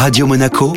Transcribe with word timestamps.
Radio 0.00 0.26
Monaco, 0.26 0.72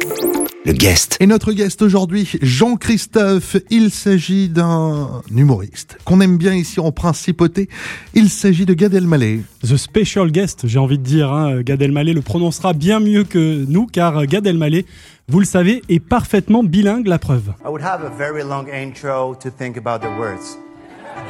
le 0.65 0.73
guest. 0.73 1.15
Et 1.21 1.27
notre 1.27 1.53
guest 1.53 1.81
aujourd'hui, 1.81 2.29
Jean-Christophe, 2.41 3.55
il 3.69 3.89
s'agit 3.89 4.49
d'un 4.49 5.21
humoriste 5.33 5.97
qu'on 6.03 6.19
aime 6.19 6.35
bien 6.35 6.53
ici 6.53 6.81
en 6.81 6.91
principauté. 6.91 7.69
Il 8.13 8.29
s'agit 8.29 8.65
de 8.65 8.73
Gad 8.73 8.93
Elmaleh. 8.93 9.39
The 9.61 9.77
special 9.77 10.29
guest, 10.29 10.67
j'ai 10.67 10.77
envie 10.77 10.97
de 10.97 11.03
dire. 11.03 11.31
Hein. 11.31 11.61
Gad 11.61 11.81
Elmaleh 11.81 12.11
le 12.11 12.21
prononcera 12.21 12.73
bien 12.73 12.99
mieux 12.99 13.23
que 13.23 13.63
nous, 13.65 13.87
car 13.87 14.25
Gad 14.25 14.45
Elmaleh, 14.45 14.85
vous 15.29 15.39
le 15.39 15.45
savez, 15.45 15.83
est 15.87 16.01
parfaitement 16.01 16.61
bilingue, 16.61 17.07
la 17.07 17.17
preuve. 17.17 17.53
I 17.65 17.69
would 17.69 17.81
have 17.81 18.03
a 18.03 18.09
very 18.09 18.43
long 18.43 18.67
intro 18.67 19.35
to 19.35 19.49
think 19.49 19.77
about 19.77 19.99
the 20.01 20.11
words. 20.19 20.57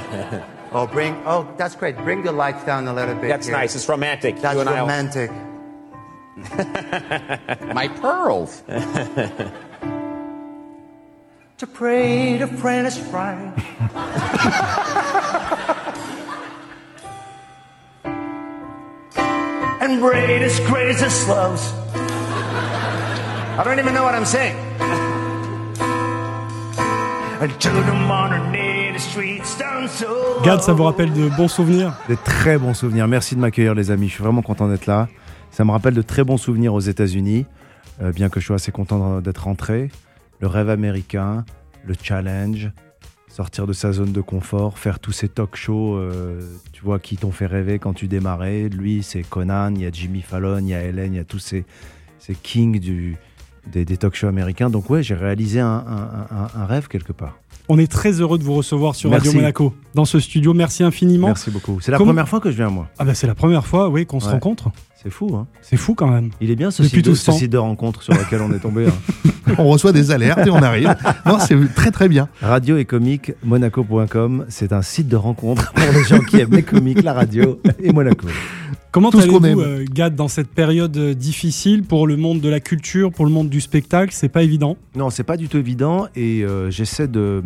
oh, 0.74 0.88
bring. 0.92 1.14
Oh, 1.28 1.46
that's 1.60 1.76
great. 1.78 1.96
Bring 2.04 2.24
the 2.24 2.32
lights 2.32 2.66
down 2.66 2.88
a 2.88 2.92
little 2.92 3.14
bit. 3.22 3.30
That's 3.30 3.46
here. 3.46 3.56
nice. 3.56 3.76
It's 3.76 3.88
romantic. 3.88 4.42
That's 4.42 4.56
romantic. 4.58 5.30
My 7.74 7.88
pearls. 7.88 8.64
To 11.58 11.68
pray 11.68 12.38
the 12.38 12.48
friend 12.48 12.88
is 12.88 13.00
right. 13.12 13.54
and 19.82 20.00
braid 20.02 20.42
his 20.42 20.60
greatest 20.62 21.28
loves. 21.28 21.72
I 23.56 23.62
don't 23.64 23.78
even 23.80 23.94
know 23.94 24.04
what 24.04 24.16
I'm 24.16 24.26
saying. 24.26 24.56
And 27.40 27.52
to 27.60 27.70
the 27.70 27.94
modern 28.08 28.52
day, 28.52 28.92
the 28.92 29.00
streets 29.00 29.56
down 29.60 29.88
so 29.90 30.42
Gad, 30.44 30.62
ça 30.62 30.74
vous 30.74 30.84
rappelle 30.84 31.14
de 31.14 31.30
bons 31.30 31.50
souvenirs 31.50 31.94
Des 32.08 32.18
très 32.18 32.58
bons 32.58 32.74
souvenirs. 32.74 33.08
Merci 33.08 33.36
de 33.36 33.42
m'accueillir, 33.42 33.76
les 33.76 33.92
amis. 33.92 34.08
Je 34.08 34.14
suis 34.16 34.24
vraiment 34.24 34.42
content 34.42 34.68
d'être 34.68 34.88
là. 34.88 35.08
Ça 35.54 35.64
me 35.66 35.72
rappelle 35.72 35.94
de 35.94 36.02
très 36.02 36.24
bons 36.24 36.38
souvenirs 36.38 36.74
aux 36.74 36.80
États-Unis, 36.80 37.46
euh, 38.02 38.12
bien 38.12 38.30
que 38.30 38.40
je 38.40 38.46
sois 38.48 38.56
assez 38.56 38.72
content 38.72 39.22
d'être 39.22 39.44
rentré. 39.44 39.92
Le 40.40 40.48
rêve 40.48 40.70
américain, 40.70 41.46
le 41.86 41.94
challenge, 42.02 42.72
sortir 43.30 43.68
de 43.68 43.74
sa 43.74 43.92
zone 43.92 44.12
de 44.12 44.22
confort, 44.22 44.80
faire 44.80 45.00
tous 45.00 45.12
ces 45.12 45.30
talk 45.30 45.56
shows, 45.56 45.96
euh, 45.98 46.42
tu 46.72 46.84
vois, 46.84 46.98
qui 47.00 47.18
t'ont 47.18 47.32
fait 47.32 47.46
rêver 47.46 47.78
quand 47.78 47.94
tu 47.94 48.08
démarrais. 48.08 48.68
Lui, 48.70 49.04
c'est 49.04 49.22
Conan, 49.22 49.74
il 49.76 49.82
y 49.82 49.86
a 49.86 49.92
Jimmy 49.92 50.22
Fallon, 50.22 50.58
il 50.60 50.70
y 50.70 50.74
a 50.74 50.84
Hélène, 50.84 51.14
il 51.14 51.18
y 51.18 51.20
a 51.20 51.24
tous 51.24 51.40
ces, 51.40 51.66
ces 52.18 52.34
kings 52.34 52.80
du, 52.80 53.16
des, 53.72 53.86
des 53.86 53.98
talk 53.98 54.16
shows 54.16 54.28
américains. 54.28 54.72
Donc, 54.72 54.90
ouais, 54.90 55.04
j'ai 55.04 55.16
réalisé 55.16 55.60
un, 55.60 55.68
un- 55.68 56.36
un- 56.36 56.62
un 56.62 56.66
rêve 56.66 56.88
quelque 56.88 57.14
part. 57.14 57.38
On 57.70 57.78
est 57.78 57.90
très 57.90 58.12
heureux 58.20 58.38
de 58.40 58.44
vous 58.44 58.56
recevoir 58.56 58.94
sur 58.96 59.10
Merci. 59.10 59.28
Radio 59.28 59.40
Monaco, 59.42 59.74
dans 59.94 60.04
ce 60.04 60.20
studio. 60.20 60.54
Merci 60.54 60.84
infiniment. 60.84 61.28
Merci 61.28 61.50
beaucoup. 61.50 61.80
C'est 61.80 61.92
la 61.92 61.98
première 62.00 62.28
fois 62.28 62.42
que 62.42 62.52
je 62.52 62.58
viens, 62.58 62.70
moi. 62.70 62.90
Ah 63.00 63.06
bah 63.06 63.14
c'est 63.14 63.28
la 63.28 63.36
première 63.36 63.66
fois, 63.66 63.88
oui, 63.90 64.06
qu'on 64.06 64.20
se 64.20 64.28
rencontre. 64.30 64.70
C'est 65.04 65.10
fou, 65.10 65.36
hein. 65.36 65.48
C'est 65.62 65.76
fou 65.78 65.96
quand 65.96 66.08
même. 66.08 66.30
Il 66.40 66.50
est 66.50 66.56
bien 66.56 66.72
ce 66.72 66.82
Depuis 66.82 66.98
site, 66.98 67.06
de, 67.06 67.10
tout 67.12 67.16
ce 67.18 67.22
ce 67.26 67.32
temps. 67.32 67.38
site 67.38 67.52
de 67.52 67.58
rencontre 67.58 68.02
sur 68.02 68.14
lequel 68.14 68.42
on 68.42 68.54
est 68.54 68.60
tombé. 68.60 68.88
hein. 68.88 69.30
On 69.58 69.68
reçoit 69.68 69.92
des 69.92 70.12
alertes 70.12 70.48
et 70.48 70.50
on 70.50 70.64
arrive. 70.64 70.96
Non, 71.26 71.38
c'est 71.40 71.58
très 71.76 71.92
très 71.92 72.08
bien. 72.08 72.30
Radio 72.42 72.78
et 72.78 72.86
comique, 72.86 73.34
monaco.com, 73.44 74.46
c'est 74.48 74.72
un 74.72 74.82
site 74.82 75.10
de 75.10 75.18
rencontre 75.18 75.74
pour 75.74 75.92
les 75.94 76.04
gens 76.06 76.20
qui 76.20 76.40
aiment 76.40 76.54
les 76.54 76.64
comiques, 76.64 77.04
la 77.04 77.14
radio 77.14 77.60
et 77.84 77.92
Monaco. 77.92 78.28
Comment 78.94 79.10
Tout 79.10 79.22
ce 79.22 79.28
qu'on 79.28 79.44
allez-vous, 79.44 79.62
aime. 79.62 79.68
euh, 79.68 79.86
Gad, 79.92 80.16
dans 80.16 80.28
cette 80.28 80.50
période 80.50 80.96
euh, 80.98 81.16
difficile 81.16 81.82
pour 81.82 82.06
le 82.06 82.16
monde 82.16 82.42
de 82.42 82.48
la 82.48 82.60
culture, 82.60 83.12
pour 83.12 83.26
le 83.26 83.32
monde 83.32 83.50
du 83.50 83.60
spectacle? 83.60 84.14
C'est 84.14 84.30
pas 84.30 84.44
évident. 84.44 84.78
Non, 84.96 85.10
c'est 85.10 85.24
pas 85.24 85.36
du 85.36 85.50
tout 85.50 85.58
évident 85.58 86.08
et 86.16 86.44
euh, 86.44 86.70
j'essaie 86.70 87.08
de, 87.08 87.42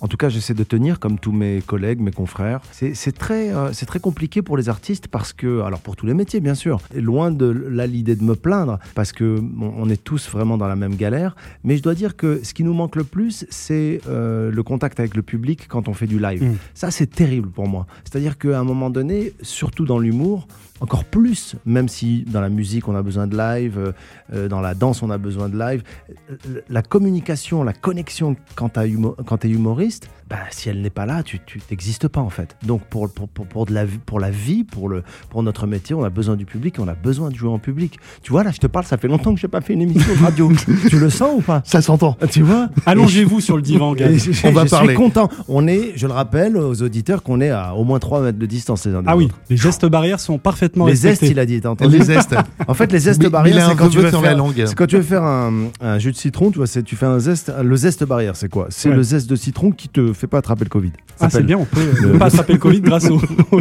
en 0.00 0.06
tout 0.06 0.16
cas, 0.16 0.28
j'essaie 0.28 0.54
de 0.54 0.62
tenir 0.62 1.00
comme 1.00 1.18
tous 1.18 1.32
mes 1.32 1.62
collègues, 1.66 1.98
mes 1.98 2.12
confrères. 2.12 2.60
C'est 2.70 2.94
c'est 2.94 3.10
très, 3.10 3.52
euh, 3.52 3.72
c'est 3.72 3.86
très 3.86 3.98
compliqué 3.98 4.40
pour 4.40 4.56
les 4.56 4.68
artistes 4.68 5.08
parce 5.08 5.32
que, 5.32 5.62
alors 5.62 5.80
pour 5.80 5.96
tous 5.96 6.06
les 6.06 6.14
métiers 6.14 6.38
bien 6.38 6.54
sûr, 6.54 6.78
et 6.94 7.00
loin 7.00 7.32
de 7.32 7.46
là 7.46 7.88
l'idée 7.88 8.14
de 8.14 8.22
me 8.22 8.36
plaindre 8.36 8.78
parce 8.94 9.10
que 9.10 9.40
bon, 9.40 9.74
on 9.76 9.88
est 9.90 10.02
tous 10.02 10.30
vraiment 10.30 10.58
dans 10.58 10.68
la 10.68 10.76
même 10.76 10.94
galère. 10.94 11.34
Mais 11.64 11.76
je 11.76 11.82
dois 11.82 11.96
dire 11.96 12.14
que 12.14 12.38
ce 12.44 12.54
qui 12.54 12.62
nous 12.62 12.74
manque 12.74 12.94
le 12.94 13.02
plus, 13.04 13.46
c'est 13.50 14.00
euh, 14.06 14.52
le 14.52 14.62
contact 14.62 15.00
avec 15.00 15.16
le 15.16 15.22
public 15.22 15.66
quand 15.66 15.88
on 15.88 15.92
fait 15.92 16.06
du 16.06 16.20
live. 16.20 16.44
Mm. 16.44 16.56
Ça, 16.74 16.92
c'est 16.92 17.08
terrible 17.08 17.50
pour 17.50 17.66
moi. 17.66 17.88
C'est-à-dire 18.04 18.38
qu'à 18.38 18.60
un 18.60 18.64
moment 18.64 18.90
donné, 18.90 19.32
surtout 19.42 19.86
dans 19.86 19.98
l'humour, 19.98 20.46
encore 20.80 21.04
plus, 21.04 21.54
même 21.64 21.88
si 21.88 22.24
dans 22.24 22.40
la 22.40 22.48
musique 22.48 22.88
on 22.88 22.96
a 22.96 23.02
besoin 23.02 23.26
de 23.26 23.36
live, 23.36 23.78
euh, 23.78 23.92
euh, 24.32 24.48
dans 24.48 24.60
la 24.60 24.74
danse 24.74 25.02
on 25.02 25.10
a 25.10 25.18
besoin 25.18 25.48
de 25.48 25.58
live, 25.58 25.82
euh, 26.30 26.60
la 26.68 26.82
communication, 26.82 27.62
la 27.62 27.72
connexion 27.72 28.36
quand 28.56 28.70
tu 28.70 28.80
es 28.80 29.50
humoriste, 29.50 30.08
bah, 30.30 30.36
si 30.50 30.68
elle 30.68 30.80
n'est 30.80 30.90
pas 30.90 31.06
là, 31.06 31.22
tu 31.22 31.40
n'existes 31.70 32.08
pas 32.08 32.20
en 32.20 32.30
fait. 32.30 32.56
Donc 32.66 32.82
pour, 32.84 33.10
pour, 33.12 33.28
pour, 33.28 33.46
pour, 33.46 33.66
de 33.66 33.74
la, 33.74 33.84
vie- 33.84 33.98
pour 34.04 34.20
la 34.20 34.30
vie, 34.30 34.64
pour, 34.64 34.88
le, 34.88 35.02
pour 35.30 35.42
notre 35.42 35.66
métier, 35.66 35.94
on 35.94 36.02
a 36.04 36.10
besoin 36.10 36.36
du 36.36 36.46
public 36.46 36.76
et 36.78 36.80
on 36.80 36.88
a 36.88 36.94
besoin 36.94 37.30
de 37.30 37.34
jouer 37.34 37.50
en 37.50 37.58
public. 37.58 37.98
Tu 38.22 38.32
vois, 38.32 38.42
là 38.42 38.50
je 38.50 38.58
te 38.58 38.66
parle, 38.66 38.84
ça 38.86 38.96
fait 38.96 39.08
longtemps 39.08 39.34
que 39.34 39.40
je 39.40 39.46
n'ai 39.46 39.50
pas 39.50 39.60
fait 39.60 39.74
une 39.74 39.82
émission 39.82 40.14
de 40.14 40.22
radio. 40.22 40.50
tu 40.88 40.98
le 40.98 41.10
sens 41.10 41.30
ou 41.38 41.40
pas? 41.42 41.62
Ça 41.64 41.82
s'entend. 41.82 42.16
Tu 42.30 42.42
vois? 42.42 42.68
Allongez-vous 42.86 43.40
sur 43.40 43.56
le 43.56 43.62
divan, 43.62 43.94
je- 43.96 44.46
On 44.46 44.52
va 44.52 44.64
je 44.64 44.70
parler. 44.70 44.88
suis 44.88 44.96
content. 44.96 45.28
On 45.48 45.66
est, 45.66 45.92
je 45.96 46.06
le 46.06 46.12
rappelle 46.12 46.56
aux 46.56 46.82
auditeurs, 46.82 47.22
qu'on 47.22 47.40
est 47.40 47.50
à 47.50 47.74
au 47.74 47.84
moins 47.84 47.98
3 47.98 48.20
mètres 48.22 48.38
de 48.38 48.46
distance 48.46 48.86
les 48.86 48.94
uns 48.94 49.02
des 49.02 49.08
Ah 49.08 49.16
oui, 49.16 49.26
autres. 49.26 49.38
les 49.50 49.56
gestes 49.56 49.86
barrières 49.86 50.20
sont 50.20 50.38
parfaitement 50.38 50.86
Les 50.86 50.94
zestes, 50.96 51.22
il 51.22 51.38
a 51.38 51.46
dit, 51.46 51.60
t'as 51.60 51.70
entendu? 51.70 51.96
Les 51.98 52.04
zestes. 52.04 52.34
En 52.66 52.74
fait, 52.74 52.90
les 52.92 52.98
zestes 53.00 53.26
barrières, 53.28 53.68
c'est 53.68 53.76
quand, 53.76 53.88
tu 53.88 53.98
veux 53.98 54.04
la 54.04 54.10
faire- 54.10 54.36
langue. 54.36 54.62
c'est 54.66 54.74
quand 54.74 54.86
tu 54.86 54.96
veux 54.96 55.02
faire 55.02 55.22
un, 55.22 55.52
un 55.80 55.98
jus 55.98 56.12
de 56.12 56.16
citron, 56.16 56.50
tu 56.50 56.58
vois, 56.58 56.66
c'est- 56.66 56.82
tu 56.82 56.96
fais 56.96 57.06
un 57.06 57.18
zeste. 57.18 57.52
Le 57.62 57.76
zeste 57.76 58.04
barrière, 58.04 58.36
c'est 58.36 58.48
quoi? 58.48 58.66
C'est 58.70 58.88
Ouais. 58.88 58.96
le 58.96 59.02
zeste 59.02 59.28
de 59.28 59.36
citron 59.36 59.70
qui 59.70 59.88
te 59.88 60.12
fait 60.12 60.23
pas 60.26 60.38
attraper 60.38 60.64
le 60.64 60.70
Covid. 60.70 60.90
Ça 61.16 61.26
Ah, 61.26 61.30
c'est 61.30 61.42
bien, 61.42 61.56
on 61.58 61.64
peut 61.64 61.80
ne 62.02 62.18
pas 62.18 62.26
attraper 62.26 62.54
le 62.54 62.58
Covid 62.58 62.80
grâce 62.82 63.08
aux, 63.10 63.20
aux 63.52 63.60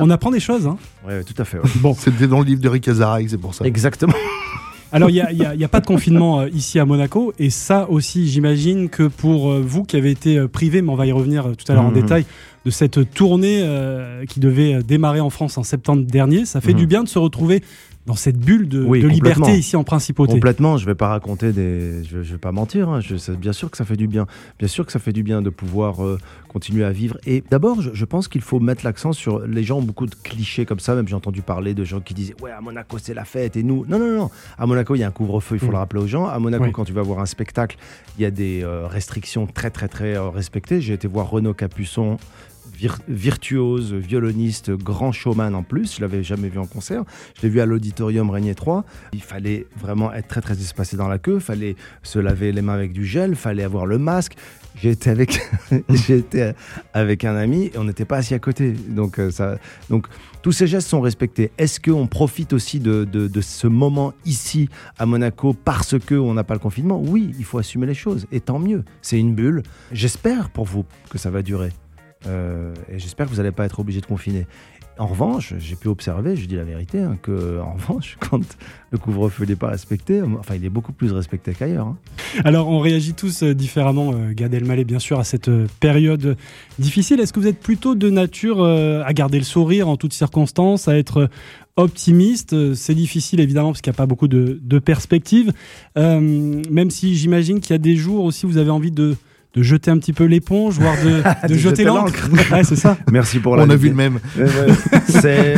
On 0.00 0.10
apprend 0.10 0.30
des 0.30 0.40
choses. 0.40 0.66
Hein. 0.66 0.76
Ouais, 1.06 1.14
ouais, 1.18 1.24
tout 1.24 1.34
à 1.40 1.44
fait. 1.44 1.58
ouais. 1.58 1.64
Bon, 1.76 1.94
C'était 1.94 2.26
dans 2.26 2.40
le 2.40 2.44
livre 2.46 2.60
de 2.60 2.68
Rick 2.68 2.88
Azaray, 2.88 3.28
c'est 3.28 3.38
pour 3.38 3.54
ça. 3.54 3.64
Exactement. 3.64 4.12
alors 4.92 5.08
il 5.10 5.14
n'y 5.56 5.64
a, 5.64 5.68
pas 5.68 5.80
de 5.80 5.86
confinement 5.86 6.40
euh, 6.40 6.48
ici 6.50 6.78
à 6.78 6.84
Monaco. 6.84 7.32
Et 7.38 7.50
ça 7.50 7.88
aussi, 7.90 8.28
j'imagine 8.28 8.88
que 8.88 9.04
pour 9.04 9.50
euh, 9.50 9.62
vous 9.66 9.84
qui 9.84 9.96
avez 9.96 10.10
été 10.10 10.38
euh, 10.38 10.48
privé, 10.48 10.82
mais 10.82 10.90
on 10.90 10.96
va 10.96 11.06
y 11.06 11.12
revenir 11.12 11.46
euh, 11.48 11.54
tout 11.54 11.70
à 11.70 11.74
l'heure 11.74 11.84
en 11.84 11.88
Mhm. 11.90 12.00
détail, 12.02 12.26
de 12.64 12.70
cette 12.70 13.12
tournée 13.12 13.60
euh, 13.62 14.24
qui 14.26 14.38
devait 14.38 14.74
euh, 14.74 14.82
démarrer 14.82 15.20
en 15.20 15.30
France 15.30 15.58
en 15.58 15.64
septembre 15.64 16.04
dernier, 16.04 16.44
ça 16.44 16.60
fait 16.60 16.72
Mhm. 16.72 16.78
du 16.78 16.86
bien 16.86 17.02
de 17.02 17.08
se 17.08 17.18
retrouver 17.18 17.62
dans 18.06 18.16
cette 18.16 18.36
bulle 18.38 18.68
de, 18.68 18.84
Oui, 18.84 19.00
de 19.00 19.06
liberté 19.06 19.56
ici 19.56 19.76
en 19.76 19.84
principauté. 19.84 20.32
Complètement, 20.32 20.76
je 20.76 20.86
vais 20.86 20.94
pas 20.96 21.08
raconter 21.08 21.52
des. 21.52 22.02
Je, 22.02 22.22
je 22.22 22.32
vais 22.32 22.38
pas 22.38 22.50
mentir, 22.50 22.88
hein, 22.88 23.00
je- 23.00 23.32
bien 23.32 23.52
sûr 23.52 23.70
que 23.70 23.76
ça 23.76 23.84
fait 23.84 23.96
du 23.96 24.08
bien. 24.08 24.26
Bien 24.58 24.66
sûr 24.66 24.84
que 24.84 24.90
ça 24.90 24.98
fait 24.98 25.12
du 25.12 25.22
bien 25.22 25.40
de 25.40 25.50
pouvoir 25.50 26.04
euh, 26.04 26.18
continuer 26.48 26.84
à 26.84 26.90
vivre. 26.90 27.16
Et 27.26 27.44
d'abord, 27.50 27.80
je, 27.80 27.90
je 27.92 28.04
pense 28.04 28.26
qu'il 28.26 28.40
faut 28.40 28.58
mettre 28.58 28.84
l'accent 28.84 29.12
sur. 29.12 29.46
Les 29.46 29.62
gens 29.62 29.78
ont 29.78 29.82
beaucoup 29.82 30.06
de 30.06 30.14
clichés 30.16 30.66
comme 30.66 30.80
ça, 30.80 30.96
même 30.96 31.06
j'ai 31.06 31.14
entendu 31.14 31.42
parler 31.42 31.74
de 31.74 31.84
gens 31.84 32.00
qui 32.00 32.12
disaient 32.14 32.34
Ouais, 32.42 32.50
à 32.50 32.60
Monaco, 32.60 32.98
c'est 32.98 33.14
la 33.14 33.24
fête 33.24 33.56
et 33.56 33.62
nous. 33.62 33.86
Non, 33.88 34.00
non, 34.00 34.16
non. 34.18 34.30
À 34.58 34.66
Monaco, 34.66 34.96
il 34.96 34.98
y 34.98 35.04
a 35.04 35.08
un 35.08 35.12
couvre-feu, 35.12 35.54
il 35.56 35.58
faut 35.60 35.66
Mm. 35.66 35.70
le 35.70 35.76
rappeler 35.76 36.02
aux 36.02 36.06
gens. 36.08 36.26
À 36.26 36.38
Monaco, 36.40 36.64
Oui. 36.64 36.72
quand 36.72 36.84
tu 36.84 36.92
vas 36.92 37.02
voir 37.02 37.20
un 37.20 37.26
spectacle, 37.26 37.76
il 38.18 38.22
y 38.22 38.24
a 38.24 38.30
des 38.32 38.62
euh, 38.64 38.88
restrictions 38.88 39.46
très, 39.46 39.70
très, 39.70 39.86
très 39.86 40.16
euh, 40.16 40.28
respectées. 40.28 40.80
J'ai 40.80 40.94
été 40.94 41.06
voir 41.06 41.30
Renaud 41.30 41.54
Capuçon. 41.54 42.16
Vir- 42.82 42.98
virtuose, 43.08 43.94
violoniste, 43.94 44.70
grand 44.72 45.12
showman 45.12 45.54
en 45.54 45.62
plus. 45.62 45.96
Je 45.96 46.00
l'avais 46.00 46.22
jamais 46.22 46.48
vu 46.48 46.58
en 46.58 46.66
concert. 46.66 47.04
Je 47.36 47.42
l'ai 47.42 47.48
vu 47.48 47.60
à 47.60 47.66
l'auditorium 47.66 48.30
Régnier 48.30 48.54
3. 48.54 48.84
Il 49.12 49.22
fallait 49.22 49.66
vraiment 49.80 50.12
être 50.12 50.28
très 50.28 50.40
très 50.40 50.54
espacé 50.60 50.96
dans 50.96 51.08
la 51.08 51.18
queue. 51.18 51.38
Fallait 51.38 51.76
se 52.02 52.18
laver 52.18 52.52
les 52.52 52.62
mains 52.62 52.74
avec 52.74 52.92
du 52.92 53.04
gel. 53.06 53.36
Fallait 53.36 53.62
avoir 53.64 53.86
le 53.86 53.98
masque. 53.98 54.34
Été 54.82 55.10
avec, 55.10 55.38
été 56.08 56.52
avec 56.94 57.24
un 57.24 57.36
ami 57.36 57.66
et 57.74 57.78
on 57.78 57.84
n'était 57.84 58.06
pas 58.06 58.16
assis 58.16 58.34
à 58.34 58.38
côté. 58.38 58.72
Donc 58.72 59.18
euh, 59.18 59.30
ça, 59.30 59.58
donc 59.90 60.06
tous 60.40 60.50
ces 60.52 60.66
gestes 60.66 60.88
sont 60.88 61.02
respectés. 61.02 61.52
Est-ce 61.58 61.78
qu'on 61.78 62.06
profite 62.06 62.52
aussi 62.54 62.80
de, 62.80 63.04
de, 63.04 63.28
de 63.28 63.40
ce 63.42 63.66
moment 63.66 64.12
ici 64.24 64.68
à 64.98 65.04
Monaco 65.06 65.52
parce 65.52 65.98
que 65.98 66.14
on 66.14 66.34
n'a 66.34 66.42
pas 66.42 66.54
le 66.54 66.60
confinement? 66.60 67.00
Oui, 67.00 67.32
il 67.38 67.44
faut 67.44 67.58
assumer 67.58 67.86
les 67.86 67.94
choses 67.94 68.26
et 68.32 68.40
tant 68.40 68.58
mieux. 68.58 68.82
C'est 69.02 69.18
une 69.20 69.34
bulle. 69.34 69.62
J'espère 69.92 70.48
pour 70.50 70.64
vous 70.64 70.84
que 71.10 71.18
ça 71.18 71.30
va 71.30 71.42
durer. 71.42 71.70
Euh, 72.26 72.74
et 72.90 72.98
j'espère 72.98 73.26
que 73.26 73.30
vous 73.30 73.38
n'allez 73.38 73.52
pas 73.52 73.64
être 73.64 73.80
obligé 73.80 74.00
de 74.00 74.06
confiner. 74.06 74.46
En 74.98 75.06
revanche, 75.06 75.54
j'ai 75.58 75.74
pu 75.74 75.88
observer, 75.88 76.36
je 76.36 76.44
dis 76.44 76.54
la 76.54 76.64
vérité, 76.64 77.00
hein, 77.00 77.16
que 77.22 77.58
en 77.60 77.72
revanche, 77.72 78.18
quand 78.30 78.42
le 78.90 78.98
couvre-feu 78.98 79.46
n'est 79.46 79.56
pas 79.56 79.68
respecté, 79.68 80.20
enfin, 80.20 80.54
il 80.54 80.64
est 80.66 80.70
beaucoup 80.70 80.92
plus 80.92 81.12
respecté 81.12 81.54
qu'ailleurs. 81.54 81.86
hein. 81.86 81.96
Alors, 82.44 82.68
on 82.68 82.78
réagit 82.78 83.14
tous 83.14 83.42
euh, 83.42 83.54
différemment, 83.54 84.12
euh, 84.12 84.32
Gad 84.34 84.52
Elmaleh, 84.52 84.84
bien 84.84 84.98
sûr, 84.98 85.18
à 85.18 85.24
cette 85.24 85.48
euh, 85.48 85.66
période 85.80 86.36
difficile. 86.78 87.20
Est-ce 87.20 87.32
que 87.32 87.40
vous 87.40 87.46
êtes 87.46 87.58
plutôt 87.58 87.94
de 87.94 88.10
nature 88.10 88.60
euh, 88.62 89.02
à 89.06 89.14
garder 89.14 89.38
le 89.38 89.44
sourire 89.44 89.88
en 89.88 89.96
toutes 89.96 90.12
circonstances, 90.12 90.88
à 90.88 90.98
être 90.98 91.16
euh, 91.22 91.28
optimiste? 91.76 92.52
Euh, 92.52 92.74
C'est 92.74 92.94
difficile, 92.94 93.40
évidemment, 93.40 93.70
parce 93.70 93.80
qu'il 93.80 93.90
n'y 93.90 93.96
a 93.96 93.98
pas 93.98 94.06
beaucoup 94.06 94.28
de, 94.28 94.78
perspectives. 94.78 95.52
Euh, 95.96 96.20
même 96.70 96.90
si 96.90 97.16
j'imagine 97.16 97.60
qu'il 97.60 97.70
y 97.72 97.76
a 97.76 97.78
des 97.78 97.96
jours 97.96 98.24
aussi 98.24 98.44
où 98.44 98.50
vous 98.50 98.58
avez 98.58 98.70
envie 98.70 98.90
de 98.92 99.16
de 99.54 99.62
jeter 99.62 99.90
un 99.90 99.98
petit 99.98 100.12
peu 100.12 100.24
l'éponge, 100.24 100.78
voire 100.78 100.96
de, 101.04 101.22
de 101.48 101.52
De 101.52 101.58
jeter 101.58 101.82
jeter 101.82 101.84
l'encre. 101.84 102.28
Ouais, 102.52 102.64
c'est 102.64 102.76
ça. 102.76 102.96
Merci 103.10 103.38
pour 103.38 103.56
la 103.56 103.64
On 103.64 103.70
a 103.70 103.76
vu 103.76 103.88
le 103.88 103.94
même. 103.94 104.18
C'est 105.08 105.56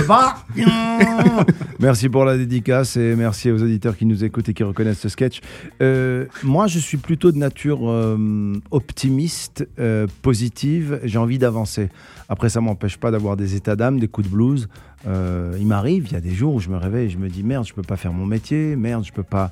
Merci 1.81 2.09
pour 2.09 2.25
la 2.25 2.37
dédicace 2.37 2.97
et 2.97 3.15
merci 3.17 3.51
aux 3.51 3.63
auditeurs 3.63 3.97
qui 3.97 4.07
nous 4.07 4.25
écoutent 4.25 4.49
et 4.49 4.55
qui 4.55 4.63
reconnaissent 4.63 5.01
ce 5.01 5.09
sketch. 5.09 5.41
Euh, 5.83 6.27
moi, 6.43 6.67
je 6.67 6.79
suis 6.79 6.97
plutôt 6.97 7.33
de 7.33 7.39
nature 7.39 7.81
euh, 7.83 8.55
optimiste, 8.71 9.67
euh, 9.79 10.07
positive. 10.23 11.01
J'ai 11.05 11.19
envie 11.19 11.39
d'avancer. 11.39 11.89
Après, 12.29 12.49
ça 12.49 12.61
m'empêche 12.61 12.97
pas 12.97 13.11
d'avoir 13.11 13.37
des 13.37 13.55
états 13.55 13.77
d'âme, 13.77 13.99
des 13.99 14.09
coups 14.09 14.29
de 14.29 14.33
blues. 14.33 14.69
Euh, 15.07 15.57
il 15.59 15.67
m'arrive, 15.67 16.07
il 16.07 16.13
y 16.13 16.17
a 16.17 16.21
des 16.21 16.35
jours 16.35 16.55
où 16.55 16.61
je 16.61 16.71
me 16.71 16.77
réveille 16.77 17.07
et 17.07 17.11
je 17.11 17.19
me 17.19 17.29
dis 17.29 17.43
merde, 17.43 17.67
je 17.67 17.75
peux 17.75 17.83
pas 17.83 17.97
faire 17.97 18.13
mon 18.13 18.27
métier, 18.27 18.75
merde, 18.77 19.05
je 19.05 19.13
peux 19.13 19.23
pas 19.23 19.51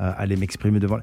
euh, 0.00 0.12
aller 0.16 0.36
m'exprimer 0.36 0.80
devant. 0.80 0.98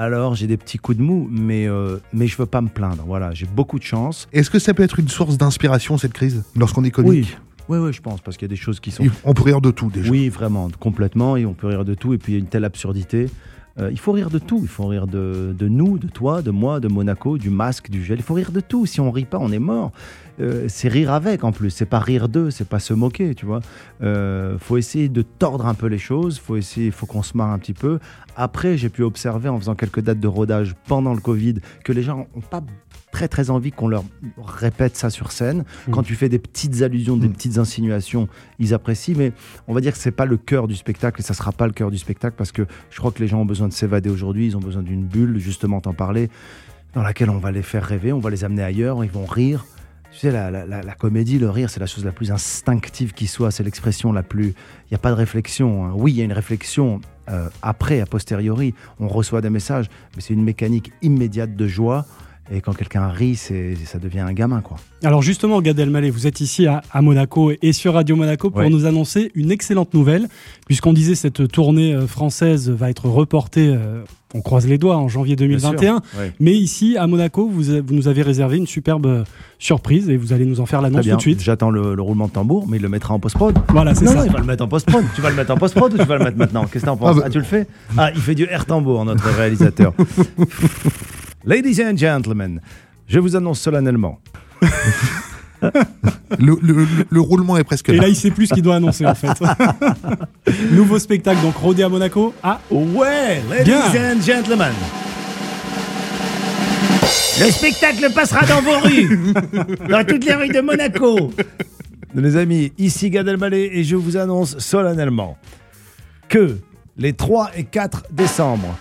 Alors, 0.00 0.34
j'ai 0.34 0.46
des 0.46 0.56
petits 0.56 0.78
coups 0.78 0.96
de 0.96 1.02
mou, 1.02 1.28
mais, 1.30 1.68
euh, 1.68 1.98
mais 2.14 2.26
je 2.26 2.34
veux 2.38 2.46
pas 2.46 2.62
me 2.62 2.68
plaindre. 2.68 3.04
Voilà, 3.06 3.34
j'ai 3.34 3.44
beaucoup 3.44 3.78
de 3.78 3.84
chance. 3.84 4.28
Est-ce 4.32 4.48
que 4.48 4.58
ça 4.58 4.72
peut 4.72 4.82
être 4.82 4.98
une 4.98 5.08
source 5.08 5.36
d'inspiration, 5.36 5.98
cette 5.98 6.14
crise, 6.14 6.42
lorsqu'on 6.56 6.84
est 6.84 6.90
comique? 6.90 7.36
Oui, 7.68 7.76
oui, 7.76 7.92
je 7.92 8.00
pense, 8.00 8.22
parce 8.22 8.38
qu'il 8.38 8.46
y 8.46 8.50
a 8.50 8.54
des 8.54 8.56
choses 8.56 8.80
qui 8.80 8.92
sont 8.92 9.04
On 9.24 9.34
peut 9.34 9.42
rire 9.42 9.60
de 9.60 9.70
tout 9.70 9.90
déjà. 9.90 10.10
Oui, 10.10 10.30
vraiment, 10.30 10.70
complètement. 10.80 11.36
Et 11.36 11.44
on 11.44 11.52
peut 11.52 11.66
rire 11.66 11.84
de 11.84 11.92
tout. 11.92 12.14
Et 12.14 12.18
puis, 12.18 12.32
il 12.32 12.36
y 12.36 12.38
a 12.38 12.40
une 12.40 12.48
telle 12.48 12.64
absurdité. 12.64 13.28
Euh, 13.78 13.90
il 13.90 13.98
faut 13.98 14.12
rire 14.12 14.30
de 14.30 14.38
tout. 14.38 14.60
Il 14.62 14.68
faut 14.68 14.86
rire 14.86 15.06
de, 15.06 15.54
de 15.56 15.68
nous, 15.68 15.98
de 15.98 16.08
toi, 16.08 16.42
de 16.42 16.50
moi, 16.50 16.80
de 16.80 16.88
Monaco, 16.88 17.38
du 17.38 17.50
masque, 17.50 17.90
du 17.90 18.04
gel. 18.04 18.18
Il 18.18 18.22
faut 18.22 18.34
rire 18.34 18.52
de 18.52 18.60
tout. 18.60 18.86
Si 18.86 19.00
on 19.00 19.10
rit 19.10 19.24
pas, 19.24 19.38
on 19.38 19.52
est 19.52 19.58
mort. 19.58 19.92
Euh, 20.40 20.66
c'est 20.68 20.88
rire 20.88 21.12
avec 21.12 21.44
en 21.44 21.52
plus. 21.52 21.70
C'est 21.70 21.86
pas 21.86 21.98
rire 21.98 22.28
d'eux. 22.28 22.50
C'est 22.50 22.68
pas 22.68 22.78
se 22.78 22.94
moquer, 22.94 23.34
tu 23.34 23.46
vois. 23.46 23.60
Euh, 24.02 24.58
faut 24.58 24.76
essayer 24.76 25.08
de 25.08 25.22
tordre 25.22 25.66
un 25.66 25.74
peu 25.74 25.86
les 25.86 25.98
choses. 25.98 26.38
Faut 26.38 26.56
essayer. 26.56 26.90
Faut 26.90 27.06
qu'on 27.06 27.22
se 27.22 27.36
marre 27.36 27.50
un 27.50 27.58
petit 27.58 27.74
peu. 27.74 27.98
Après, 28.36 28.76
j'ai 28.76 28.88
pu 28.88 29.02
observer 29.02 29.48
en 29.48 29.58
faisant 29.58 29.74
quelques 29.74 30.00
dates 30.00 30.20
de 30.20 30.28
rodage 30.28 30.74
pendant 30.86 31.14
le 31.14 31.20
Covid 31.20 31.56
que 31.84 31.92
les 31.92 32.02
gens 32.02 32.26
ont 32.34 32.40
pas 32.40 32.62
très 33.20 33.28
très 33.28 33.50
envie 33.50 33.70
qu'on 33.70 33.86
leur 33.88 34.04
répète 34.42 34.96
ça 34.96 35.10
sur 35.10 35.30
scène. 35.30 35.64
Quand 35.90 36.02
tu 36.02 36.14
fais 36.14 36.30
des 36.30 36.38
petites 36.38 36.80
allusions, 36.80 37.18
des 37.18 37.28
Mm. 37.28 37.32
petites 37.34 37.58
insinuations, 37.58 38.28
ils 38.58 38.72
apprécient, 38.72 39.14
mais 39.18 39.32
on 39.68 39.74
va 39.74 39.82
dire 39.82 39.92
que 39.92 39.98
c'est 39.98 40.10
pas 40.10 40.24
le 40.24 40.38
cœur 40.38 40.66
du 40.68 40.74
spectacle 40.74 41.20
et 41.20 41.22
ça 41.22 41.34
sera 41.34 41.52
pas 41.52 41.66
le 41.66 41.74
cœur 41.74 41.90
du 41.90 41.98
spectacle 41.98 42.34
parce 42.38 42.50
que 42.50 42.66
je 42.90 42.96
crois 42.98 43.10
que 43.12 43.18
les 43.18 43.28
gens 43.28 43.40
ont 43.42 43.44
besoin 43.44 43.68
de 43.68 43.74
s'évader 43.74 44.08
aujourd'hui, 44.08 44.46
ils 44.46 44.56
ont 44.56 44.60
besoin 44.60 44.82
d'une 44.82 45.04
bulle, 45.04 45.38
justement 45.38 45.82
t'en 45.82 45.92
parler, 45.92 46.30
dans 46.94 47.02
laquelle 47.02 47.28
on 47.28 47.36
va 47.38 47.52
les 47.52 47.62
faire 47.62 47.84
rêver, 47.84 48.10
on 48.14 48.20
va 48.20 48.30
les 48.30 48.42
amener 48.42 48.62
ailleurs, 48.62 49.04
ils 49.04 49.10
vont 49.10 49.26
rire. 49.26 49.66
Tu 50.12 50.18
sais, 50.18 50.30
la, 50.32 50.50
la- 50.50 50.64
la- 50.64 50.82
la 50.82 50.94
comédie, 50.94 51.38
le 51.38 51.50
rire, 51.50 51.68
c'est 51.70 51.78
la 51.78 51.86
chose 51.86 52.04
la 52.06 52.10
plus 52.12 52.32
instinctive 52.32 53.12
qui 53.12 53.26
soit, 53.28 53.50
c'est 53.52 53.62
l'expression 53.62 54.12
la 54.12 54.22
plus... 54.24 54.46
Il 54.46 54.90
n'y 54.92 54.94
a 54.96 54.98
pas 54.98 55.10
de 55.10 55.14
réflexion. 55.16 55.84
hein. 55.84 55.92
Oui, 55.94 56.12
il 56.12 56.16
y 56.16 56.20
a 56.22 56.24
une 56.24 56.32
réflexion 56.32 57.00
euh, 57.28 57.48
après, 57.62 58.00
a 58.00 58.06
posteriori, 58.06 58.74
on 58.98 59.06
reçoit 59.06 59.40
des 59.40 59.50
messages, 59.50 59.88
mais 60.16 60.22
c'est 60.22 60.34
une 60.34 60.42
mécanique 60.42 60.90
immédiate 61.02 61.54
de 61.54 61.68
joie. 61.68 62.06
Et 62.52 62.60
quand 62.60 62.72
quelqu'un 62.74 63.06
rit, 63.08 63.36
c'est, 63.36 63.76
ça 63.84 63.98
devient 64.00 64.18
un 64.20 64.32
gamin, 64.32 64.60
quoi. 64.60 64.76
Alors 65.04 65.22
justement, 65.22 65.62
Gad 65.62 65.78
Elmaleh, 65.78 66.10
vous 66.10 66.26
êtes 66.26 66.40
ici 66.40 66.66
à, 66.66 66.82
à 66.92 67.00
Monaco 67.00 67.52
et 67.62 67.72
sur 67.72 67.94
Radio 67.94 68.16
Monaco 68.16 68.50
pour 68.50 68.60
Ouais. 68.62 68.68
nous 68.70 68.86
annoncer 68.86 69.30
une 69.36 69.52
excellente 69.52 69.94
nouvelle, 69.94 70.26
puisqu'on 70.66 70.92
disait 70.92 71.14
cette 71.14 71.46
tournée 71.52 71.94
euh, 71.94 72.08
française 72.08 72.68
va 72.68 72.90
être 72.90 73.06
reportée, 73.08 73.68
euh, 73.68 74.02
on 74.34 74.40
croise 74.40 74.66
les 74.66 74.78
doigts, 74.78 74.96
en 74.96 75.06
janvier 75.08 75.36
2021. 75.36 76.02
Ouais. 76.18 76.32
Mais 76.40 76.52
ici, 76.54 76.96
à 76.96 77.06
Monaco, 77.06 77.48
vous, 77.48 77.72
nous 77.90 78.08
avez 78.08 78.22
réservé 78.22 78.56
une 78.56 78.66
superbe 78.66 79.06
euh, 79.06 79.24
surprise 79.60 80.10
et 80.10 80.16
vous 80.16 80.32
allez 80.32 80.44
nous 80.44 80.60
en 80.60 80.66
faire 80.66 80.82
l'annonce 80.82 81.06
tout 81.06 81.16
de 81.16 81.20
suite. 81.20 81.40
J'attends 81.40 81.70
le, 81.70 81.94
le 81.94 82.02
roulement 82.02 82.26
de 82.26 82.32
tambour, 82.32 82.66
mais 82.68 82.78
il 82.78 82.82
le 82.82 82.88
mettra 82.88 83.14
en 83.14 83.20
post-prod. 83.20 83.56
Voilà, 83.68 83.94
c'est 83.94 84.04
Non, 84.06 84.10
ça. 84.10 84.16
non, 84.18 84.24
il 84.26 84.32
va 84.32 84.40
le 84.40 84.44
mettre 84.46 84.64
en 84.64 84.68
post-prod. 84.68 85.04
tu 85.14 85.20
vas 85.20 85.30
le 85.30 85.36
mettre 85.36 85.52
en 85.52 85.56
post-prod 85.56 85.94
ou 85.94 85.96
tu 85.98 86.04
vas 86.04 86.18
le 86.18 86.24
mettre 86.24 86.36
maintenant? 86.36 86.64
Qu'est-ce 86.66 86.82
que 86.84 86.90
t'en 86.90 86.96
penses? 86.96 87.10
Ah 87.14 87.20
ah, 87.20 87.22
bah- 87.26 87.30
tu 87.30 87.38
le 87.38 87.44
fais? 87.44 87.68
Ah, 87.96 88.10
il 88.12 88.20
fait 88.20 88.34
du 88.34 88.44
air 88.50 88.66
tambour, 88.66 89.04
notre 89.04 89.28
réalisateur. 89.30 89.94
Ladies 91.44 91.80
and 91.82 91.96
gentlemen, 91.96 92.60
je 93.06 93.18
vous 93.18 93.34
annonce 93.36 93.60
solennellement. 93.60 94.18
Le, 95.62 95.70
le- 96.38 96.58
le- 96.62 96.86
le 97.08 97.20
roulement 97.20 97.56
est 97.56 97.64
presque 97.64 97.88
Et 97.88 97.96
là. 97.96 98.02
là, 98.02 98.08
il 98.08 98.16
sait 98.16 98.30
plus 98.30 98.46
ce 98.46 98.54
qu'il 98.54 98.62
doit 98.62 98.76
annoncer 98.76 99.06
en 99.06 99.14
fait. 99.14 99.28
Nouveau 100.72 100.98
spectacle, 100.98 101.40
donc 101.42 101.56
rodé 101.56 101.82
à 101.82 101.88
Monaco. 101.88 102.34
Ah, 102.42 102.60
Ouais, 102.70 103.42
ladies 103.48 103.70
Bien. 103.92 104.16
and 104.16 104.20
gentlemen. 104.22 104.72
Le 107.42 107.50
spectacle 107.50 108.12
passera 108.12 108.44
dans 108.44 108.60
vos 108.60 108.78
rues, 108.80 109.32
dans 109.88 110.04
toutes 110.04 110.24
les 110.26 110.34
rues 110.34 110.48
de 110.50 110.60
Monaco. 110.60 111.32
Les 112.14 112.36
amis, 112.36 112.72
ici 112.76 113.08
Gad 113.08 113.26
Elmaleh 113.28 113.70
et 113.72 113.82
je 113.84 113.96
vous 113.96 114.18
annonce 114.18 114.58
solennellement 114.58 115.38
que 116.28 116.58
les 116.98 117.14
3 117.14 117.52
et 117.56 117.64
4 117.64 118.04
décembre, 118.10 118.76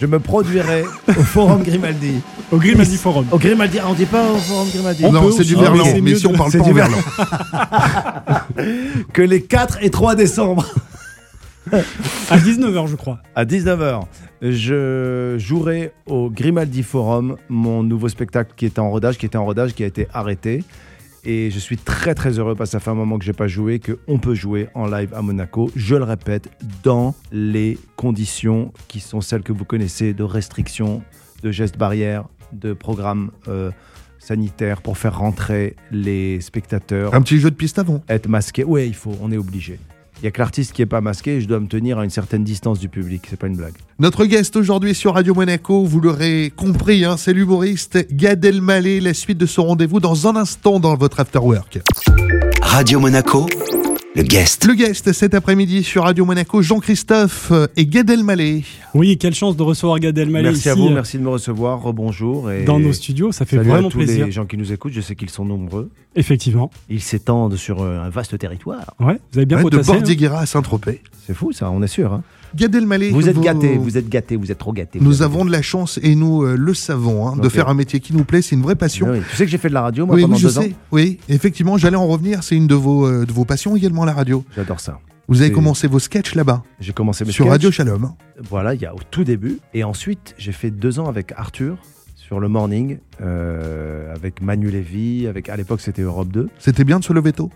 je 0.00 0.06
me 0.06 0.18
produirai 0.18 0.84
au 1.08 1.22
Forum 1.22 1.62
Grimaldi. 1.62 2.20
au 2.50 2.58
Grimaldi 2.58 2.96
Forum. 2.96 3.26
Au 3.30 3.38
Grimaldi, 3.38 3.78
ah, 3.80 3.86
on 3.88 3.94
dit 3.94 4.06
pas 4.06 4.30
au 4.30 4.36
Forum 4.36 4.68
Grimaldi. 4.70 5.04
On 5.04 5.12
non, 5.12 5.30
c'est 5.30 5.44
du 5.44 5.54
verlan, 5.54 5.84
mais 5.84 5.92
c'est 5.92 6.00
mais 6.00 6.14
si 6.16 6.26
on 6.26 6.32
parle 6.32 6.52
pas 6.52 6.58
du 6.58 6.70
en 6.70 6.74
verlan. 6.74 6.98
Que 9.12 9.22
les 9.22 9.42
4 9.42 9.78
et 9.82 9.90
3 9.90 10.14
décembre. 10.14 10.66
À 11.72 12.38
19h, 12.38 12.88
je 12.88 12.96
crois. 12.96 13.20
À 13.34 13.44
19h, 13.44 14.02
je 14.42 15.36
jouerai 15.38 15.92
au 16.06 16.28
Grimaldi 16.28 16.82
Forum, 16.82 17.36
mon 17.48 17.82
nouveau 17.82 18.08
spectacle 18.08 18.52
qui 18.56 18.66
était 18.66 18.80
en 18.80 18.90
rodage, 18.90 19.16
qui 19.16 19.26
était 19.26 19.38
en 19.38 19.44
rodage, 19.44 19.74
qui 19.74 19.82
a 19.82 19.86
été 19.86 20.08
arrêté. 20.12 20.62
Et 21.26 21.50
je 21.50 21.58
suis 21.58 21.78
très 21.78 22.14
très 22.14 22.38
heureux 22.38 22.54
parce 22.54 22.70
que 22.70 22.72
ça 22.72 22.80
fait 22.80 22.90
un 22.90 22.94
moment 22.94 23.18
que 23.18 23.24
j'ai 23.24 23.32
pas 23.32 23.48
joué, 23.48 23.80
qu'on 23.80 24.18
peut 24.18 24.34
jouer 24.34 24.68
en 24.74 24.86
live 24.86 25.14
à 25.14 25.22
Monaco. 25.22 25.70
Je 25.74 25.94
le 25.94 26.04
répète, 26.04 26.50
dans 26.82 27.14
les 27.32 27.78
conditions 27.96 28.72
qui 28.88 29.00
sont 29.00 29.20
celles 29.20 29.42
que 29.42 29.52
vous 29.52 29.64
connaissez 29.64 30.12
de 30.12 30.22
restrictions, 30.22 31.02
de 31.42 31.50
gestes 31.50 31.78
barrières, 31.78 32.24
de 32.52 32.72
programmes 32.74 33.30
euh, 33.48 33.70
sanitaires 34.18 34.82
pour 34.82 34.98
faire 34.98 35.18
rentrer 35.18 35.76
les 35.90 36.40
spectateurs 36.40 37.14
Un 37.14 37.22
petit 37.22 37.38
jeu 37.38 37.50
de 37.50 37.56
piste 37.56 37.78
avant. 37.78 38.02
être 38.08 38.28
masqué. 38.28 38.64
Ouais, 38.64 38.86
il 38.86 38.94
faut, 38.94 39.14
on 39.20 39.32
est 39.32 39.36
obligé. 39.38 39.78
Il 40.24 40.28
y 40.28 40.28
a 40.28 40.30
que 40.30 40.38
l'artiste 40.38 40.72
qui 40.72 40.80
est 40.80 40.86
pas 40.86 41.02
masqué 41.02 41.32
et 41.32 41.40
je 41.42 41.46
dois 41.46 41.60
me 41.60 41.66
tenir 41.66 41.98
à 41.98 42.04
une 42.04 42.08
certaine 42.08 42.44
distance 42.44 42.78
du 42.78 42.88
public. 42.88 43.26
C'est 43.28 43.38
pas 43.38 43.46
une 43.46 43.58
blague. 43.58 43.74
Notre 43.98 44.24
guest 44.24 44.56
aujourd'hui 44.56 44.94
sur 44.94 45.12
Radio 45.12 45.34
Monaco, 45.34 45.84
vous 45.84 46.00
l'aurez 46.00 46.50
compris, 46.56 47.04
hein, 47.04 47.18
c'est 47.18 47.34
l'humoriste 47.34 48.06
Gad 48.10 48.42
Elmaleh. 48.42 49.00
La 49.00 49.12
suite 49.12 49.36
de 49.36 49.44
son 49.44 49.66
rendez-vous 49.66 50.00
dans 50.00 50.26
un 50.26 50.36
instant 50.36 50.80
dans 50.80 50.96
votre 50.96 51.20
After 51.20 51.40
Work. 51.40 51.80
Radio 52.62 53.00
Monaco, 53.00 53.44
le 54.14 54.22
guest. 54.22 54.64
Le 54.66 54.74
guest 54.74 55.12
cet 55.12 55.34
après-midi 55.34 55.82
sur 55.82 56.04
Radio 56.04 56.24
Monaco, 56.24 56.62
Jean-Christophe 56.62 57.50
euh, 57.50 57.66
et 57.76 57.84
Gad 57.86 58.08
Elmaleh. 58.08 58.62
Oui, 58.94 59.18
quelle 59.18 59.34
chance 59.34 59.56
de 59.56 59.62
recevoir 59.62 59.98
Gad 59.98 60.16
Elmaleh 60.16 60.44
merci 60.44 60.60
ici 60.60 60.68
à 60.68 60.74
vous, 60.74 60.86
euh, 60.88 60.94
merci 60.94 61.18
de 61.18 61.22
me 61.22 61.28
recevoir. 61.30 61.82
Rebonjour. 61.82 62.50
Et 62.50 62.64
dans 62.64 62.78
nos 62.78 62.92
studios. 62.92 63.32
Ça 63.32 63.44
fait 63.44 63.56
salut 63.56 63.68
vraiment 63.70 63.88
à 63.88 63.90
tous 63.90 63.98
plaisir. 63.98 64.26
les 64.26 64.32
gens 64.32 64.46
qui 64.46 64.56
nous 64.56 64.72
écoutent. 64.72 64.92
Je 64.92 65.00
sais 65.00 65.16
qu'ils 65.16 65.30
sont 65.30 65.44
nombreux. 65.44 65.90
Effectivement. 66.14 66.70
Ils 66.88 67.00
s'étendent 67.02 67.56
sur 67.56 67.82
euh, 67.82 67.98
un 68.00 68.08
vaste 68.10 68.38
territoire. 68.38 68.94
Ouais, 69.00 69.18
vous 69.32 69.38
avez 69.38 69.46
bien 69.46 69.60
Ouais, 69.62 69.70
de 69.70 69.78
hein. 69.78 69.82
Bordighera 69.84 70.40
à 70.40 70.46
Saint-Tropez. 70.46 71.00
C'est 71.26 71.34
fou 71.34 71.52
ça, 71.52 71.70
on 71.70 71.82
est 71.82 71.88
sûr. 71.88 72.12
hein. 72.12 72.22
Gad 72.54 72.74
Elmaleh. 72.74 73.10
Vous 73.10 73.28
êtes 73.28 73.40
gâtés, 73.40 73.76
vous 73.76 73.98
êtes 73.98 74.08
gâtés, 74.08 74.36
vous 74.36 74.50
êtes 74.52 74.58
trop 74.58 74.72
gâtés. 74.72 74.98
Nous 75.00 75.22
avons 75.22 75.44
de 75.44 75.50
la 75.50 75.62
chance 75.62 75.98
et 76.02 76.14
nous 76.14 76.42
euh, 76.44 76.56
le 76.56 76.74
savons 76.74 77.26
hein, 77.28 77.36
de 77.36 77.48
faire 77.48 77.68
un 77.68 77.74
métier 77.74 78.00
qui 78.00 78.14
nous 78.14 78.24
plaît, 78.24 78.42
c'est 78.42 78.54
une 78.54 78.62
vraie 78.62 78.76
passion. 78.76 79.08
Oui, 79.10 79.18
Tu 79.30 79.36
sais 79.36 79.44
que 79.44 79.50
j'ai 79.50 79.58
fait 79.58 79.68
de 79.68 79.74
la 79.74 79.82
radio 79.82 80.06
moi 80.06 80.14
Oui, 80.16 80.22
pendant 80.22 80.36
je 80.36 80.46
deux 80.46 80.58
ans. 80.58 80.62
sais. 80.62 80.74
Oui, 80.92 81.18
effectivement, 81.28 81.76
j'allais 81.78 81.96
en 81.96 82.06
revenir. 82.06 82.42
C'est 82.42 82.56
une 82.56 82.66
de 82.66 82.74
vos, 82.74 83.06
euh, 83.06 83.24
de 83.26 83.32
vos 83.32 83.44
passions 83.44 83.74
également, 83.76 84.04
la 84.04 84.12
radio. 84.12 84.44
J'adore 84.54 84.80
ça. 84.80 84.98
Vous 85.26 85.40
avez 85.40 85.52
commencé 85.52 85.86
vos 85.88 85.98
sketchs 85.98 86.34
là-bas, 86.34 86.62
J'ai 86.80 86.92
commencé 86.92 87.24
mes 87.24 87.32
sur 87.32 87.44
sketchs. 87.46 87.50
Radio 87.52 87.70
Shalom. 87.70 88.12
Voilà, 88.50 88.74
il 88.74 88.82
y 88.82 88.86
a 88.86 88.94
au 88.94 88.98
tout 89.10 89.24
début. 89.24 89.58
Et 89.72 89.82
ensuite, 89.82 90.34
j'ai 90.36 90.52
fait 90.52 90.70
deux 90.70 91.00
ans 91.00 91.06
avec 91.08 91.32
Arthur 91.36 91.78
sur 92.14 92.40
le 92.40 92.48
morning, 92.48 92.98
euh, 93.22 94.14
avec 94.14 94.42
Manu 94.42 94.70
Lévy, 94.70 95.26
avec 95.26 95.48
à 95.48 95.56
l'époque 95.56 95.80
c'était 95.80 96.02
Europe 96.02 96.28
2. 96.28 96.48
C'était 96.58 96.84
bien 96.84 96.98
de 96.98 97.04
se 97.04 97.12
lever 97.14 97.32
tôt. 97.32 97.50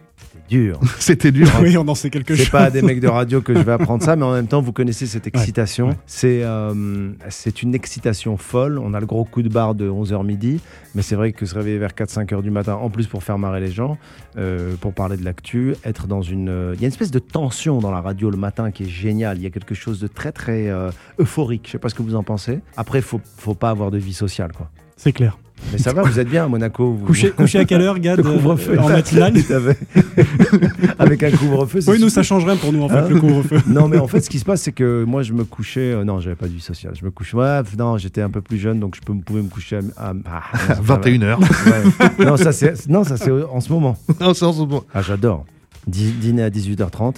C'était 0.50 0.56
dur. 0.56 0.80
C'était 0.98 1.32
dur. 1.32 1.48
hein. 1.54 1.60
Oui, 1.62 1.76
on 1.76 1.86
en 1.88 1.94
sait 1.94 2.10
quelque 2.10 2.34
chose. 2.34 2.44
C'est 2.44 2.50
pas 2.50 2.64
à 2.64 2.70
des 2.70 2.82
mecs 2.82 3.00
de 3.00 3.08
radio 3.08 3.40
que 3.40 3.54
je 3.54 3.60
vais 3.60 3.72
apprendre 3.72 4.02
ça, 4.02 4.16
mais 4.16 4.24
en 4.24 4.32
même 4.32 4.46
temps, 4.46 4.60
vous 4.62 4.72
connaissez 4.72 5.06
cette 5.06 5.26
excitation. 5.26 5.88
ouais. 5.88 5.96
C'est 6.06 6.42
euh, 6.42 7.10
c'est 7.28 7.62
une 7.62 7.74
excitation 7.74 8.36
folle. 8.36 8.78
On 8.78 8.94
a 8.94 9.00
le 9.00 9.06
gros 9.06 9.24
coup 9.24 9.42
de 9.42 9.48
barre 9.48 9.74
de 9.74 9.88
11h 9.88 10.24
midi, 10.24 10.60
mais 10.94 11.02
c'est 11.02 11.16
vrai 11.16 11.32
que 11.32 11.46
se 11.46 11.54
réveiller 11.54 11.78
vers 11.78 11.90
4-5 11.92 12.32
heures 12.34 12.42
du 12.42 12.50
matin, 12.50 12.74
en 12.74 12.90
plus 12.90 13.06
pour 13.06 13.22
faire 13.22 13.38
marrer 13.38 13.60
les 13.60 13.70
gens, 13.70 13.98
euh, 14.36 14.74
pour 14.80 14.92
parler 14.94 15.16
de 15.16 15.24
l'actu, 15.24 15.74
être 15.84 16.06
dans 16.06 16.22
une. 16.22 16.48
euh, 16.48 16.72
Il 16.76 16.80
y 16.80 16.84
a 16.84 16.86
une 16.86 16.92
espèce 16.92 17.10
de 17.10 17.18
tension 17.18 17.78
dans 17.80 17.90
la 17.90 18.00
radio 18.00 18.30
le 18.30 18.36
matin 18.36 18.70
qui 18.70 18.84
est 18.84 18.88
génial. 18.88 19.38
Il 19.38 19.42
y 19.42 19.46
a 19.46 19.50
quelque 19.50 19.74
chose 19.74 20.00
de 20.00 20.06
très 20.08 20.32
très 20.32 20.68
euphorique. 21.18 21.62
Je 21.66 21.72
sais 21.72 21.78
pas 21.78 21.88
ce 21.88 21.94
que 21.94 22.02
vous 22.02 22.14
en 22.14 22.22
pensez. 22.22 22.60
Après, 22.76 23.00
faut 23.00 23.20
faut 23.36 23.54
pas 23.54 23.70
avoir 23.70 23.90
de 23.90 23.98
vie 23.98 24.12
sociale, 24.14 24.52
quoi. 24.52 24.70
C'est 24.96 25.12
clair. 25.12 25.38
Mais 25.72 25.78
ça 25.78 25.92
va, 25.92 26.02
vous 26.02 26.18
êtes 26.18 26.28
bien 26.28 26.44
à 26.44 26.48
Monaco. 26.48 26.92
Vous... 26.94 27.06
Coucher, 27.06 27.30
coucher 27.30 27.58
à 27.58 27.64
quelle 27.64 27.82
heure, 27.82 27.98
Gad 27.98 28.22
couvre-feu. 28.22 28.74
euh, 28.78 28.82
En 28.82 28.88
matinale. 28.88 29.34
Avec 30.98 31.22
un 31.22 31.30
couvre-feu. 31.30 31.80
Oui, 31.88 31.98
nous, 32.00 32.08
ça 32.08 32.22
change 32.22 32.44
rien 32.44 32.56
pour 32.56 32.72
nous, 32.72 32.82
en 32.82 32.88
fait, 32.88 32.96
Hein 32.98 33.08
le 33.08 33.20
couvre-feu. 33.20 33.58
Non, 33.66 33.88
mais 33.88 33.98
en 33.98 34.08
fait, 34.08 34.20
ce 34.20 34.30
qui 34.30 34.38
se 34.38 34.44
passe, 34.44 34.62
c'est 34.62 34.72
que 34.72 35.04
moi, 35.04 35.22
je 35.22 35.32
me 35.32 35.44
couchais. 35.44 35.92
euh, 35.92 36.04
non, 36.04 36.20
j'avais 36.20 36.36
pas 36.36 36.46
de 36.46 36.52
vie 36.52 36.60
sociale. 36.60 36.94
Je 36.98 37.04
me 37.04 37.10
couchais. 37.10 37.36
Ouais, 37.36 37.60
non, 37.78 37.98
j'étais 37.98 38.22
un 38.22 38.30
peu 38.30 38.40
plus 38.40 38.58
jeune, 38.58 38.80
donc 38.80 38.96
je 38.96 39.00
peux, 39.00 39.14
pouvais 39.14 39.42
me 39.42 39.48
coucher 39.48 39.80
à. 39.96 40.08
à- 40.10 40.12
ah, 40.26 40.74
non, 40.76 40.82
21h. 40.96 41.38
ouais. 41.38 42.24
Non, 42.26 42.36
ça, 42.36 42.52
c'est 42.52 42.72
en 42.90 43.60
ce 43.60 43.72
moment. 43.72 43.96
Non, 44.20 44.34
c'est 44.34 44.44
en 44.44 44.52
ce 44.52 44.58
moment. 44.60 44.84
Ah, 44.94 45.02
j'adore. 45.02 45.44
Dî- 45.88 46.12
Dîner 46.18 46.42
à 46.42 46.50
18h30. 46.50 47.16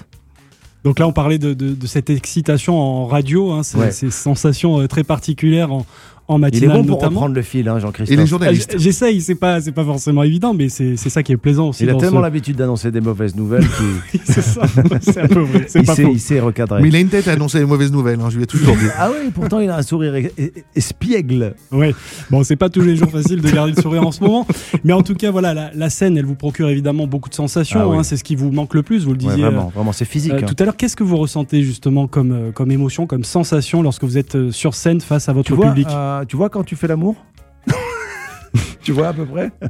Donc 0.85 0.99
là, 0.99 1.07
on 1.07 1.13
parlait 1.13 1.39
de, 1.39 1.53
de- 1.53 1.75
de 1.75 1.87
cette 1.87 2.09
excitation 2.09 2.79
en 2.79 3.07
radio, 3.07 3.53
hein, 3.53 3.63
ces, 3.63 3.77
Ouais. 3.79 3.91
ces 3.91 4.11
sensations 4.11 4.81
euh, 4.81 4.89
très 4.89 5.05
particulières 5.05 5.73
en, 5.73 5.85
en 6.31 6.41
Il 6.49 6.65
est 6.65 6.67
bon 6.69 6.85
pour 6.85 6.97
notamment. 6.97 7.11
reprendre 7.21 7.35
le 7.35 7.43
fil, 7.43 7.69
hein, 7.69 7.73
Et 7.73 7.75
les 7.77 7.81
Jean-Christophe. 7.81 8.27
journalistes. 8.27 8.71
Ah, 8.75 8.79
J'essaye, 8.79 9.21
c'est 9.21 9.35
pas, 9.35 9.61
c'est 9.61 9.73
pas 9.73 9.85
forcément 9.85 10.23
évident, 10.23 10.55
mais 10.55 10.69
c'est 10.69 10.97
c'est 10.97 11.11
ça 11.11 11.23
qui 11.23 11.33
est 11.33 11.37
plaisant 11.37 11.69
aussi. 11.71 11.83
Il 11.83 11.91
a 11.91 11.95
tellement 11.95 12.19
ce- 12.19 12.23
l'habitude 12.23 12.57
d'annoncer 12.57 12.91
des 12.91 13.01
mauvaises 13.01 13.35
nouvelles 13.37 13.67
qu'il 14.13 14.21
c'est 14.25 14.41
ça, 14.43 14.63
c'est 15.01 15.21
un 15.21 15.27
peu 15.29 15.41
vrai, 15.41 15.67
il 15.75 15.83
pas 15.85 15.95
il 15.99 16.21
sait 16.21 16.41
recadrer. 16.41 16.83
Mais 16.83 16.89
il 16.89 16.97
a 16.97 17.01
une 17.01 17.09
tête 17.09 17.27
à 17.29 17.33
annoncer 17.33 17.59
les 17.59 17.65
mauvaises 17.67 17.93
nouvelles, 17.93 18.21
hein, 18.21 18.29
je 18.31 18.37
lui 18.37 18.45
ai 18.45 18.47
toujours 18.47 18.77
dit. 18.77 18.87
Ah 18.99 19.11
oui, 19.11 19.31
pourtant 19.35 19.59
il 19.61 19.69
a 19.71 19.77
un 19.77 19.83
sourire 19.83 20.15
e- 20.15 20.31
e- 20.41 20.51
espiègle. 20.77 21.55
Ouais. 21.73 21.95
Bon, 22.31 22.43
c'est 22.45 22.57
pas 22.57 22.69
tous 22.69 22.81
les 22.83 22.97
jours 22.97 23.11
facile 23.11 23.41
de 23.41 23.51
garder 23.51 23.73
le 23.77 23.83
sourire 23.83 24.07
en 24.07 24.13
ce 24.13 24.23
moment, 24.23 24.47
mais 24.85 24.93
en 24.93 25.03
tout 25.03 25.15
cas, 25.15 25.31
voilà, 25.31 25.55
la, 25.55 25.71
la 25.75 25.91
scène, 25.91 26.17
elle 26.17 26.25
vous 26.27 26.35
procure 26.37 26.69
évidemment 26.69 27.07
beaucoup 27.07 27.29
de 27.29 27.35
sensations. 27.35 27.81
Ah 27.83 27.89
oui. 27.89 27.97
hein, 27.99 28.03
c'est 28.03 28.17
ce 28.17 28.25
qui 28.25 28.37
vous 28.37 28.51
manque 28.51 28.75
le 28.75 28.83
plus. 28.83 29.05
Vous 29.05 29.13
le 29.15 29.19
Ouais, 29.21 29.29
disiez 29.31 29.43
vraiment, 29.43 29.73
vraiment, 29.75 29.93
c'est 29.93 30.05
physique. 30.05 30.33
euh, 30.33 30.39
hein. 30.43 30.47
tout 30.47 30.57
à 30.59 30.65
l'heure. 30.65 30.77
Qu'est-ce 30.77 30.97
que 30.97 31.05
vous 31.05 31.17
ressentez 31.17 31.63
justement 31.63 32.07
comme 32.07 32.33
euh, 32.33 32.51
comme 32.53 32.71
émotion, 32.71 33.07
comme 33.07 33.25
sensation 33.25 33.83
lorsque 33.83 34.05
vous 34.05 34.19
êtes 34.19 34.35
euh, 34.37 34.51
sur 34.53 34.75
scène 34.75 35.01
face 35.01 35.29
à 35.29 35.33
votre 35.33 35.47
Tu 35.47 35.55
vois, 35.55 35.69
public? 35.69 35.89
Tu 36.27 36.37
vois 36.37 36.49
quand 36.51 36.65
tu 36.65 36.77
fais 36.77 36.87
l'amour 36.87 37.25
Tu 38.83 38.93
vois 38.93 39.09
à 39.09 39.13
peu 39.13 39.27
près 39.27 39.51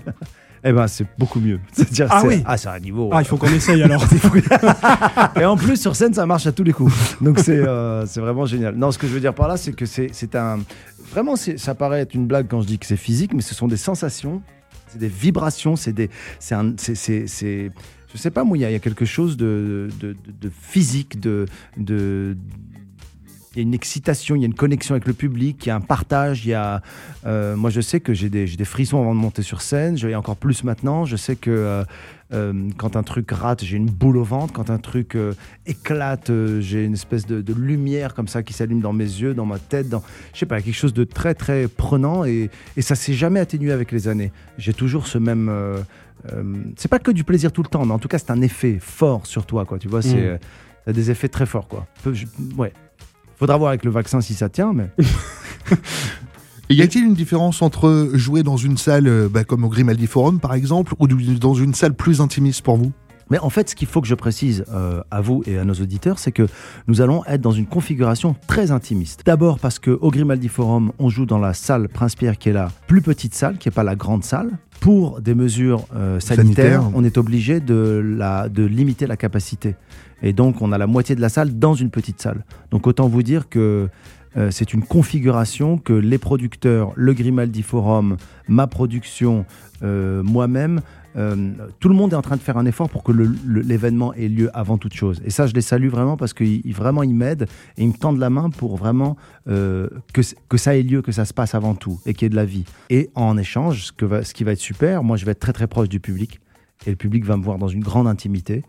Eh 0.63 0.73
ben, 0.73 0.87
c'est 0.89 1.07
beaucoup 1.19 1.41
mieux. 1.41 1.59
C'est-à-dire, 1.73 2.07
Ah 2.11 2.21
c'est- 2.21 2.27
oui. 2.29 2.43
Ah, 2.45 2.59
c'est 2.59 2.69
un 2.69 2.79
niveau. 2.79 3.09
Ah, 3.15 3.23
il 3.23 3.25
faut 3.25 3.39
qu'on 3.39 3.47
essaye 3.49 3.83
alors. 3.83 4.05
Et 5.41 5.45
en 5.47 5.57
plus, 5.57 5.81
sur 5.81 5.97
scène, 5.97 6.13
ça 6.13 6.27
marche 6.27 6.47
à 6.47 6.53
tous 6.53 6.65
les 6.65 6.75
coups. 6.75 6.93
Donc, 7.23 7.39
c'est 7.39 7.57
euh, 7.57 8.05
c'est 8.05 8.21
vraiment 8.21 8.45
génial. 8.45 8.75
Non, 8.75 8.91
ce 8.93 8.99
que 8.99 9.07
je 9.07 9.13
veux 9.15 9.21
dire 9.21 9.33
par 9.35 9.49
là, 9.49 9.57
c'est 9.57 9.73
que 9.73 9.87
c'est 9.87 10.09
c'est 10.13 10.35
un. 10.37 10.59
Vraiment, 11.13 11.35
c'est- 11.37 11.57
ça 11.57 11.75
paraît 11.75 12.01
être 12.03 12.13
une 12.15 12.27
blague 12.27 12.47
quand 12.47 12.61
je 12.61 12.67
dis 12.67 12.79
que 12.79 12.85
c'est 12.85 12.99
physique, 12.99 13.33
mais 13.33 13.41
ce 13.41 13.55
sont 13.55 13.69
des 13.69 13.79
sensations, 13.79 14.43
c'est 14.89 14.99
des 14.99 15.09
vibrations, 15.09 15.77
c'est 15.77 15.95
des. 15.95 16.11
C'est 16.41 16.55
un. 16.55 16.75
c'est- 16.77 17.27
Je 17.27 18.19
sais 18.19 18.31
pas, 18.31 18.45
moi, 18.45 18.59
il 18.59 18.69
y, 18.69 18.71
y 18.71 18.75
a 18.75 18.79
quelque 18.81 19.07
chose 19.07 19.39
de, 19.39 19.89
de, 19.99 20.09
de- 20.13 20.17
de 20.43 20.51
physique, 20.51 21.19
de. 21.21 21.47
de 21.79 22.37
il 23.53 23.57
y 23.57 23.61
a 23.61 23.63
une 23.63 23.75
excitation, 23.75 24.37
il 24.37 24.41
y 24.41 24.45
a 24.45 24.47
une 24.47 24.55
connexion 24.55 24.95
avec 24.95 25.07
le 25.09 25.13
public, 25.13 25.67
il 25.67 25.71
y 25.71 25.73
a 25.73 25.75
un 25.77 25.81
partage, 25.81 26.47
il 26.47 26.51
y 26.51 26.55
a... 26.55 26.83
euh, 27.27 27.57
moi, 27.57 27.71
je 27.71 27.81
sais 27.81 27.99
que 27.99 28.15
j'ai 28.15 28.29
des, 28.29 28.47
frissons 28.65 29.01
avant 29.01 29.13
de 29.15 29.19
monter 29.19 29.43
sur 29.43 29.61
scène, 29.61 29.97
j'ai 29.97 30.15
encore 30.15 30.37
plus 30.37 30.63
maintenant. 30.63 31.05
Je 31.05 31.17
sais 31.17 31.35
que 31.35 31.51
euh, 31.51 31.85
euh, 32.33 32.71
quand 32.77 32.95
un 32.95 33.03
truc 33.03 33.29
rate, 33.33 33.65
j'ai 33.65 33.77
une 33.77 33.91
boule 33.91 34.19
au 34.19 34.23
ventre. 34.23 34.53
Quand 34.53 34.71
un 34.71 34.79
truc 34.79 35.17
éclate, 35.67 36.31
j'ai 36.61 36.85
une 36.85 36.93
espèce 36.93 37.27
de, 37.27 37.41
de 37.41 37.53
lumière 37.53 38.15
comme 38.15 38.29
ça 38.29 38.45
qui 38.45 38.53
s'allume 38.53 38.81
dans 38.81 38.93
mes 38.93 39.05
yeux, 39.05 39.35
dans 39.35 39.47
ma 39.47 39.59
tête. 39.59 39.89
Dans... 39.89 40.05
Je 40.33 40.39
sais 40.39 40.47
pas, 40.47 40.61
quelque 40.61 40.73
chose 40.73 40.95
de 40.95 41.03
très, 41.03 41.35
très 41.35 41.67
prenant 41.67 42.25
et, 42.25 42.51
et 42.77 42.83
ça 42.83 42.95
s'est 42.95 43.15
jamais 43.15 43.41
atténué 43.41 43.73
avec 43.73 43.91
les 43.91 44.07
années. 44.07 44.31
J'ai 44.59 44.75
toujours 44.75 45.09
ce 45.09 45.19
même... 45.19 45.51
c'est 46.77 46.89
pas 46.89 47.01
que 47.01 47.11
du 47.11 47.25
plaisir 47.25 47.51
tout 47.51 47.65
le 47.65 47.69
temps, 47.69 47.85
mais 47.85 47.95
en 47.95 47.99
tout 47.99 48.09
cas, 48.09 48.19
c'est 48.19 48.31
un 48.31 48.43
effet 48.43 48.79
fort 48.81 49.27
sur 49.27 49.45
toi, 49.45 49.65
quoi. 49.65 49.81
Tu 49.81 49.89
vois, 49.89 50.03
c'est... 50.03 50.15
Mm. 50.15 50.19
euh, 50.19 50.39
a 50.87 50.93
des 50.93 51.11
effets 51.11 51.29
très 51.29 51.47
forts, 51.47 51.69
quoi. 51.69 51.87
Peu- 52.03 52.15
je- 52.15 52.27
ouais. 52.57 52.73
Faudra 53.41 53.57
voir 53.57 53.71
avec 53.71 53.87
le 53.87 53.91
vaccin 53.91 54.21
si 54.21 54.35
ça 54.35 54.51
tient, 54.51 54.75
mais... 54.75 54.91
Et 56.69 56.75
y 56.75 56.83
a-t-il 56.83 57.07
une 57.07 57.15
différence 57.15 57.63
entre 57.63 58.11
jouer 58.13 58.43
dans 58.43 58.59
une 58.59 58.77
salle 58.77 59.09
euh, 59.09 59.31
bah, 59.31 59.45
comme 59.45 59.65
au 59.65 59.71
Grimaldi 59.71 60.07
Forum 60.07 60.41
par 60.41 60.53
exemple, 60.53 60.93
ou 60.99 61.09
dans 61.09 61.55
une 61.55 61.73
salle 61.73 61.95
plus 61.95 62.21
intimiste 62.21 62.61
pour 62.61 62.77
vous? 62.77 62.93
Mais 63.31 63.39
en 63.39 63.49
fait, 63.49 63.71
ce 63.71 63.75
qu'il 63.75 63.89
faut 63.89 64.03
que 64.03 64.07
je 64.07 64.15
précise 64.15 64.67
euh, 64.71 65.03
à 65.11 65.23
vous 65.23 65.43
et 65.47 65.57
à 65.57 65.65
nos 65.65 65.73
auditeurs, 65.73 66.19
c'est 66.19 66.33
que 66.33 66.49
nous 66.87 67.01
allons 67.01 67.25
être 67.25 67.41
dans 67.41 67.51
une 67.51 67.67
configuration 67.67 68.37
très 68.47 68.73
intimiste. 68.73 69.23
D'abord 69.25 69.59
parce 69.59 69.79
que 69.79 69.91
au 69.91 70.11
Grimaldi 70.11 70.49
Forum, 70.49 70.93
on 70.99 71.09
joue 71.09 71.25
dans 71.25 71.39
la 71.39 71.55
salle 71.55 71.89
Prince-Pierre, 71.89 72.37
qui 72.37 72.51
est 72.51 72.53
la 72.53 72.69
plus 72.89 73.01
petite 73.01 73.35
salle, 73.35 73.57
qui 73.57 73.69
n'est 73.69 73.75
pas 73.75 73.85
la 73.85 73.97
grande 73.97 74.23
salle. 74.23 74.51
Pour 74.81 75.21
des 75.21 75.35
mesures 75.35 75.87
euh, 75.95 76.21
sanitaires, 76.21 76.81
Sanitaire. 76.81 76.91
on 76.95 77.05
est 77.05 77.19
obligé 77.19 77.61
de, 77.61 78.03
la, 78.17 78.49
de 78.49 78.65
limiter 78.65 79.07
la 79.07 79.17
capacité. 79.17 79.77
Et 80.23 80.33
donc, 80.33 80.63
on 80.63 80.73
a 80.73 80.79
la 80.79 80.87
moitié 80.87 81.15
de 81.15 81.21
la 81.21 81.29
salle 81.29 81.59
dans 81.59 81.75
une 81.75 81.91
petite 81.91 82.21
salle. 82.21 82.45
Donc, 82.71 82.87
autant 82.87 83.09
vous 83.09 83.23
dire 83.23 83.49
que 83.49 83.89
euh, 84.37 84.51
c'est 84.51 84.73
une 84.73 84.83
configuration 84.83 85.79
que 85.79 85.93
les 85.93 86.19
producteurs, 86.19 86.93
le 86.95 87.13
Grimaldi 87.15 87.63
Forum, 87.63 88.17
ma 88.49 88.67
production, 88.67 89.45
euh, 89.83 90.23
moi-même, 90.23 90.81
euh, 91.17 91.51
tout 91.81 91.89
le 91.89 91.95
monde 91.95 92.13
est 92.13 92.17
en 92.17 92.23
train 92.23 92.37
de 92.37 92.41
faire 92.41 92.57
un 92.57 92.67
effort 92.67 92.89
pour 92.89 93.03
que 93.03 93.11
l'événement 93.47 94.15
ait 94.15 94.29
lieu 94.29 94.49
avant 94.55 94.79
toute 94.79 94.95
chose. 94.95 95.21
Et 95.25 95.31
ça, 95.31 95.47
je 95.47 95.55
les 95.55 95.61
salue 95.61 95.89
vraiment 95.89 96.17
parce 96.17 96.33
qu'ils 96.35 96.61
ils- 96.65 96.75
vraiment 96.75 97.03
ils 97.03 97.15
m'aident 97.15 97.47
et 97.77 97.83
ils 97.83 97.89
me 97.89 97.93
tendent 97.95 98.19
la 98.19 98.31
main 98.31 98.51
pour 98.51 98.77
vraiment 98.77 99.17
euh, 99.49 99.89
que, 100.13 100.57
ça 100.57 100.77
ait 100.77 100.83
lieu, 100.83 101.03
que 101.03 101.13
ça 101.13 101.25
se 101.25 101.35
passe 101.35 101.55
avant 101.55 101.75
tout 101.75 101.99
et 102.07 102.15
qu'il 102.15 102.25
y 102.25 102.27
ait 102.27 102.31
de 102.31 102.37
la 102.37 102.45
vie. 102.45 102.65
Et 102.91 103.11
en 103.15 103.37
échange, 103.37 103.87
ce, 103.87 103.93
que 103.93 104.05
va- 104.05 104.23
ce 104.25 104.35
qui 104.35 104.45
va 104.45 104.53
être 104.53 104.59
super, 104.61 105.03
moi 105.03 105.17
je 105.17 105.25
vais 105.25 105.33
être 105.33 105.41
très 105.41 105.53
très 105.53 105.67
proche 105.67 105.89
du 105.89 105.99
public 106.01 106.41
et 106.87 106.91
le 106.91 106.97
public 106.97 107.25
va 107.25 107.37
me 107.37 107.43
voir 107.43 107.59
dans 107.59 107.69
une 107.69 107.83
grande 107.83 108.07
intimité 108.07 108.63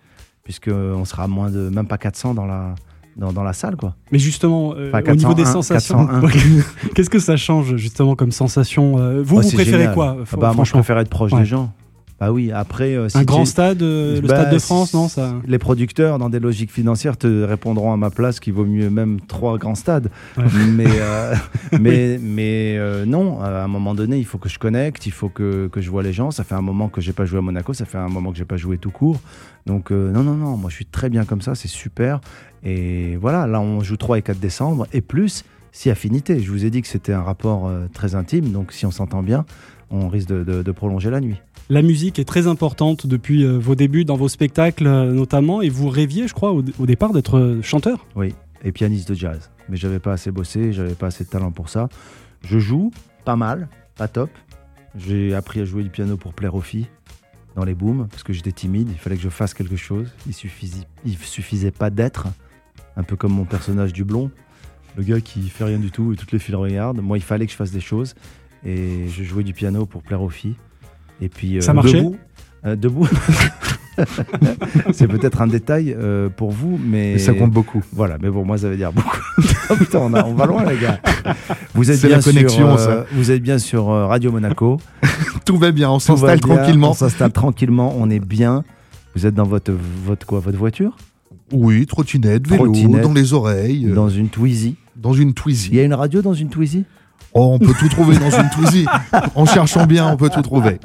puisqu'on 0.43 1.05
sera 1.05 1.23
à 1.23 1.27
moins 1.27 1.51
de 1.51 1.69
même 1.69 1.87
pas 1.87 1.97
400 1.99 2.33
dans 2.33 2.45
la, 2.47 2.73
dans, 3.15 3.31
dans 3.31 3.43
la 3.43 3.53
salle. 3.53 3.75
quoi. 3.75 3.95
Mais 4.11 4.17
justement, 4.19 4.73
euh, 4.75 4.89
Enfin, 4.91 5.11
au 5.11 5.15
niveau 5.15 5.33
des 5.35 5.43
401, 5.43 5.51
sensations, 5.61 6.07
401. 6.07 6.89
qu'est-ce 6.95 7.09
que 7.09 7.19
ça 7.19 7.37
change 7.37 7.75
justement 7.75 8.15
comme 8.15 8.31
sensation 8.31 8.97
euh, 8.97 9.21
Vous, 9.21 9.37
Oh, 9.37 9.41
vous 9.41 9.51
préférez 9.51 9.77
génial. 9.81 9.93
quoi 9.93 10.17
Ah 10.19 10.37
bah, 10.37 10.53
Moi 10.55 10.65
je 10.65 10.71
préfère 10.71 10.97
être 10.97 11.09
proche 11.09 11.31
Ouais. 11.33 11.39
des 11.41 11.45
gens. 11.45 11.71
Bah 12.21 12.31
oui, 12.31 12.51
après... 12.51 12.95
euh, 12.95 13.09
si 13.09 13.17
Un 13.17 13.23
grand 13.23 13.45
stade, 13.45 13.81
euh, 13.81 14.21
le 14.21 14.27
Bah, 14.27 14.41
stade 14.41 14.53
de 14.53 14.59
France, 14.59 14.93
non 14.93 15.07
ça 15.09 15.33
Les 15.47 15.57
producteurs, 15.57 16.19
dans 16.19 16.29
des 16.29 16.39
logiques 16.39 16.71
financières, 16.71 17.17
te 17.17 17.43
répondront 17.43 17.91
à 17.91 17.97
ma 17.97 18.11
place 18.11 18.39
qu'il 18.39 18.53
vaut 18.53 18.63
mieux 18.65 18.91
même 18.91 19.19
trois 19.21 19.57
grands 19.57 19.73
stades. 19.73 20.11
Ouais. 20.37 20.43
Mais, 20.75 20.85
euh, 20.87 21.33
mais, 21.81 22.19
mais 22.21 22.75
euh, 22.77 23.05
non, 23.07 23.41
à 23.41 23.63
un 23.63 23.67
moment 23.67 23.95
donné, 23.95 24.17
il 24.19 24.25
faut 24.25 24.37
que 24.37 24.49
je 24.49 24.59
connecte, 24.59 25.07
il 25.07 25.11
faut 25.11 25.29
que, 25.29 25.67
que 25.67 25.81
je 25.81 25.89
vois 25.89 26.03
les 26.03 26.13
gens. 26.13 26.29
Ça 26.29 26.43
fait 26.43 26.53
un 26.53 26.61
moment 26.61 26.89
que 26.89 27.01
j'ai 27.01 27.11
pas 27.13 27.25
joué 27.25 27.39
à 27.39 27.41
Monaco, 27.41 27.73
ça 27.73 27.85
fait 27.85 27.97
un 27.97 28.07
moment 28.07 28.31
que 28.31 28.37
j'ai 28.37 28.45
pas 28.45 28.57
joué 28.57 28.77
tout 28.77 28.91
court. 28.91 29.19
Donc 29.65 29.89
non, 29.89 30.21
non, 30.23 30.35
non, 30.35 30.57
moi 30.57 30.69
je 30.69 30.75
suis 30.75 30.85
très 30.85 31.09
bien 31.09 31.25
comme 31.25 31.41
ça, 31.41 31.55
c'est 31.55 31.67
super. 31.67 32.21
Et 32.63 33.15
voilà, 33.17 33.47
là 33.47 33.59
on 33.61 33.81
joue 33.81 33.97
3 33.97 34.19
et 34.19 34.21
4 34.21 34.39
décembre, 34.39 34.85
et 34.93 35.01
plus 35.01 35.43
si 35.71 35.89
affinité. 35.89 36.39
Je 36.39 36.51
vous 36.51 36.65
ai 36.65 36.69
dit 36.69 36.83
que 36.83 36.87
c'était 36.87 37.13
un 37.13 37.23
rapport 37.23 37.71
très 37.93 38.13
intime, 38.13 38.51
donc 38.51 38.71
si 38.73 38.85
on 38.85 38.91
s'entend 38.91 39.23
bien, 39.23 39.45
on 39.89 40.07
risque 40.07 40.29
de- 40.29 40.43
de- 40.43 40.61
de 40.61 40.71
prolonger 40.71 41.09
la 41.09 41.19
nuit. 41.19 41.37
La 41.71 41.81
musique 41.81 42.19
est 42.19 42.25
très 42.25 42.47
importante 42.47 43.07
depuis 43.07 43.45
euh, 43.45 43.57
vos 43.57 43.75
débuts 43.75 44.03
dans 44.03 44.17
vos 44.17 44.27
spectacles 44.27 44.87
euh, 44.87 45.13
notamment, 45.13 45.61
et 45.61 45.69
vous 45.69 45.87
rêviez, 45.87 46.27
je 46.27 46.33
crois, 46.33 46.51
au, 46.51 46.61
départ 46.61 47.13
d'être 47.13 47.37
euh, 47.37 47.61
chanteur. 47.61 48.05
Oui, 48.13 48.35
et 48.61 48.73
pianiste 48.73 49.07
de 49.07 49.13
jazz. 49.13 49.49
Mais 49.69 49.77
j'avais 49.77 49.99
pas 49.99 50.11
assez 50.11 50.31
bossé, 50.31 50.73
j'avais 50.73 50.95
pas 50.95 51.07
assez 51.07 51.23
de 51.23 51.29
talent 51.29 51.53
pour 51.53 51.69
ça. 51.69 51.87
Je 52.43 52.59
joue 52.59 52.91
pas 53.23 53.37
mal, 53.37 53.69
pas 53.95 54.09
top. 54.09 54.29
J'ai 54.97 55.33
appris 55.33 55.61
à 55.61 55.63
jouer 55.63 55.83
du 55.83 55.89
piano 55.89 56.17
pour 56.17 56.33
plaire 56.33 56.55
aux 56.55 56.61
filles 56.61 56.87
dans 57.55 57.63
les 57.63 57.73
booms 57.73 58.09
parce 58.11 58.23
que 58.23 58.33
j'étais 58.33 58.51
timide. 58.51 58.89
Il 58.91 58.97
fallait 58.97 59.15
que 59.15 59.23
je 59.23 59.29
fasse 59.29 59.53
quelque 59.53 59.77
chose. 59.77 60.11
Il 60.27 60.33
suffisait, 60.33 60.85
suffisait 61.21 61.71
pas 61.71 61.89
d'être, 61.89 62.27
un 62.97 63.03
peu 63.03 63.15
comme 63.15 63.31
mon 63.31 63.45
personnage 63.45 63.93
du 63.93 64.03
blond, 64.03 64.29
le 64.97 65.03
gars 65.03 65.21
qui 65.21 65.47
fait 65.47 65.63
rien 65.63 65.79
du 65.79 65.89
tout 65.89 66.11
et 66.11 66.17
toutes 66.17 66.33
les 66.33 66.39
filles 66.39 66.51
le 66.51 66.57
regardent. 66.57 66.99
Moi, 66.99 67.17
il 67.17 67.23
fallait 67.23 67.45
que 67.45 67.53
je 67.53 67.57
fasse 67.57 67.71
des 67.71 67.79
choses 67.79 68.13
et 68.65 69.07
je 69.07 69.23
jouais 69.23 69.45
du 69.45 69.53
piano 69.53 69.85
pour 69.85 70.03
plaire 70.03 70.21
aux 70.21 70.29
filles. 70.29 70.57
Et 71.21 71.29
puis 71.29 71.57
euh, 71.57 71.61
Ça 71.61 71.73
marchait 71.73 72.01
debout, 72.01 72.15
euh, 72.65 72.75
debout. 72.75 73.07
C'est 74.93 75.07
peut-être 75.07 75.41
un 75.41 75.47
détail 75.47 75.95
euh, 75.97 76.29
pour 76.29 76.51
vous, 76.51 76.79
mais 76.83 77.13
Et 77.13 77.19
ça 77.19 77.33
compte 77.33 77.51
beaucoup. 77.51 77.83
voilà, 77.93 78.17
mais 78.21 78.29
pour 78.29 78.45
moi, 78.45 78.57
ça 78.57 78.69
veut 78.69 78.77
dire 78.77 78.91
beaucoup. 78.91 79.17
Oh, 79.69 79.75
putain, 79.77 79.99
on, 79.99 80.13
a- 80.13 80.25
on 80.25 80.33
va 80.33 80.45
loin, 80.47 80.65
les 80.65 80.77
gars. 80.77 80.99
Vous 81.73 81.89
êtes 81.89 82.01
bien 82.01 82.17
la 82.17 82.21
connexion, 82.21 82.77
sur, 82.77 82.89
euh, 82.89 83.03
ça. 83.03 83.05
Vous 83.13 83.31
êtes 83.31 83.41
bien 83.41 83.57
sur 83.57 83.89
euh, 83.89 84.05
Radio 84.05 84.29
Monaco. 84.31 84.81
Tout 85.45 85.57
va 85.57 85.71
bien, 85.71 85.89
on 85.89 85.99
s'installe 85.99 86.41
tranquillement. 86.41 86.91
On 86.91 86.93
s'installe 86.93 87.31
tranquillement. 87.31 87.93
On 87.97 88.09
est 88.09 88.19
bien. 88.19 88.63
Vous 89.15 89.25
êtes 89.25 89.33
dans 89.33 89.45
votre 89.45 89.71
votre 90.05 90.25
quoi, 90.25 90.39
votre 90.41 90.57
voiture, 90.57 90.97
Oui, 91.53 91.85
trottinette, 91.85 92.47
vélo, 92.49 92.65
Trottinette. 92.65 93.01
dans 93.03 93.13
les 93.13 93.31
oreilles, 93.33 93.85
dans 93.85 94.09
une 94.09 94.27
Twizy. 94.27 94.75
dans 94.97 95.13
une 95.13 95.29
Il 95.29 95.31
y 95.31 95.33
Twizy. 95.35 95.79
a 95.79 95.83
une 95.83 95.93
radio 95.93 96.21
dans 96.21 96.33
une 96.33 96.49
Twizy? 96.49 96.83
Oh, 97.33 97.51
on 97.53 97.59
peut 97.59 97.73
tout 97.79 97.87
trouver 97.89 98.17
dans 98.17 98.29
une 98.29 98.49
Twizy. 98.49 98.85
En 99.35 99.45
cherchant 99.45 99.85
bien, 99.85 100.07
on 100.07 100.17
peut 100.17 100.29
tout 100.29 100.41
trouver. 100.41 100.79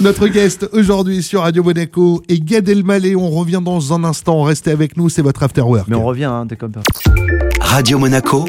Notre 0.00 0.26
guest 0.26 0.68
aujourd'hui 0.72 1.22
sur 1.22 1.42
Radio 1.42 1.62
Monaco 1.62 2.22
est 2.28 2.40
Gad 2.44 2.68
Elmaleh. 2.68 3.14
On 3.14 3.30
revient 3.30 3.60
dans 3.64 3.92
un 3.92 4.02
instant. 4.02 4.42
Restez 4.42 4.72
avec 4.72 4.96
nous, 4.96 5.08
c'est 5.08 5.22
votre 5.22 5.42
after 5.44 5.60
work. 5.60 5.86
Mais 5.88 5.94
on 5.96 6.04
revient, 6.04 6.24
hein, 6.24 6.46
t'es 6.48 6.56
comme 6.56 6.72
ça. 6.72 6.80
Radio 7.60 7.98
Monaco, 8.00 8.46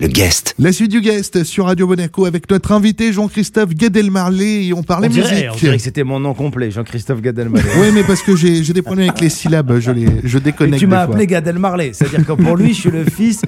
le 0.00 0.06
guest. 0.08 0.54
La 0.58 0.72
suite 0.72 0.90
du 0.90 1.02
guest 1.02 1.44
sur 1.44 1.66
Radio 1.66 1.86
Monaco 1.86 2.24
avec 2.24 2.50
notre 2.50 2.72
invité 2.72 3.12
Jean-Christophe 3.12 3.74
Gad 3.74 3.94
Elmaleh 3.94 4.68
et 4.68 4.72
on 4.72 4.82
parlait 4.82 5.08
On 5.08 5.10
dirait, 5.10 5.28
on 5.48 5.52
musique. 5.52 5.60
dirait 5.60 5.76
que 5.76 5.82
c'était 5.82 6.04
mon 6.04 6.20
nom 6.20 6.32
complet, 6.32 6.70
Jean-Christophe 6.70 7.20
Gad 7.20 7.38
Elmaleh. 7.38 7.68
Oui, 7.78 7.88
mais 7.92 8.02
parce 8.02 8.22
que 8.22 8.34
j'ai 8.34 8.62
des 8.62 8.80
problèmes 8.80 9.10
avec 9.10 9.20
les 9.20 9.28
syllabes, 9.28 9.78
je, 9.78 9.90
les, 9.90 10.06
je 10.24 10.38
Et 10.38 10.40
déconnecte. 10.40 10.78
tu 10.78 10.86
m'as 10.86 11.00
appelé 11.02 11.26
Gad 11.26 11.46
Elmaleh, 11.46 11.92
c'est-à-dire 11.92 12.26
que 12.26 12.32
pour 12.32 12.56
lui, 12.56 12.72
je 12.72 12.80
suis 12.80 12.90
le 12.90 13.04
fils 13.04 13.42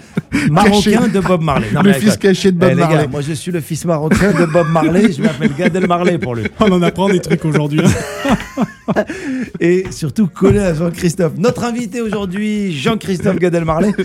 marocain 0.50 1.08
de 1.08 1.20
Bob 1.20 1.42
Marley. 1.42 1.66
Non, 1.74 1.82
Le 1.82 1.92
fils 1.92 2.16
caché 2.16 2.52
de 2.52 2.58
Bob 2.58 2.70
Eh, 2.72 2.74
les 2.74 2.80
gars, 2.80 2.88
Marley. 2.88 3.06
moi 3.08 3.20
je 3.20 3.32
suis 3.32 3.52
le 3.52 3.60
fils 3.60 3.84
marocain 3.84 4.32
de 4.32 4.46
Bob 4.46 4.68
Marley, 4.70 5.12
je 5.12 5.22
m'appelle 5.22 5.50
Gad 5.56 5.74
Elmaleh 5.76 6.18
pour 6.18 6.34
lui. 6.34 6.44
On 6.60 6.70
en 6.72 6.82
apprend 6.82 7.08
des 7.08 7.20
trucs 7.20 7.44
aujourd'hui. 7.44 7.80
hein. 7.84 9.04
et 9.60 9.84
surtout 9.90 10.26
collé 10.26 10.58
à 10.60 10.74
Jean-Christophe. 10.74 11.32
Notre 11.38 11.64
invité 11.64 12.00
aujourd'hui, 12.00 12.72
Jean-Christophe 12.76 13.38
Gad 13.38 13.54
Elmaleh. 13.54 13.92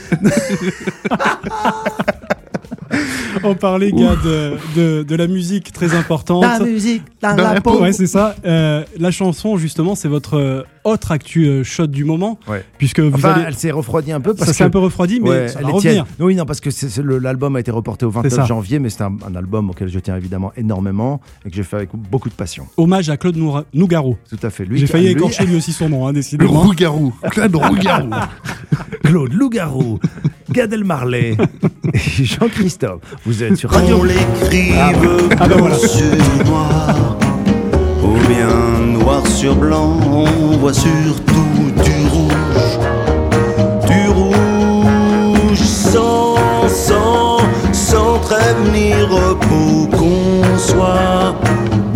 On 3.44 3.56
parlait, 3.56 3.92
Gad, 3.92 4.18
de, 4.24 4.54
de, 4.76 5.04
de 5.04 5.16
la 5.16 5.28
musique 5.28 5.72
très 5.72 5.94
importante. 5.96 6.44
La 6.44 6.60
musique, 6.60 7.04
dans 7.22 7.36
Dans 7.36 7.44
la 7.44 7.54
la 7.56 7.62
peau. 7.62 7.80
Ouais, 7.82 7.92
c'est 7.94 8.08
ça. 8.08 8.36
Euh, 8.46 8.84
la 9.00 9.12
chanson, 9.12 9.58
justement, 9.58 9.94
c'est 9.96 10.08
votre 10.08 10.36
euh, 10.38 10.64
autre 10.84 11.12
actu 11.12 11.46
euh, 11.46 11.64
shot 11.64 11.88
du 11.88 12.04
moment. 12.04 12.40
Ouais. 12.48 12.64
Puisque 12.78 13.00
vous 13.00 13.14
Enfin, 13.16 13.34
allez. 13.34 13.44
elle 13.48 13.56
s'est 13.56 13.72
refroidie 13.72 14.12
un 14.12 14.20
peu 14.22 14.34
parce 14.34 14.46
Ça 14.48 14.52
que 14.54 14.58
s'est 14.58 14.64
un 14.64 14.70
peu 14.70 14.80
refroidi, 14.80 15.20
mais 15.20 15.30
Ouais, 15.30 15.48
ça 15.50 15.60
elle 15.60 15.66
va 15.66 15.70
est 15.70 15.74
revenir. 15.74 16.04
tiède. 16.06 16.16
Oui, 16.20 16.36
non, 16.36 16.46
parce 16.46 16.60
que 16.60 16.72
c'est- 16.72 16.90
c'est 16.90 17.04
le- 17.04 17.20
l'album 17.20 17.56
a 17.56 17.60
été 17.60 17.70
reporté 17.72 18.06
au 18.06 18.10
29 18.10 18.34
ça. 18.34 18.46
janvier, 18.46 18.80
mais 18.80 18.90
c'est 18.90 19.04
un, 19.04 19.16
un 19.28 19.36
album 19.36 19.70
auquel 19.70 19.88
je 19.90 20.00
tiens 20.00 20.16
évidemment 20.18 20.52
énormément 20.58 21.22
et 21.46 21.50
que 21.50 21.56
j'ai 21.56 21.64
fait 21.64 21.76
avec 21.76 21.90
beaucoup 21.94 22.30
de 22.30 22.34
passion. 22.36 22.66
Hommage 22.78 23.10
à 23.10 23.18
Claude 23.18 23.36
Noura- 23.38 23.66
Nougaro. 23.74 24.18
Tout 24.30 24.40
à 24.42 24.50
fait. 24.50 24.66
Lui, 24.66 24.80
J'ai 24.80 24.88
failli 24.88 25.06
lui- 25.06 25.12
écorcher 25.14 25.46
lui 25.46 25.56
aussi 25.58 25.74
son 25.74 25.90
nom, 25.90 26.06
hein, 26.08 26.10
Le 26.10 26.16
décidément. 26.16 26.62
Rougarou. 26.62 27.14
Claude 27.32 27.56
Rougarou. 27.56 28.10
Claude 29.04 29.34
Lougarou, 29.34 30.00
Gad 30.52 30.72
Elmarley 30.74 31.38
et 31.94 32.24
Jean-Christophe. 32.24 33.02
Vous 33.26 33.44
êtes 33.44 33.56
sur 33.58 33.70
Radio. 33.72 34.04
l'écrive 34.04 34.76
Ah 35.40 35.48
ben 35.48 35.58
voilà. 35.58 35.78
sur 35.78 36.46
noir 36.46 37.18
ou 38.04 38.14
bien 38.28 38.98
noir 39.00 39.26
sur 39.28 39.56
blanc, 39.56 39.98
on 40.06 40.58
voit 40.58 40.74
surtout 40.74 41.72
du 41.84 42.08
rouge, 42.10 42.80
du 43.88 44.10
rouge 44.10 45.60
sans 45.60 46.36
sang, 46.70 47.38
sans 47.74 48.20
trêve 48.20 48.72
ni 48.74 48.94
repos 48.94 49.88
qu'on 49.98 50.58
soit, 50.58 51.36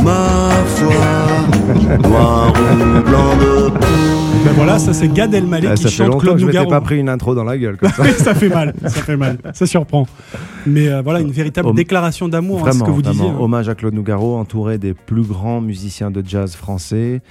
ma 0.04 0.50
foi, 0.76 2.00
noir 2.10 2.54
ou 2.54 3.02
blanc 3.10 3.36
de. 3.40 3.71
Ben 4.44 4.54
voilà, 4.56 4.80
ça 4.80 4.94
c'est 4.94 5.08
Gad 5.08 5.34
Elmaleh 5.34 5.68
Ah, 5.70 5.76
qui 5.76 5.84
ça 5.84 5.90
fait 5.90 5.96
chante 5.96 6.20
Claude 6.20 6.34
que 6.36 6.42
je 6.42 6.46
m'étais 6.46 6.58
Nougaro. 6.58 6.70
pas 6.72 6.82
pris 6.82 6.98
une 7.00 7.10
intro 7.10 7.36
dans 7.36 7.44
la 7.44 7.58
gueule 7.58 7.78
comme 7.78 7.90
ça. 7.92 8.04
Ça 8.18 8.34
fait 8.34 8.50
mal, 8.50 8.74
ça 8.82 8.90
fait 8.90 9.16
mal, 9.18 9.38
ça 9.54 9.66
surprend. 9.66 10.08
Mais 10.66 10.88
euh, 10.90 11.02
voilà, 11.02 11.20
une 11.22 11.32
véritable 11.32 11.74
déclaration 11.76 12.28
d'amour, 12.28 12.60
hein, 12.60 12.72
ce 12.72 12.78
Vraiment, 12.78 12.86
que 12.86 12.92
vous 12.92 13.02
disiez. 13.02 13.28
hein. 13.30 13.38
Hommage 13.40 13.70
à 13.70 13.76
Claude 13.76 13.94
Nougaro, 13.94 14.38
entouré 14.38 14.78
des 14.78 14.94
plus 14.94 15.22
grands 15.24 15.62
musiciens 15.62 16.12
de 16.12 16.24
jazz 16.26 16.56
français. 16.56 17.22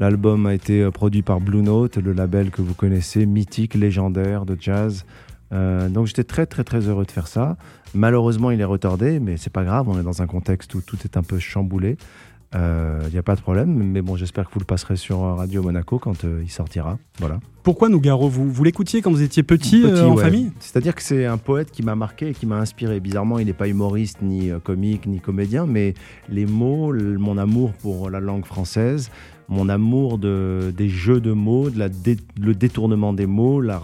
L'album 0.00 0.46
a 0.46 0.54
été 0.54 0.82
euh, 0.82 0.90
produit 0.90 1.22
par 1.22 1.40
Blue 1.40 1.62
Note, 1.62 1.96
le 1.96 2.12
label 2.12 2.50
que 2.50 2.62
vous 2.62 2.74
connaissez, 2.74 3.24
mythique, 3.26 3.74
légendaire 3.74 4.44
de 4.44 4.56
jazz. 4.60 5.04
Euh, 5.52 5.88
donc 5.88 6.06
j'étais 6.06 6.24
très 6.24 6.44
très 6.46 6.64
très 6.64 6.80
heureux 6.80 7.04
de 7.06 7.10
faire 7.10 7.26
ça. 7.28 7.56
Malheureusement, 7.94 8.50
il 8.50 8.60
est 8.60 8.64
retardé, 8.64 9.18
mais 9.20 9.36
c'est 9.38 9.52
pas 9.52 9.64
grave. 9.64 9.88
On 9.88 9.98
est 9.98 10.02
dans 10.04 10.20
un 10.22 10.26
contexte 10.26 10.74
où 10.74 10.80
tout 10.82 10.98
est 11.04 11.16
un 11.16 11.22
peu 11.22 11.38
chamboulé. 11.38 11.96
Il 12.54 13.10
n'y 13.12 13.18
a 13.18 13.22
pas 13.22 13.36
de 13.36 13.40
problème, 13.40 13.70
mais 13.74 14.00
bon, 14.02 14.16
j'espère 14.16 14.48
que 14.48 14.54
vous 14.54 14.60
le 14.60 14.64
passerez 14.64 14.96
sur 14.96 15.22
euh, 15.22 15.34
Radio 15.34 15.62
Monaco 15.62 15.98
quand 15.98 16.24
euh, 16.24 16.40
il 16.42 16.50
sortira. 16.50 16.98
Voilà. 17.18 17.40
Pourquoi 17.62 17.88
Nougaro 17.90 18.28
vous, 18.28 18.50
vous 18.50 18.64
l'écoutiez 18.64 19.02
quand 19.02 19.10
vous 19.10 19.20
étiez 19.22 19.42
petit, 19.42 19.82
Petit, 19.82 19.90
euh, 19.92 20.06
en 20.08 20.14
ouais. 20.16 20.22
famille? 20.24 20.50
C'est-à-dire 20.58 20.94
que 20.94 21.02
c'est 21.02 21.26
un 21.26 21.36
poète 21.36 21.70
qui 21.70 21.82
m'a 21.82 21.94
marqué 21.94 22.28
et 22.30 22.34
qui 22.34 22.46
m'a 22.46 22.56
inspiré. 22.56 23.00
Bizarrement, 23.00 23.38
il 23.38 23.46
n'est 23.46 23.52
pas 23.52 23.68
humoriste, 23.68 24.22
ni 24.22 24.50
euh, 24.50 24.58
comique, 24.60 25.06
ni 25.06 25.20
comédien, 25.20 25.66
mais 25.66 25.92
les 26.30 26.46
mots, 26.46 26.94
mon 26.94 27.36
amour 27.36 27.72
pour 27.74 28.08
la 28.08 28.20
langue 28.20 28.46
française, 28.46 29.10
mon 29.48 29.68
amour 29.68 30.16
de, 30.18 30.72
des 30.74 30.88
jeux 30.88 31.20
de 31.20 31.32
mots, 31.32 31.68
de 31.68 31.78
la 31.78 31.90
dé- 31.90 32.16
le 32.40 32.54
détournement 32.54 33.12
des 33.12 33.26
mots, 33.26 33.60
la, 33.60 33.78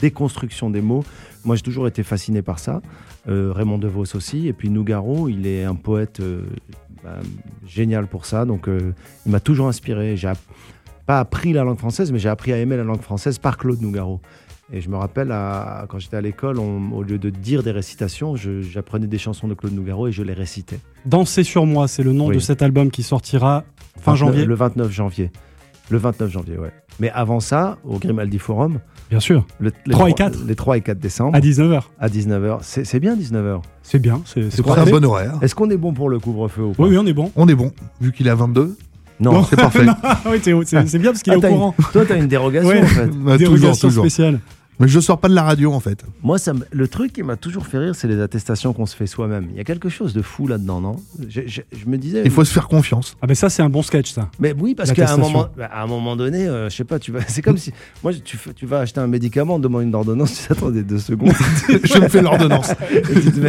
déconstruction 0.00 0.70
des 0.70 0.80
mots. 0.82 1.04
Moi, 1.44 1.56
j'ai 1.56 1.62
toujours 1.62 1.86
été 1.88 2.02
fasciné 2.02 2.42
par 2.42 2.58
ça. 2.58 2.82
Euh, 3.28 3.52
Raymond 3.54 3.78
DeVos 3.78 4.14
aussi. 4.14 4.46
Et 4.46 4.52
puis 4.52 4.68
Nougaro, 4.70 5.28
il 5.28 5.46
est 5.46 5.64
un 5.64 5.74
poète 5.74 6.20
euh, 6.20 6.42
bah, 7.04 7.18
génial 7.66 8.06
pour 8.06 8.26
ça. 8.26 8.44
Donc, 8.44 8.68
euh, 8.68 8.92
il 9.26 9.32
m'a 9.32 9.40
toujours 9.40 9.68
inspiré. 9.68 10.16
J'ai 10.16 10.32
pas 11.06 11.18
appris 11.20 11.52
la 11.52 11.64
langue 11.64 11.78
française, 11.78 12.12
mais 12.12 12.18
j'ai 12.18 12.28
appris 12.28 12.52
à 12.52 12.58
aimer 12.58 12.76
la 12.76 12.84
langue 12.84 13.00
française 13.02 13.38
par 13.38 13.58
Claude 13.58 13.80
Nougaro. 13.80 14.20
Et 14.72 14.80
je 14.80 14.88
me 14.88 14.96
rappelle, 14.96 15.30
à- 15.32 15.84
quand 15.88 15.98
j'étais 15.98 16.16
à 16.16 16.20
l'école, 16.20 16.58
au 16.58 17.02
lieu 17.02 17.18
de 17.18 17.28
dire 17.30 17.62
des 17.62 17.72
récitations, 17.72 18.36
j'apprenais 18.36 19.06
des 19.06 19.18
chansons 19.18 19.46
de 19.48 19.54
Claude 19.54 19.74
Nougaro 19.74 20.08
et 20.08 20.12
je 20.12 20.22
les 20.22 20.32
récitais. 20.32 20.78
Danser 21.04 21.42
sur 21.44 21.66
moi, 21.66 21.88
c'est 21.88 22.02
le 22.02 22.12
nom 22.12 22.28
Oui. 22.28 22.36
de 22.36 22.40
cet 22.40 22.62
album 22.62 22.90
qui 22.90 23.02
sortira 23.02 23.64
fin 24.00 24.12
29 24.12 24.16
janvier. 24.18 24.44
Le 24.46 24.54
29 24.54 24.90
janvier. 24.90 25.30
Le 25.90 25.98
29 25.98 26.30
janvier, 26.30 26.58
ouais. 26.58 26.72
Mais 27.00 27.10
avant 27.10 27.40
ça, 27.40 27.78
au 27.84 27.98
Grimaldi 27.98 28.38
Forum, 28.38 28.78
Bien 29.10 29.20
sûr, 29.20 29.44
le, 29.58 29.72
les 29.86 29.92
3 29.92 30.08
et 30.08 30.14
trois- 30.14 30.30
4. 30.30 30.38
les 30.46 30.54
3 30.54 30.76
et 30.78 30.80
4 30.80 30.98
décembre, 30.98 31.36
à 31.36 31.40
19h. 31.40 31.82
à 32.00 32.08
19h. 32.08 32.58
C'est 32.62 32.84
c'est 32.84 32.98
bien 33.00 33.14
19h. 33.16 33.60
C'est 33.82 33.98
bien, 33.98 34.22
c'est 34.24 34.50
c'est 34.50 34.62
C'est 34.64 34.70
un 34.78 34.84
bon 34.86 35.04
horaire? 35.04 35.34
Est-ce 35.42 35.54
qu'on 35.54 35.68
est 35.70 35.76
bon 35.76 35.92
pour 35.92 36.08
le 36.08 36.18
couvre-feu 36.18 36.62
ou 36.62 36.72
pas? 36.72 36.82
Oui, 36.82 36.90
oui, 36.90 36.98
on 36.98 37.06
est 37.06 37.12
bon. 37.12 37.30
On 37.36 37.46
est 37.48 37.54
bon. 37.54 37.72
Vu 38.00 38.12
qu'il 38.12 38.26
est 38.26 38.30
à 38.30 38.34
22, 38.34 38.74
Non. 39.20 39.44
c'est 39.44 39.56
parfait. 39.56 39.84
Oui, 40.26 40.40
c'est 40.42 40.98
bien 40.98 41.10
parce 41.12 41.22
qu'il 41.22 41.32
est 41.32 41.36
Ah, 41.36 41.38
au 41.38 41.42
t'as 41.42 41.48
une- 41.50 41.54
courant. 41.56 41.74
Toi, 41.92 42.04
t'as 42.06 42.16
une 42.16 42.28
dérogation 42.28 42.70
Ouais. 42.70 42.82
en 42.82 42.86
fait. 42.86 43.06
Bah, 43.06 43.36
toujours, 43.36 43.38
Dérogation 43.58 43.88
toujours. 43.88 44.04
spéciale. 44.04 44.40
Mais 44.82 44.88
je 44.88 44.98
sors 45.00 45.18
pas 45.18 45.28
de 45.28 45.34
la 45.34 45.44
radio 45.44 45.72
en 45.72 45.78
fait. 45.80 46.04
Moi, 46.22 46.38
ça 46.38 46.52
le 46.72 46.88
truc 46.88 47.12
qui 47.12 47.22
m'a 47.22 47.36
toujours 47.36 47.66
fait 47.66 47.78
rire, 47.78 47.94
c'est 47.94 48.08
les 48.08 48.20
attestations 48.20 48.72
qu'on 48.72 48.84
se 48.86 48.96
fait 48.96 49.06
soi-même. 49.06 49.46
Il 49.52 49.56
y 49.56 49.60
a 49.60 49.64
quelque 49.64 49.88
chose 49.88 50.12
de 50.12 50.22
fou 50.22 50.46
là-dedans, 50.48 50.80
non? 50.80 50.96
Je, 51.28 51.42
je- 51.46 51.60
je 51.72 51.86
me 51.86 51.96
disais. 51.98 52.22
Il 52.24 52.30
faut 52.32 52.44
se 52.44 52.52
faire 52.52 52.66
confiance. 52.68 53.16
Ah 53.22 53.26
ben 53.28 53.34
ça, 53.34 53.48
c'est 53.48 53.62
un 53.62 53.68
bon 53.68 53.82
sketch, 53.82 54.10
ça. 54.12 54.28
Mais 54.40 54.52
oui, 54.58 54.74
parce 54.74 54.90
qu'à 54.92 55.02
un 55.04 55.16
L'attestation. 55.16 55.32
moment, 55.38 55.48
à 55.60 55.82
un 55.82 55.86
moment 55.86 56.16
donné, 56.16 56.48
euh, 56.48 56.68
je 56.68 56.74
sais 56.76 56.84
pas, 56.84 56.98
tu 56.98 57.12
vas, 57.12 57.20
c'est 57.28 57.42
comme 57.42 57.58
si, 57.58 57.72
moi, 58.02 58.12
tu, 58.12 58.66
vas 58.66 58.80
acheter 58.80 58.98
un 59.00 59.06
médicament, 59.06 59.54
on 59.54 59.58
te 59.58 59.62
demande 59.62 59.84
une 59.84 59.94
ordonnance, 59.94 60.34
tu 60.42 60.48
t'attends 60.48 60.70
des 60.70 60.82
deux 60.82 60.98
secondes. 60.98 61.30
je 61.68 61.98
me 62.00 62.08
fais 62.08 62.20
l'ordonnance. 62.20 62.72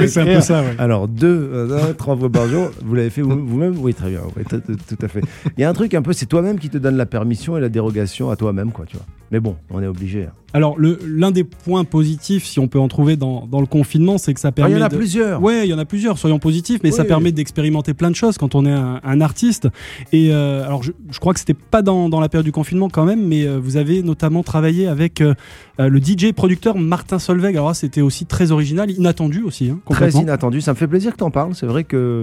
c'est 0.08 0.18
un 0.20 0.26
peu 0.26 0.42
ça, 0.42 0.62
ouais. 0.62 0.76
Alors, 0.78 1.08
deux, 1.08 1.50
euh, 1.52 1.90
un, 1.90 1.94
trois 1.94 2.16
fois 2.16 2.30
par 2.32 2.48
jour, 2.48 2.70
vous 2.84 2.94
l'avez 2.94 3.10
fait 3.10 3.22
vous- 3.24 3.44
vous-même? 3.46 3.76
Oui, 3.80 3.94
très 3.96 4.10
bien, 4.12 4.22
oui, 4.38 4.44
tout 4.46 4.98
à 5.02 5.08
fait. 5.08 5.22
Il 5.58 5.62
y 5.62 5.64
a 5.64 5.70
un 5.70 5.74
truc 5.74 5.94
un 5.96 6.02
peu, 6.04 6.14
c'est 6.14 6.28
toi-même 6.28 6.60
qui 6.60 6.70
te 6.70 6.78
donne 6.78 6.96
la 6.98 7.08
permission 7.08 7.58
et 7.58 7.62
la 7.62 7.70
dérogation 7.70 8.30
à 8.30 8.36
toi-même, 8.36 8.72
quoi, 8.72 8.86
tu 8.86 8.98
vois. 8.98 9.06
Mais 9.32 9.40
bon, 9.40 9.56
on 9.72 9.82
est 9.82 9.88
obligé. 9.88 10.26
hein. 10.26 10.32
Alors, 10.54 10.78
l'un 10.80 11.32
des 11.32 11.44
points 11.44 11.84
positifs, 11.84 12.46
si 12.46 12.60
on 12.60 12.68
peut 12.68 12.80
en 12.80 12.88
trouver 12.88 13.16
dans, 13.16 13.48
dans 13.48 13.60
le 13.60 13.66
confinement, 13.66 14.18
c'est 14.18 14.34
que 14.34 14.40
ça 14.40 14.50
Ah, 14.50 14.52
permet. 14.52 14.76
il 14.76 14.78
y 14.80 14.82
en 14.82 14.86
a 14.86 14.90
de- 14.90 14.96
plusieurs. 14.96 15.42
Ouais, 15.42 15.66
il 15.68 15.70
y 15.70 15.74
en 15.74 15.80
a 15.80 15.86
plusieurs, 15.86 16.18
soyons 16.20 16.38
positifs, 16.40 16.80
mais 16.84 16.92
ça 16.92 17.04
permet 17.06 17.32
d'expérimenter 17.32 17.94
plein 17.94 18.12
de 18.12 18.16
choses 18.16 18.38
quand 18.38 18.54
on 18.56 18.66
est 18.66 18.72
un, 18.72 19.00
un 19.04 19.22
artiste. 19.22 19.68
Et 20.12 20.32
euh, 20.32 20.64
alors, 20.66 20.84
je, 20.84 20.92
je 21.12 21.20
crois 21.20 21.34
que 21.34 21.40
c'était 21.40 21.54
pas 21.56 21.82
dans, 21.82 22.08
dans 22.10 22.20
la 22.20 22.30
période 22.30 22.46
du 22.46 22.52
confinement 22.52 22.90
quand 22.90 23.06
même, 23.06 23.26
mais 23.28 23.46
euh, 23.46 23.60
vous 23.60 23.78
avez 23.78 24.04
notamment 24.04 24.44
travaillé 24.44 24.88
avec 24.88 25.22
euh, 25.22 25.34
euh, 25.80 25.90
le 25.90 26.00
DJ 26.00 26.34
producteur 26.34 26.78
Martin 26.78 27.18
Solveig. 27.20 27.52
Alors, 27.58 27.76
c'était 27.76 28.02
aussi 28.02 28.26
très 28.26 28.52
original, 28.52 28.92
inattendu 28.92 29.42
aussi, 29.44 29.70
hein, 29.70 29.80
Très 29.90 30.12
inattendu. 30.12 30.62
Ça 30.62 30.74
me 30.74 30.78
fait 30.78 30.88
plaisir 30.88 31.14
que 31.14 31.18
tu 31.18 31.24
en 31.24 31.32
parles. 31.32 31.56
C'est 31.56 31.66
vrai 31.66 31.84
que 31.84 32.22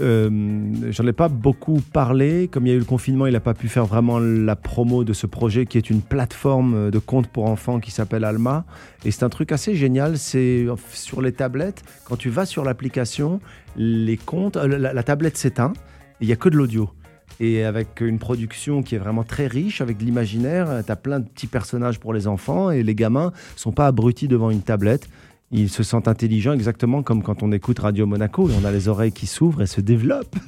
j'en 0.00 1.06
ai 1.06 1.12
pas 1.12 1.28
beaucoup 1.28 1.80
parlé. 1.92 2.48
Comme 2.48 2.66
il 2.66 2.70
y 2.70 2.72
a 2.72 2.76
eu 2.76 2.80
le 2.80 2.84
confinement, 2.84 3.26
il 3.26 3.32
n'a 3.32 3.40
pas 3.40 3.54
pu 3.54 3.68
faire 3.68 3.86
vraiment 3.86 4.18
la 4.18 4.56
promo 4.56 5.04
de 5.04 5.12
ce 5.12 5.26
projet 5.26 5.66
qui 5.66 5.78
est 5.78 5.90
une 5.90 6.02
plateforme 6.02 6.90
de 6.90 6.98
compte 6.98 7.28
pour 7.28 7.46
enfants 7.46 7.80
qui 7.80 7.90
s'appelle 7.90 8.24
Alma. 8.24 8.64
Et 9.04 9.10
c'est 9.10 9.24
un 9.24 9.28
truc 9.28 9.52
assez 9.52 9.74
génial. 9.74 10.18
C'est 10.18 10.66
sur 10.92 11.22
les 11.22 11.32
tablettes, 11.32 11.82
quand 12.04 12.16
tu 12.16 12.30
vas 12.30 12.46
sur 12.46 12.64
l'application, 12.64 13.40
les 13.76 14.16
comptes, 14.16 14.56
euh, 14.56 14.66
la, 14.66 15.02
tablette 15.02 15.36
s'éteint 15.36 15.72
il 16.20 16.26
n'y 16.26 16.32
a 16.32 16.36
que 16.36 16.48
de 16.48 16.56
l'audio. 16.56 16.90
Et 17.38 17.64
avec 17.64 18.02
une 18.02 18.18
production 18.18 18.82
qui 18.82 18.94
est 18.94 18.98
vraiment 18.98 19.24
très 19.24 19.46
riche, 19.46 19.80
avec 19.80 19.96
de 19.96 20.04
l'imaginaire, 20.04 20.82
tu 20.84 20.92
as 20.92 20.96
plein 20.96 21.20
de 21.20 21.26
petits 21.26 21.46
personnages 21.46 21.98
pour 21.98 22.12
les 22.12 22.26
enfants 22.26 22.70
et 22.70 22.82
les 22.82 22.94
gamins 22.94 23.32
sont 23.56 23.72
pas 23.72 23.86
abrutis 23.86 24.28
devant 24.28 24.50
une 24.50 24.60
tablette. 24.60 25.08
Ils 25.52 25.68
se 25.68 25.82
sentent 25.82 26.06
intelligents 26.06 26.52
exactement 26.52 27.02
comme 27.02 27.24
quand 27.24 27.42
on 27.42 27.50
écoute 27.50 27.80
Radio 27.80 28.06
Monaco 28.06 28.48
et 28.48 28.52
on 28.60 28.64
a 28.64 28.70
les 28.70 28.86
oreilles 28.86 29.10
qui 29.10 29.26
s'ouvrent 29.26 29.62
et 29.62 29.66
se 29.66 29.80
développent. 29.80 30.36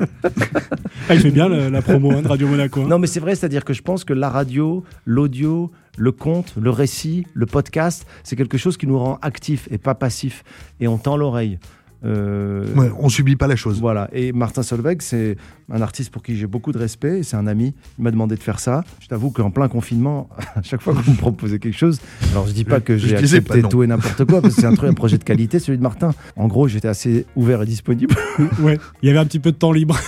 Ah, 1.09 1.15
il 1.17 1.21
fait 1.21 1.33
bien 1.33 1.49
le- 1.49 1.69
la 1.69 1.83
promo 1.83 2.13
hein, 2.13 2.23
de 2.23 2.29
Radio 2.29 2.47
Monaco. 2.47 2.81
hein. 2.83 2.87
Non 2.89 2.99
mais 3.01 3.09
c'est 3.09 3.19
vrai, 3.19 3.35
c'est-à-dire 3.35 3.65
que 3.65 3.73
je 3.73 3.83
pense 3.83 4.05
que 4.05 4.13
la 4.13 4.29
radio, 4.31 4.85
l'audio, 5.05 5.73
le 5.99 6.13
conte, 6.13 6.55
le 6.61 6.71
récit, 6.71 7.27
le 7.35 7.47
podcast, 7.47 8.07
c'est 8.23 8.37
quelque 8.37 8.57
chose 8.57 8.77
qui 8.77 8.87
nous 8.87 8.99
rend 8.99 9.19
actifs 9.21 9.67
et 9.73 9.79
pas 9.79 9.97
passifs. 9.97 10.45
Et 10.79 10.87
on 10.87 10.99
tend 10.99 11.17
l'oreille. 11.17 11.59
Euh, 12.05 12.67
Ouais, 12.75 12.91
on 12.99 13.09
subit 13.09 13.37
pas 13.37 13.47
la 13.47 13.57
chose. 13.57 13.81
Voilà. 13.81 14.09
Et 14.13 14.33
Martin 14.33 14.63
Solveig, 14.63 14.97
c'est 15.01 15.37
un 15.73 15.81
artiste 15.83 16.11
pour 16.11 16.23
qui 16.23 16.37
j'ai 16.37 16.47
beaucoup 16.47 16.73
de 16.73 16.79
respect. 16.79 17.21
et 17.21 17.23
C'est 17.23 17.37
un 17.37 17.47
ami. 17.47 17.75
Il 17.99 18.05
m'a 18.05 18.11
demandé 18.11 18.37
de 18.37 18.43
faire 18.43 18.59
ça. 18.61 18.85
Je 19.01 19.09
t'avoue 19.09 19.31
qu'en 19.31 19.51
plein 19.51 19.69
confinement, 19.69 20.29
à 20.57 20.63
chaque 20.63 20.81
fois 20.83 20.95
que 20.95 20.99
vous 21.01 21.13
me 21.13 21.17
proposez 21.17 21.59
quelque 21.59 21.77
chose, 21.77 22.01
alors 22.33 22.47
je 22.47 22.53
dis 22.53 22.65
pas 22.65 22.81
que 22.81 22.97
j'ai 22.97 23.17
accepté 23.17 23.63
pas 23.63 23.69
tout 23.69 23.83
et 23.83 23.87
n'importe 23.87 24.25
quoi, 24.25 24.41
parce 24.41 24.55
que 24.55 24.61
c'est 24.61 24.67
un 24.67 24.75
truc, 24.75 24.91
un 24.91 24.95
projet 25.03 25.19
de 25.19 25.25
qualité, 25.25 25.59
celui 25.59 25.79
de 25.79 25.83
Martin. 25.83 26.13
En 26.37 26.47
gros, 26.49 26.69
j'étais 26.69 26.89
assez 26.89 27.27
ouvert 27.37 27.63
et 27.63 27.67
disponible. 27.67 28.15
Ouais, 28.61 28.79
il 29.03 29.07
y 29.07 29.11
avait 29.11 29.19
un 29.19 29.27
petit 29.27 29.39
peu 29.41 29.53
de 29.53 29.57
temps 29.57 29.73
libre. 29.73 29.99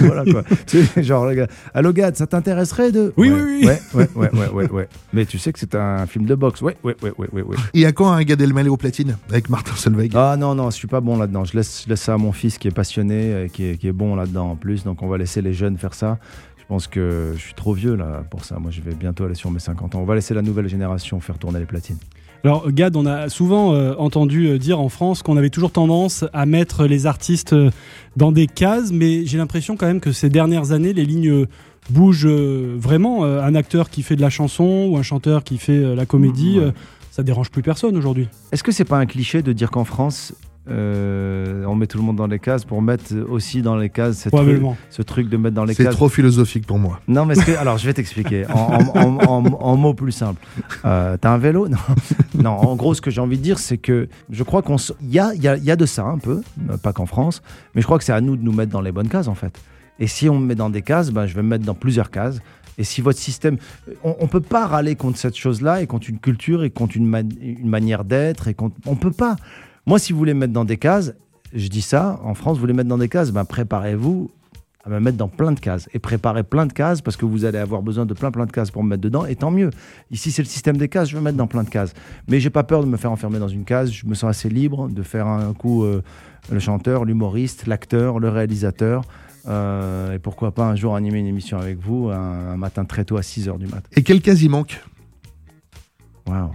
voilà 0.00 0.24
quoi. 0.24 0.42
Tu 0.66 0.84
sais, 0.84 1.02
genre, 1.02 1.26
le 1.26 1.34
gars, 1.34 1.46
allô 1.74 1.92
Gad, 1.92 2.16
ça 2.16 2.26
t'intéresserait 2.26 2.92
de 2.92 3.12
Oui, 3.16 3.30
ouais, 3.30 3.42
oui, 3.42 3.58
oui. 3.60 3.66
Ouais, 3.66 3.80
ouais, 3.94 4.08
ouais, 4.14 4.30
ouais, 4.32 4.48
ouais, 4.50 4.70
ouais. 4.70 4.88
Mais 5.12 5.26
tu 5.26 5.38
sais 5.38 5.52
que 5.52 5.58
c'est 5.58 5.74
un 5.74 6.06
film 6.06 6.24
de 6.24 6.34
boxe. 6.34 6.62
Ouais, 6.62 6.76
ouais, 6.82 6.96
ouais, 7.02 7.12
ouais, 7.18 7.42
ouais. 7.42 7.56
y 7.74 7.84
a 7.84 7.92
quand 7.92 8.10
un 8.10 8.22
Gad 8.22 8.40
Elmaleh 8.40 8.68
au 8.70 8.76
platine 8.76 9.16
avec 9.30 9.48
Martin 9.50 9.74
Solveig? 9.76 10.10
Ah 10.14 10.36
non, 10.38 10.54
non, 10.54 10.70
je 10.70 10.76
suis 10.76 10.88
pas 10.88 11.00
bon 11.00 11.18
là-dedans. 11.18 11.43
Je 11.44 11.56
laisse, 11.56 11.82
je 11.84 11.90
laisse 11.90 12.00
ça 12.02 12.14
à 12.14 12.18
mon 12.18 12.32
fils 12.32 12.58
qui 12.58 12.68
est 12.68 12.74
passionné 12.74 13.44
et 13.44 13.50
qui 13.50 13.64
est, 13.64 13.76
qui 13.78 13.86
est 13.88 13.92
bon 13.92 14.14
là-dedans 14.16 14.50
en 14.50 14.56
plus. 14.56 14.84
Donc 14.84 15.02
on 15.02 15.08
va 15.08 15.18
laisser 15.18 15.42
les 15.42 15.52
jeunes 15.52 15.76
faire 15.78 15.94
ça. 15.94 16.18
Je 16.58 16.64
pense 16.66 16.86
que 16.86 17.32
je 17.36 17.40
suis 17.40 17.54
trop 17.54 17.74
vieux 17.74 17.94
là 17.94 18.24
pour 18.30 18.44
ça. 18.44 18.58
Moi, 18.58 18.70
je 18.70 18.80
vais 18.80 18.94
bientôt 18.94 19.24
aller 19.24 19.34
sur 19.34 19.50
mes 19.50 19.58
50 19.58 19.94
ans. 19.94 20.00
On 20.00 20.04
va 20.06 20.14
laisser 20.14 20.32
la 20.32 20.40
nouvelle 20.42 20.66
génération 20.68 21.20
faire 21.20 21.36
tourner 21.38 21.58
les 21.58 21.66
platines. 21.66 21.98
Alors, 22.42 22.70
Gad, 22.72 22.96
on 22.96 23.04
a 23.06 23.28
souvent 23.28 23.72
euh, 23.74 23.94
entendu 23.98 24.46
euh, 24.48 24.58
dire 24.58 24.78
en 24.80 24.88
France 24.88 25.22
qu'on 25.22 25.36
avait 25.36 25.50
toujours 25.50 25.72
tendance 25.72 26.24
à 26.32 26.44
mettre 26.46 26.86
les 26.86 27.06
artistes 27.06 27.52
euh, 27.54 27.70
dans 28.16 28.32
des 28.32 28.46
cases, 28.46 28.92
mais 28.92 29.24
j'ai 29.26 29.36
l'impression 29.38 29.76
quand 29.76 29.86
même 29.86 30.00
que 30.00 30.12
ces 30.12 30.28
dernières 30.30 30.72
années, 30.72 30.92
les 30.92 31.04
lignes 31.06 31.46
bougent 31.90 32.26
euh, 32.26 32.74
vraiment. 32.78 33.24
Euh, 33.24 33.42
un 33.42 33.54
acteur 33.54 33.88
qui 33.90 34.02
fait 34.02 34.16
de 34.16 34.20
la 34.22 34.30
chanson 34.30 34.88
ou 34.90 34.96
un 34.98 35.02
chanteur 35.02 35.42
qui 35.44 35.56
fait 35.58 35.94
la 35.94 36.04
comédie, 36.06 36.58
Ouais. 36.58 36.66
euh, 36.66 36.72
ça 37.10 37.22
dérange 37.22 37.50
plus 37.50 37.62
personne 37.62 37.96
aujourd'hui. 37.96 38.28
Est-ce 38.52 38.62
que 38.62 38.72
c'est 38.72 38.84
pas 38.84 38.98
un 38.98 39.06
cliché 39.06 39.40
de 39.42 39.52
dire 39.52 39.70
qu'en 39.70 39.84
France, 39.84 40.34
euh, 40.70 41.64
on 41.66 41.74
met 41.74 41.86
tout 41.86 41.98
le 41.98 42.04
monde 42.04 42.16
dans 42.16 42.26
les 42.26 42.38
cases 42.38 42.64
pour 42.64 42.80
mettre 42.82 43.14
aussi 43.28 43.62
dans 43.62 43.76
les 43.76 43.90
cases 43.90 44.16
cette 44.18 44.32
truc- 44.32 44.62
ce 44.90 45.02
truc 45.02 45.28
de 45.28 45.36
mettre 45.36 45.54
dans 45.54 45.64
les 45.64 45.74
C'est 45.74 45.84
cases. 45.84 45.94
trop 45.94 46.08
philosophique 46.08 46.66
pour 46.66 46.78
moi. 46.78 47.00
Non, 47.08 47.26
mais 47.26 47.34
que- 47.34 47.52
alors 47.58 47.78
je 47.78 47.86
vais 47.86 47.92
t'expliquer 47.94 48.46
en, 48.48 48.54
en- 48.54 49.18
en- 49.18 49.26
en- 49.46 49.46
en 49.60 49.76
mots 49.76 49.94
plus 49.94 50.12
simples. 50.12 50.40
Euh, 50.84 51.16
T'as 51.20 51.30
un 51.32 51.38
vélo? 51.38 51.68
Non. 51.68 51.76
non, 52.42 52.50
en 52.50 52.76
gros, 52.76 52.94
ce 52.94 53.00
que 53.00 53.10
j'ai 53.10 53.20
envie 53.20 53.36
de 53.38 53.42
dire, 53.42 53.58
c'est 53.58 53.78
que 53.78 54.08
je 54.30 54.42
crois 54.42 54.62
qu'on 54.62 54.76
il 55.02 55.12
y 55.12 55.18
a, 55.18 55.34
il 55.34 55.42
y, 55.42 55.48
a, 55.48 55.56
il 55.56 55.64
y 55.64 55.70
a 55.70 55.76
de 55.76 55.86
ça 55.86 56.04
un 56.04 56.18
peu, 56.18 56.40
euh, 56.70 56.76
pas 56.78 56.92
qu'en 56.92 57.06
France, 57.06 57.42
mais 57.74 57.80
je 57.80 57.86
crois 57.86 57.98
que 57.98 58.04
c'est 58.04 58.12
à 58.12 58.20
nous 58.20 58.36
de 58.36 58.42
nous 58.42 58.52
mettre 58.52 58.72
dans 58.72 58.80
les 58.80 58.92
bonnes 58.92 59.08
cases 59.08 59.28
en 59.28 59.34
fait. 59.34 59.60
Et 60.00 60.06
si 60.06 60.28
on 60.28 60.38
me 60.38 60.46
met 60.46 60.54
dans 60.56 60.70
des 60.70 60.82
cases, 60.82 61.10
ben, 61.10 61.26
je 61.26 61.34
vais 61.34 61.42
me 61.42 61.48
mettre 61.48 61.64
dans 61.64 61.74
plusieurs 61.74 62.10
cases. 62.10 62.40
Et 62.78 62.82
si 62.82 63.00
votre 63.00 63.20
système, 63.20 63.58
on, 64.02 64.16
on 64.18 64.26
peut 64.26 64.40
pas 64.40 64.66
râler 64.66 64.96
contre 64.96 65.16
cette 65.18 65.36
chose-là 65.36 65.80
et 65.82 65.86
contre 65.86 66.10
une 66.10 66.18
culture 66.18 66.64
et 66.64 66.70
contre 66.70 66.96
une, 66.96 67.06
man- 67.06 67.30
une 67.40 67.68
manière 67.68 68.02
d'être 68.04 68.48
et 68.48 68.54
contre, 68.54 68.74
on 68.86 68.96
peut 68.96 69.12
pas. 69.12 69.36
Moi, 69.86 69.98
si 69.98 70.12
vous 70.12 70.18
voulez 70.18 70.34
me 70.34 70.40
mettre 70.40 70.52
dans 70.52 70.64
des 70.64 70.76
cases, 70.78 71.14
je 71.52 71.68
dis 71.68 71.82
ça, 71.82 72.18
en 72.24 72.34
France, 72.34 72.56
vous 72.56 72.60
voulez 72.62 72.72
mettre 72.72 72.88
dans 72.88 72.98
des 72.98 73.08
cases, 73.08 73.30
ben 73.30 73.44
préparez-vous 73.44 74.30
à 74.84 74.90
me 74.90 75.00
mettre 75.00 75.16
dans 75.16 75.28
plein 75.28 75.52
de 75.52 75.60
cases 75.60 75.88
et 75.94 75.98
préparer 75.98 76.42
plein 76.42 76.66
de 76.66 76.72
cases 76.72 77.00
parce 77.00 77.16
que 77.16 77.24
vous 77.24 77.44
allez 77.46 77.56
avoir 77.58 77.80
besoin 77.80 78.04
de 78.04 78.12
plein 78.12 78.30
plein 78.30 78.44
de 78.44 78.52
cases 78.52 78.70
pour 78.70 78.82
me 78.84 78.90
mettre 78.90 79.00
dedans 79.02 79.24
et 79.24 79.34
tant 79.34 79.50
mieux. 79.50 79.70
Ici 80.10 80.30
c'est 80.30 80.42
le 80.42 80.48
système 80.48 80.76
des 80.76 80.88
cases, 80.90 81.08
je 81.08 81.14
vais 81.14 81.20
me 81.20 81.24
mettre 81.24 81.38
dans 81.38 81.46
plein 81.46 81.62
de 81.64 81.70
cases. 81.70 81.94
Mais 82.28 82.38
j'ai 82.38 82.50
pas 82.50 82.64
peur 82.64 82.82
de 82.82 82.86
me 82.86 82.98
faire 82.98 83.10
enfermer 83.10 83.38
dans 83.38 83.48
une 83.48 83.64
case, 83.64 83.90
je 83.92 84.06
me 84.06 84.14
sens 84.14 84.28
assez 84.28 84.50
libre 84.50 84.88
de 84.88 85.02
faire 85.02 85.26
un 85.26 85.54
coup 85.54 85.84
euh, 85.84 86.02
le 86.50 86.58
chanteur, 86.58 87.06
l'humoriste, 87.06 87.66
l'acteur, 87.66 88.18
le 88.18 88.28
réalisateur. 88.28 89.04
euh, 89.48 90.12
et 90.14 90.18
pourquoi 90.18 90.52
pas 90.52 90.66
un 90.66 90.76
jour 90.76 90.96
animer 90.96 91.18
une 91.20 91.26
émission 91.28 91.56
avec 91.58 91.78
vous 91.78 92.10
un, 92.10 92.52
un 92.52 92.56
matin 92.58 92.84
très 92.84 93.06
tôt 93.06 93.16
à 93.16 93.22
6h 93.22 93.56
du 93.58 93.66
matin. 93.66 93.88
Et 93.96 94.02
quelle 94.02 94.20
case 94.20 94.42
il 94.42 94.50
manque 94.50 94.82
Waouh. 96.26 96.50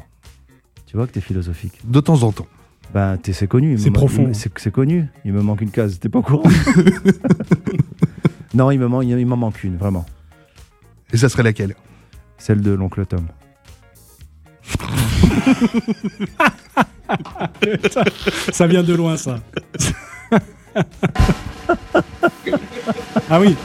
Tu 0.85 0.97
vois 0.97 1.07
que 1.07 1.13
t'es 1.13 1.21
philosophique. 1.21 1.79
De 1.83 1.99
temps 1.99 2.21
en 2.21 2.31
temps. 2.31 2.47
Bah, 2.93 3.17
t'es- 3.21 3.33
c'est 3.33 3.47
connu. 3.47 3.73
il 3.73 3.79
C'est 3.79 3.89
me- 3.89 3.93
profond. 3.95 4.31
c'est 4.33 4.71
connu. 4.71 5.07
Il 5.25 5.33
me 5.33 5.41
manque 5.41 5.61
une 5.61 5.71
case. 5.71 5.99
T'es 5.99 6.09
pas 6.09 6.19
au 6.19 6.23
courant 6.23 6.43
Non, 8.53 8.71
il 8.71 8.79
me 8.79 8.87
manque, 8.87 9.03
il 9.05 9.25
m'en 9.27 9.37
manque 9.37 9.63
une, 9.63 9.77
vraiment. 9.77 10.05
Et 11.13 11.17
ça 11.17 11.29
serait 11.29 11.43
laquelle? 11.43 11.75
Celle 12.37 12.61
de 12.61 12.71
l'oncle 12.71 13.05
Tom. 13.05 13.27
Ça 18.53 18.67
vient 18.67 18.83
de 18.83 18.93
loin, 18.93 19.17
ça. 19.17 19.39
ah 23.29 23.39
oui. 23.39 23.55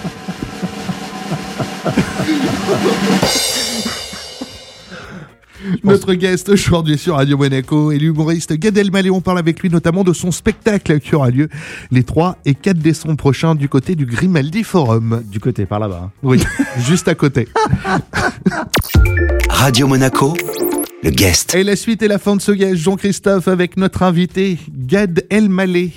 Notre 5.83 6.15
guest 6.15 6.49
aujourd'hui 6.49 6.99
sur 6.99 7.17
Radio 7.17 7.37
Monaco 7.39 7.91
est 7.93 7.99
l'humoriste 7.99 8.53
Gad 8.55 8.77
Elmaleh. 8.77 9.11
On 9.11 9.21
parle 9.21 9.39
avec 9.39 9.61
lui 9.61 9.71
notamment 9.71 10.05
de 10.05 10.13
son 10.13 10.31
spectacle 10.31 11.01
qui 11.01 11.15
aura 11.15 11.31
lieu 11.31 11.49
les 11.91 12.03
3 12.03 12.39
et 12.45 12.55
4 12.55 12.79
décembre 12.79 13.17
prochains 13.17 13.55
du 13.55 13.69
côté 13.69 13.95
du 13.95 14.07
Grimaldi 14.07 14.63
Forum. 14.65 15.23
Du 15.31 15.41
côté, 15.41 15.67
par 15.67 15.79
là-bas. 15.79 16.03
hein. 16.07 16.11
Oui, 16.23 16.43
juste 16.79 17.09
à 17.09 17.15
côté. 17.15 17.49
Radio 19.49 19.87
Monaco, 19.87 20.35
le 21.03 21.11
guest. 21.11 21.55
Et 21.55 21.65
la 21.65 21.77
suite 21.77 22.03
et 22.03 22.09
la 22.09 22.19
fin 22.19 22.37
de 22.37 22.41
ce 22.43 22.53
guest, 22.53 22.77
Jean-Christophe, 22.77 23.49
avec 23.49 23.77
notre 23.77 24.03
invité 24.03 24.59
Gad 24.71 25.25
Elmaleh. 25.31 25.93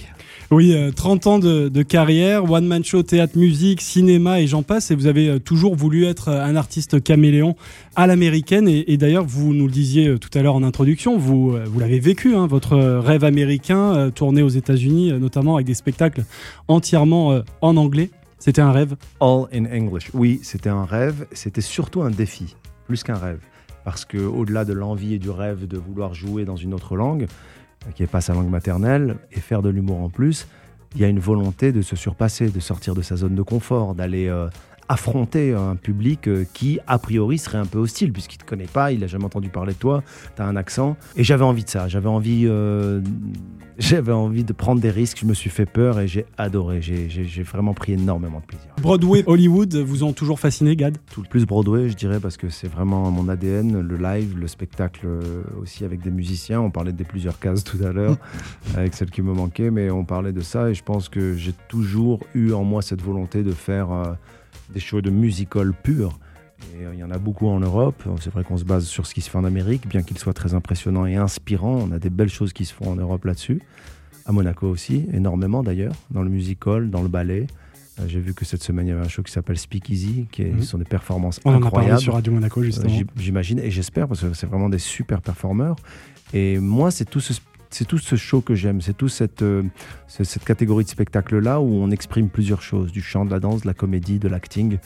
Oui, 0.50 0.74
euh, 0.74 0.92
30 0.92 1.28
ans 1.28 1.40
de, 1.40 1.82
carrière, 1.84 2.50
one-man 2.50 2.82
show, 2.82 3.04
théâtre, 3.04 3.38
musique, 3.38 3.82
cinéma 3.82 4.40
et 4.40 4.48
j'en 4.48 4.64
passe. 4.64 4.92
Et 4.92 4.96
vous 4.96 5.08
avez 5.08 5.28
euh, 5.28 5.40
toujours 5.40 5.76
voulu 5.76 6.06
être 6.06 6.30
euh, 6.30 6.42
un 6.42 6.56
artiste 6.56 7.04
caméléon 7.04 7.58
à 7.98 8.08
l'américaine. 8.08 8.70
Et, 8.70 8.96
d'ailleurs, 8.96 9.26
vous 9.26 9.54
nous 9.54 9.66
le 9.66 9.72
disiez 9.74 10.08
euh, 10.08 10.18
tout 10.18 10.30
à 10.38 10.42
l'heure 10.42 10.56
en 10.56 10.64
introduction, 10.64 11.18
vous, 11.18 11.58
vous 11.66 11.80
l'avez 11.82 12.00
vécu, 12.00 12.34
hein, 12.34 12.48
votre 12.48 12.78
rêve 12.78 13.26
américain, 13.26 14.10
tourné 14.16 14.42
aux 14.42 14.50
États-Unis, 14.50 15.12
notamment 15.20 15.56
avec 15.56 15.68
des 15.68 15.74
spectacles 15.74 16.24
entièrement 16.70 17.42
en 17.62 17.76
anglais. 17.76 18.10
C'était 18.40 18.62
un 18.62 18.72
rêve? 18.72 18.96
All 19.20 19.48
in 19.54 19.66
English. 19.66 20.12
Oui, 20.14 20.40
c'était 20.44 20.70
un 20.70 20.86
rêve. 20.86 21.28
C'était 21.34 21.62
surtout 21.62 22.04
un 22.04 22.10
défi, 22.10 22.56
plus 22.86 23.04
qu'un 23.04 23.16
rêve. 23.16 23.40
Parce 23.84 24.06
que 24.06 24.18
au-delà 24.18 24.64
de 24.64 24.74
l'envie 24.74 25.14
et 25.14 25.20
du 25.20 25.30
rêve 25.30 25.68
de 25.68 25.78
vouloir 25.78 26.14
jouer 26.14 26.46
dans 26.46 26.56
une 26.56 26.74
autre 26.74 26.96
langue, 26.96 27.28
qui 27.96 28.04
n'est 28.04 28.08
pas 28.08 28.22
sa 28.22 28.34
langue 28.34 28.50
maternelle, 28.50 29.18
et 29.32 29.40
faire 29.40 29.62
de 29.62 29.70
l'humour 29.70 30.02
en 30.02 30.10
plus, 30.10 30.48
il 30.96 31.02
y 31.02 31.04
a 31.04 31.08
une 31.08 31.20
volonté 31.20 31.72
de 31.72 31.82
se 31.82 31.96
surpasser, 31.96 32.50
de 32.50 32.60
sortir 32.60 32.96
de 32.96 33.02
sa 33.02 33.16
zone 33.16 33.36
de 33.36 33.42
confort, 33.42 33.96
d'aller 33.96 34.28
euh, 34.28 34.48
affronter 34.90 35.54
un 35.54 35.76
public 35.76 36.28
euh, 36.28 36.46
qui, 36.54 36.80
a 36.88 36.98
priori, 36.98 37.38
serait 37.38 37.58
un 37.58 37.66
peu 37.66 37.80
hostile, 37.80 38.14
puisqu'il 38.14 38.38
ne 38.38 38.44
te 38.44 38.50
connaît 38.50 38.66
pas, 38.66 38.92
il 38.92 39.00
n'a 39.00 39.08
jamais 39.08 39.26
entendu 39.26 39.50
parler 39.50 39.74
de 39.74 39.78
toi, 39.80 40.04
tu 40.36 40.42
as 40.42 40.46
un 40.46 40.56
accent. 40.56 40.96
Et 41.16 41.24
j'avais 41.24 41.44
envie 41.44 41.64
de 41.64 41.70
ça, 41.70 41.88
j'avais 41.88 42.08
envie, 42.08 42.44
euh, 42.46 43.02
j'avais 43.78 44.12
envie 44.12 44.44
de 44.44 44.54
prendre 44.54 44.82
des 44.82 44.90
risques, 44.90 45.20
je 45.22 45.26
me 45.26 45.34
suis 45.34 45.50
fait 45.50 45.66
peur 45.66 46.00
et 46.00 46.08
j'ai 46.08 46.26
adoré, 46.38 46.82
j'ai 46.82 47.44
vraiment 47.44 47.74
pris 47.74 47.94
énormément 47.94 48.40
de 48.40 48.46
plaisir. 48.46 48.68
Broadway, 48.82 49.24
Hollywood 49.28 49.76
vous 49.76 50.04
ont 50.04 50.14
toujours 50.14 50.40
fasciné, 50.40 50.76
Gad? 50.76 50.98
Tout 51.12 51.22
le 51.22 51.28
plus 51.28 51.46
Broadway, 51.46 51.90
je 51.90 51.96
dirais, 51.96 52.20
parce 52.20 52.38
que 52.38 52.50
c'est 52.50 52.68
vraiment 52.68 53.12
mon 53.12 53.28
ADN, 53.28 53.82
le 53.82 53.98
live, 53.98 54.38
le 54.38 54.48
spectacle 54.48 55.06
euh, 55.06 55.44
aussi 55.62 55.84
avec 55.84 56.02
des 56.02 56.12
musiciens. 56.12 56.62
On 56.62 56.72
parlait 56.72 56.94
des 56.94 57.04
plusieurs 57.04 57.40
cases 57.40 57.64
tout 57.64 57.84
à 57.84 57.92
l'heure, 57.92 58.18
avec 58.76 58.94
celle 58.94 59.12
qui 59.12 59.22
me 59.22 59.34
manquait, 59.34 59.70
mais 59.70 59.92
on 59.92 60.06
parlait 60.06 60.34
de 60.34 60.42
ça 60.42 60.70
et 60.70 60.74
je 60.74 60.84
pense 60.84 61.10
que 61.10 61.36
j'ai 61.36 61.54
toujours 61.68 62.22
eu 62.34 62.54
en 62.54 62.64
moi 62.64 62.82
cette 62.82 63.02
volonté 63.02 63.44
de 63.44 63.52
faire 63.52 63.92
euh, 63.92 64.14
des 64.74 64.80
shows 64.80 65.02
de 65.02 65.10
musical 65.10 65.74
pur. 65.74 66.18
Et 66.80 66.86
euh, 66.86 66.92
il 66.94 67.00
y 67.00 67.04
en 67.04 67.12
a 67.12 67.18
beaucoup 67.18 67.48
en 67.48 67.60
Europe. 67.60 68.04
C'est 68.22 68.32
vrai 68.32 68.44
qu'on 68.44 68.58
se 68.58 68.64
base 68.66 68.86
sur 68.86 69.06
ce 69.06 69.14
qui 69.14 69.22
se 69.22 69.30
fait 69.30 69.38
en 69.38 69.44
Amérique, 69.46 69.88
bien 69.88 70.02
qu'il 70.02 70.18
soit 70.18 70.34
très 70.34 70.54
impressionnant 70.54 71.06
et 71.06 71.16
inspirant. 71.16 71.76
On 71.88 71.92
a 71.92 72.00
des 72.00 72.10
belles 72.10 72.30
choses 72.30 72.54
qui 72.54 72.66
se 72.66 72.74
font 72.74 72.90
en 72.92 72.96
Europe 72.96 73.26
là-dessus. 73.26 73.62
À 74.26 74.32
Monaco 74.32 74.68
aussi, 74.68 75.06
énormément 75.14 75.64
d'ailleurs, 75.64 75.94
dans 76.12 76.22
le 76.24 76.30
musical, 76.30 76.90
dans 76.90 77.02
le 77.02 77.08
ballet. 77.08 77.48
Euh, 78.00 78.04
J'ai 78.08 78.20
vu 78.20 78.34
que 78.34 78.44
cette 78.46 78.62
semaine, 78.62 78.88
il 78.88 78.90
y 78.90 78.94
avait 78.94 79.06
un 79.06 79.08
show 79.08 79.24
qui 79.24 79.32
s'appelle 79.32 79.58
Speakeasy, 79.58 80.28
qui 80.32 80.42
est- 80.44 80.52
Mhm. 80.52 80.62
sont 80.62 80.78
des 80.78 80.84
performances 80.86 81.40
On 81.46 81.52
en 81.52 81.54
a 81.54 81.58
incroyables. 81.58 81.90
parlé 81.92 82.04
sur 82.04 82.14
Radio 82.14 82.34
Monaco, 82.34 82.60
Euh, 82.60 82.64
justement. 82.66 82.90
j'im- 82.90 83.06
J'imagine 83.16 83.60
et 83.60 83.72
j'espère 83.72 84.08
parce 84.08 84.22
que 84.22 84.34
c'est 84.34 84.48
vraiment 84.48 84.70
des 84.70 84.78
super 84.80 85.22
performeurs. 85.22 85.76
Et 86.34 86.60
moi, 86.60 86.92
c'est 86.92 87.06
tout 87.06 87.20
ce, 87.22 87.34
c'est 87.70 87.86
tout 87.86 87.98
ce 87.98 88.16
show 88.16 88.42
que 88.42 88.56
j'aime. 88.56 88.82
C'est 88.82 88.96
tout 88.96 89.10
cette, 89.10 89.42
euh, 89.42 89.64
ce- 90.08 90.24
cette 90.24 90.44
catégorie 90.46 90.84
de 90.84 90.90
spectacle 90.90 91.38
là 91.40 91.60
où 91.62 91.74
on 91.76 91.92
exprime 91.92 92.30
plusieurs 92.30 92.62
choses 92.62 92.92
du 92.92 93.02
chant, 93.02 93.26
de 93.26 93.32
la 93.32 93.40
danse, 93.40 93.62
de 93.62 93.68
la 93.68 93.74
comédie, 93.74 94.20
de 94.20 94.28
l'acting. 94.28 94.78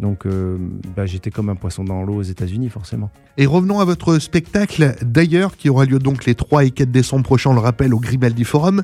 Donc, 0.00 0.24
euh, 0.24 0.56
bah, 0.96 1.04
j'étais 1.04 1.30
comme 1.30 1.50
un 1.50 1.54
poisson 1.54 1.84
dans 1.84 2.02
l'eau 2.02 2.16
aux 2.16 2.22
États-Unis, 2.22 2.70
forcément. 2.70 3.10
Et 3.36 3.46
revenons 3.46 3.80
à 3.80 3.84
votre 3.84 4.18
spectacle 4.18 4.94
d'ailleurs, 5.02 5.56
qui 5.56 5.68
aura 5.68 5.84
lieu 5.84 5.98
donc 5.98 6.24
les 6.24 6.34
3 6.34 6.64
et 6.64 6.70
4 6.70 6.90
décembre 6.90 7.22
prochains, 7.22 7.50
on 7.50 7.54
le 7.54 7.60
rappelle, 7.60 7.92
au 7.92 8.00
Grimaldi 8.00 8.44
Forum. 8.44 8.82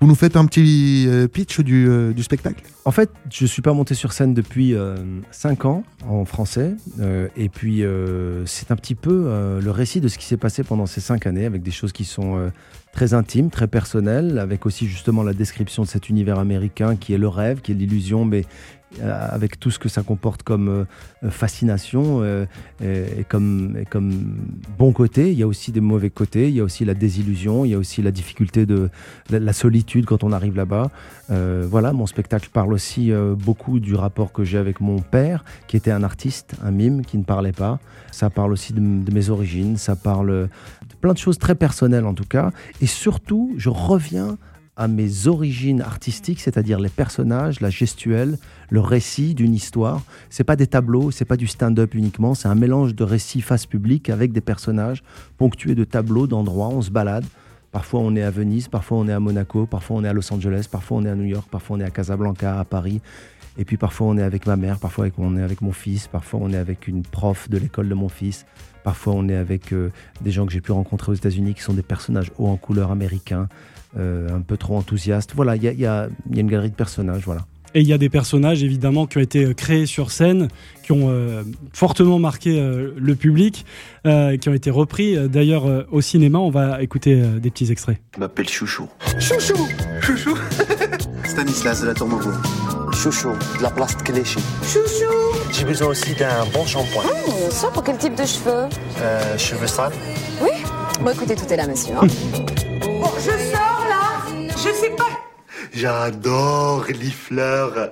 Vous 0.00 0.06
nous 0.06 0.14
faites 0.14 0.36
un 0.36 0.44
petit 0.44 1.06
euh, 1.08 1.26
pitch 1.26 1.60
du, 1.60 1.88
euh, 1.88 2.12
du 2.12 2.22
spectacle? 2.22 2.62
En 2.84 2.90
fait, 2.90 3.10
je 3.30 3.46
suis 3.46 3.62
pas 3.62 3.72
monté 3.72 3.94
sur 3.94 4.12
scène 4.12 4.34
depuis 4.34 4.74
5 5.30 5.64
ans 5.66 5.84
en 6.06 6.24
français. 6.24 6.74
et 7.36 7.48
puis, 7.50 7.82
c'est 8.46 8.70
un 8.70 8.76
petit 8.76 8.94
peu 8.94 9.60
le 9.62 9.70
récit 9.70 10.00
de 10.00 10.08
ce 10.08 10.16
qui 10.16 10.24
s'est 10.24 10.38
passé 10.38 10.62
pendant 10.62 10.86
ces 10.86 11.02
5 11.02 11.26
années, 11.26 11.44
avec 11.44 11.62
des 11.62 11.70
choses 11.70 11.92
qui 11.92 12.04
sont 12.04 12.50
très 12.92 13.14
intimes, 13.14 13.50
très 13.50 13.68
personnelles, 13.68 14.38
avec 14.38 14.66
aussi 14.66 14.88
justement 14.88 15.22
la 15.22 15.34
description 15.34 15.82
de 15.82 15.88
cet 15.88 16.08
univers 16.08 16.38
américain 16.38 16.96
qui 16.96 17.12
est 17.12 17.18
le 17.18 17.28
rêve, 17.28 17.60
qui 17.60 17.72
est 17.72 17.74
l'illusion, 17.74 18.24
mais 18.24 18.44
avec 19.02 19.60
tout 19.60 19.70
ce 19.70 19.78
que 19.78 19.88
ça 19.88 20.02
comporte 20.02 20.42
comme 20.42 20.68
euh, 20.68 20.84
euh, 21.24 21.30
fascination 21.30 22.20
euh, 22.22 22.46
et, 22.80 23.24
comme, 23.24 23.84
bon 24.78 24.92
côté. 24.92 25.32
Il 25.32 25.38
y 25.38 25.42
a 25.42 25.46
aussi 25.46 25.72
des 25.72 25.80
mauvais 25.80 26.10
côtés, 26.10 26.48
il 26.48 26.54
y 26.54 26.60
a 26.60 26.64
aussi 26.64 26.84
la 26.84 26.94
désillusion, 26.94 27.64
il 27.64 27.70
y 27.72 27.74
a 27.74 27.78
aussi 27.78 28.02
la 28.02 28.10
difficulté 28.10 28.66
de 28.66 28.90
la, 29.30 29.52
solitude 29.52 30.06
quand 30.06 30.24
on 30.24 30.32
arrive 30.32 30.56
là-bas. 30.56 30.90
Euh, 31.30 31.66
voilà, 31.68 31.92
mon 31.92 32.06
spectacle 32.06 32.48
parle 32.52 32.72
aussi 32.72 33.12
euh, 33.12 33.34
beaucoup 33.34 33.80
du 33.80 33.94
rapport 33.94 34.32
que 34.32 34.44
j'ai 34.44 34.58
avec 34.58 34.80
mon 34.80 35.00
père, 35.00 35.44
qui 35.66 35.76
était 35.76 35.90
un 35.90 36.02
artiste, 36.02 36.54
un 36.64 36.70
mime, 36.70 37.04
qui 37.04 37.18
ne 37.18 37.24
parlait 37.24 37.52
pas. 37.52 37.80
Ça 38.12 38.30
parle 38.30 38.52
aussi 38.52 38.72
de, 38.72 38.80
de 38.80 39.12
mes 39.12 39.30
origines, 39.30 39.76
ça 39.76 39.96
parle 39.96 40.28
de 40.28 40.94
plein 41.00 41.12
de 41.12 41.18
choses 41.18 41.38
très 41.38 41.54
personnelles 41.54 42.06
en 42.06 42.14
tout 42.14 42.26
cas. 42.26 42.52
Et 42.80 42.86
surtout, 42.86 43.54
je 43.56 43.68
reviens 43.68 44.38
à 44.78 44.86
mes 44.86 45.26
origines 45.26 45.82
artistiques, 45.82 46.40
c'est-à-dire 46.40 46.78
les 46.78 46.88
personnages, 46.88 47.60
la 47.60 47.68
gestuelle, 47.68 48.38
le 48.70 48.80
récit 48.80 49.34
d'une 49.34 49.52
histoire. 49.52 50.02
C'est 50.30 50.44
pas 50.44 50.54
des 50.54 50.68
tableaux, 50.68 51.10
c'est 51.10 51.24
pas 51.24 51.36
du 51.36 51.48
stand-up 51.48 51.94
uniquement, 51.94 52.34
c'est 52.34 52.48
un 52.48 52.54
mélange 52.54 52.94
de 52.94 53.02
récits 53.02 53.40
face 53.40 53.66
public 53.66 54.08
avec 54.08 54.30
des 54.32 54.40
personnages 54.40 55.02
ponctués 55.36 55.74
de 55.74 55.82
tableaux, 55.82 56.28
d'endroits. 56.28 56.68
On 56.68 56.80
se 56.80 56.90
balade. 56.90 57.24
Parfois 57.72 58.00
on 58.00 58.14
est 58.16 58.22
à 58.22 58.30
Venise, 58.30 58.68
parfois 58.68 58.98
on 58.98 59.08
est 59.08 59.12
à 59.12 59.20
Monaco, 59.20 59.66
parfois 59.66 59.96
on 59.98 60.04
est 60.04 60.08
à 60.08 60.12
Los 60.12 60.32
Angeles, 60.32 60.68
parfois 60.70 60.98
on 60.98 61.04
est 61.04 61.10
à 61.10 61.16
New 61.16 61.26
York, 61.26 61.48
parfois 61.50 61.76
on 61.76 61.80
est 61.80 61.84
à 61.84 61.90
Casablanca, 61.90 62.58
à 62.58 62.64
Paris. 62.64 63.00
Et 63.58 63.64
puis 63.64 63.76
parfois 63.76 64.06
on 64.06 64.16
est 64.16 64.22
avec 64.22 64.46
ma 64.46 64.56
mère, 64.56 64.78
parfois 64.78 65.08
on 65.18 65.36
est 65.36 65.42
avec 65.42 65.60
mon 65.60 65.72
fils, 65.72 66.06
parfois 66.06 66.40
on 66.40 66.52
est 66.52 66.56
avec 66.56 66.86
une 66.86 67.02
prof 67.02 67.50
de 67.50 67.58
l'école 67.58 67.88
de 67.88 67.94
mon 67.94 68.08
fils, 68.08 68.46
parfois 68.84 69.14
on 69.14 69.28
est 69.28 69.36
avec 69.36 69.72
euh, 69.72 69.90
des 70.20 70.30
gens 70.30 70.46
que 70.46 70.52
j'ai 70.52 70.60
pu 70.60 70.72
rencontrer 70.72 71.12
aux 71.12 71.14
États-Unis 71.16 71.54
qui 71.54 71.62
sont 71.62 71.74
des 71.74 71.82
personnages 71.82 72.30
hauts 72.38 72.48
en 72.48 72.56
couleur 72.56 72.90
américains, 72.90 73.48
euh, 73.98 74.28
un 74.34 74.40
peu 74.40 74.56
trop 74.56 74.76
enthousiastes. 74.76 75.32
Voilà, 75.34 75.56
il 75.56 75.62
y 75.62 75.68
a, 75.68 75.72
il 75.72 75.80
y 75.80 75.86
a- 75.86 76.08
il 76.30 76.36
y 76.36 76.38
a 76.38 76.42
une 76.42 76.50
galerie 76.50 76.70
de 76.70 76.74
personnages, 76.74 77.22
voilà. 77.24 77.46
Et 77.74 77.82
il 77.82 77.86
y 77.86 77.92
a 77.92 77.98
des 77.98 78.08
personnages 78.08 78.62
évidemment 78.62 79.06
qui 79.06 79.18
ont 79.18 79.20
été 79.20 79.44
euh, 79.44 79.52
créés 79.52 79.84
sur 79.84 80.10
scène, 80.10 80.48
qui 80.82 80.92
ont 80.92 81.10
euh, 81.10 81.42
fortement 81.74 82.18
marqué 82.18 82.58
euh, 82.58 82.92
le 82.96 83.14
public, 83.14 83.66
euh, 84.06 84.38
qui 84.38 84.48
ont 84.48 84.54
été 84.54 84.70
repris 84.70 85.28
d'ailleurs 85.28 85.66
euh, 85.66 85.82
au 85.90 86.00
cinéma. 86.00 86.38
On 86.38 86.48
va 86.50 86.82
écouter 86.82 87.20
euh, 87.20 87.38
des 87.38 87.50
petits 87.50 87.70
extraits. 87.70 87.98
Je 88.14 88.20
m'appelle 88.20 88.48
Chouchou. 88.48 88.88
Chouchou 89.18 89.68
Chouchou 90.00 90.34
Stanislas 91.24 91.82
de 91.82 91.88
la 91.88 91.94
Tour. 91.94 92.08
Chouchou, 92.94 93.32
de 93.58 93.62
la 93.62 93.70
place 93.70 93.96
de 93.98 94.02
Cléchy. 94.02 94.38
Chouchou 94.62 95.37
J'ai 95.50 95.64
besoin 95.64 95.88
aussi 95.88 96.14
d'un 96.14 96.44
bon 96.52 96.64
shampoing. 96.66 97.02
Mmh, 97.04 97.50
Ça 97.50 97.68
pour 97.68 97.82
quel 97.82 97.96
type 97.96 98.14
de 98.14 98.24
cheveux 98.24 98.66
Euh, 99.00 99.38
cheveux 99.38 99.66
sales 99.66 99.92
Oui 100.40 100.50
Bon 101.00 101.10
écoutez, 101.10 101.34
tout 101.36 101.50
est 101.52 101.56
là, 101.56 101.66
monsieur. 101.66 101.94
hein. 101.94 102.06
Bon, 103.00 103.10
je 103.16 103.30
sors 103.30 103.86
là 103.88 104.22
Je 104.50 104.70
sais 104.72 104.90
pas. 104.96 105.04
J'adore 105.72 106.84
les 106.88 107.10
fleurs. 107.10 107.72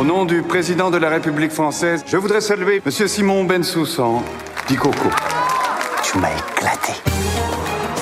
Au 0.00 0.04
nom 0.04 0.24
du 0.24 0.42
président 0.42 0.90
de 0.90 0.96
la 0.98 1.08
République 1.08 1.52
française, 1.52 2.02
je 2.06 2.16
voudrais 2.16 2.40
saluer 2.40 2.82
Monsieur 2.84 3.06
Simon 3.08 3.44
Bensoussan, 3.44 4.22
dit 4.68 4.76
Coco. 4.76 5.08
Tu 6.02 6.18
m'as 6.18 6.30
éclaté. 6.32 6.92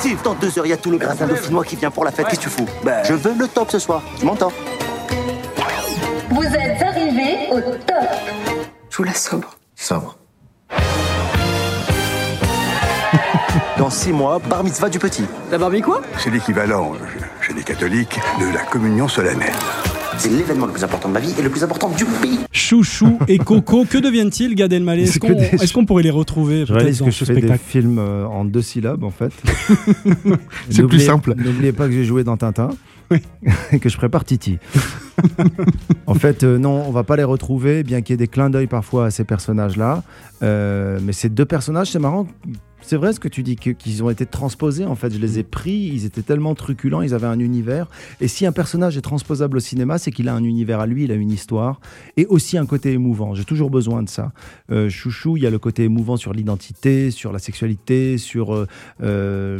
Si, 0.00 0.16
dans 0.24 0.34
deux 0.34 0.58
heures, 0.58 0.66
il 0.66 0.70
y 0.70 0.72
a 0.72 0.76
tout 0.76 0.90
le 0.90 0.98
gratin 0.98 1.26
dauphinois 1.26 1.64
qui 1.64 1.76
vient 1.76 1.90
pour 1.92 2.04
la 2.04 2.10
fête. 2.10 2.26
Qu'est-ce 2.26 2.40
que 2.40 2.44
tu 2.44 2.50
fous 2.50 2.66
Je 3.04 3.12
veux 3.14 3.34
le 3.38 3.46
top 3.46 3.70
ce 3.70 3.78
soir. 3.78 4.02
Tu 4.18 4.24
m'entends 4.26 4.50
au 7.56 7.60
top. 7.60 7.96
Je 8.90 8.96
vous 8.96 9.04
la 9.04 9.14
sobre. 9.14 9.56
Sobre. 9.76 10.16
Dans 13.78 13.90
six 13.90 14.12
mois, 14.12 14.38
bar 14.38 14.64
mitzvah 14.64 14.88
du 14.88 14.98
petit. 14.98 15.26
La 15.50 15.58
barbie 15.58 15.82
quoi? 15.82 16.00
C'est 16.18 16.30
l'équivalent, 16.30 16.94
euh, 16.94 16.98
chez 17.40 17.52
les 17.52 17.62
catholiques, 17.62 18.18
de 18.40 18.46
la 18.52 18.62
communion 18.64 19.08
solennelle. 19.08 19.52
C'est 20.18 20.28
l'événement 20.28 20.66
le 20.66 20.72
plus 20.72 20.84
important 20.84 21.08
de 21.08 21.14
ma 21.14 21.20
vie 21.20 21.34
et 21.38 21.42
le 21.42 21.48
plus 21.50 21.64
important 21.64 21.88
du 21.90 22.04
pays. 22.04 22.38
Chouchou 22.52 23.18
et 23.28 23.38
Coco, 23.38 23.84
que 23.84 23.98
deviennent-ils, 23.98 24.54
Gad 24.54 24.72
Elmaleh? 24.72 25.02
Est-ce 25.04 25.18
qu'on 25.18 25.30
des- 25.32 25.44
est-ce 25.44 25.72
qu'on 25.72 25.84
pourrait 25.84 26.02
les 26.02 26.10
retrouver 26.10 26.64
Je 26.66 26.72
réalise 26.72 27.00
que 27.00 27.10
je 27.10 27.24
fais 27.24 27.40
des 27.40 27.58
films 27.58 27.98
euh, 27.98 28.26
en 28.26 28.44
deux 28.44 28.62
syllabes 28.62 29.04
en 29.04 29.10
fait. 29.10 29.32
C'est 30.70 30.86
plus 30.86 31.00
simple. 31.00 31.34
N'oubliez 31.36 31.72
pas 31.72 31.86
que 31.86 31.92
j'ai 31.92 32.04
joué 32.04 32.24
dans 32.24 32.36
Tintin 32.36 32.70
Oui. 33.10 33.18
et 33.72 33.78
que 33.78 33.88
je 33.88 33.96
prépare 33.96 34.24
Titi. 34.24 34.58
en 36.06 36.14
fait, 36.14 36.44
euh, 36.44 36.58
non, 36.58 36.84
on 36.86 36.92
va 36.92 37.04
pas 37.04 37.16
les 37.16 37.24
retrouver, 37.24 37.82
bien 37.82 38.00
qu'il 38.02 38.12
y 38.12 38.14
ait 38.14 38.16
des 38.18 38.28
clins 38.28 38.50
d'œil 38.50 38.66
parfois 38.66 39.06
à 39.06 39.10
ces 39.10 39.24
personnages-là. 39.24 40.02
Euh, 40.42 40.98
mais 41.02 41.12
ces 41.12 41.28
deux 41.28 41.44
personnages, 41.46 41.90
c'est 41.90 41.98
marrant. 41.98 42.26
C'est 42.84 42.96
vrai 42.96 43.12
ce 43.12 43.20
que 43.20 43.28
tu 43.28 43.42
dis, 43.42 43.56
qu'ils 43.56 44.02
ont 44.02 44.10
été 44.10 44.26
transposés. 44.26 44.84
En 44.84 44.96
fait, 44.96 45.12
je 45.14 45.18
les 45.18 45.38
ai 45.38 45.42
pris. 45.44 45.90
Ils 45.92 46.04
étaient 46.04 46.22
tellement 46.22 46.54
truculents, 46.54 47.00
ils 47.00 47.14
avaient 47.14 47.26
un 47.26 47.38
univers. 47.38 47.86
Et 48.20 48.28
si 48.28 48.44
un 48.44 48.52
personnage 48.52 48.96
est 48.96 49.02
transposable 49.02 49.56
au 49.56 49.60
cinéma, 49.60 49.98
c'est 49.98 50.10
qu'il 50.10 50.28
a 50.28 50.34
un 50.34 50.44
univers 50.44 50.80
à 50.80 50.86
lui, 50.86 51.04
il 51.04 51.12
a 51.12 51.14
une 51.14 51.30
histoire 51.30 51.80
et 52.16 52.26
aussi 52.26 52.58
un 52.58 52.66
côté 52.66 52.92
émouvant. 52.92 53.34
J'ai 53.34 53.44
toujours 53.44 53.70
besoin 53.70 54.02
de 54.02 54.08
ça. 54.08 54.32
Euh, 54.70 54.90
Chouchou, 54.90 55.36
il 55.36 55.42
y 55.44 55.46
a 55.46 55.50
le 55.50 55.58
côté 55.58 55.84
émouvant 55.84 56.16
sur 56.16 56.32
l'identité, 56.32 57.10
sur 57.10 57.32
la 57.32 57.38
sexualité, 57.38 58.18
sur 58.18 58.54
euh, 58.54 58.66
euh, 59.02 59.58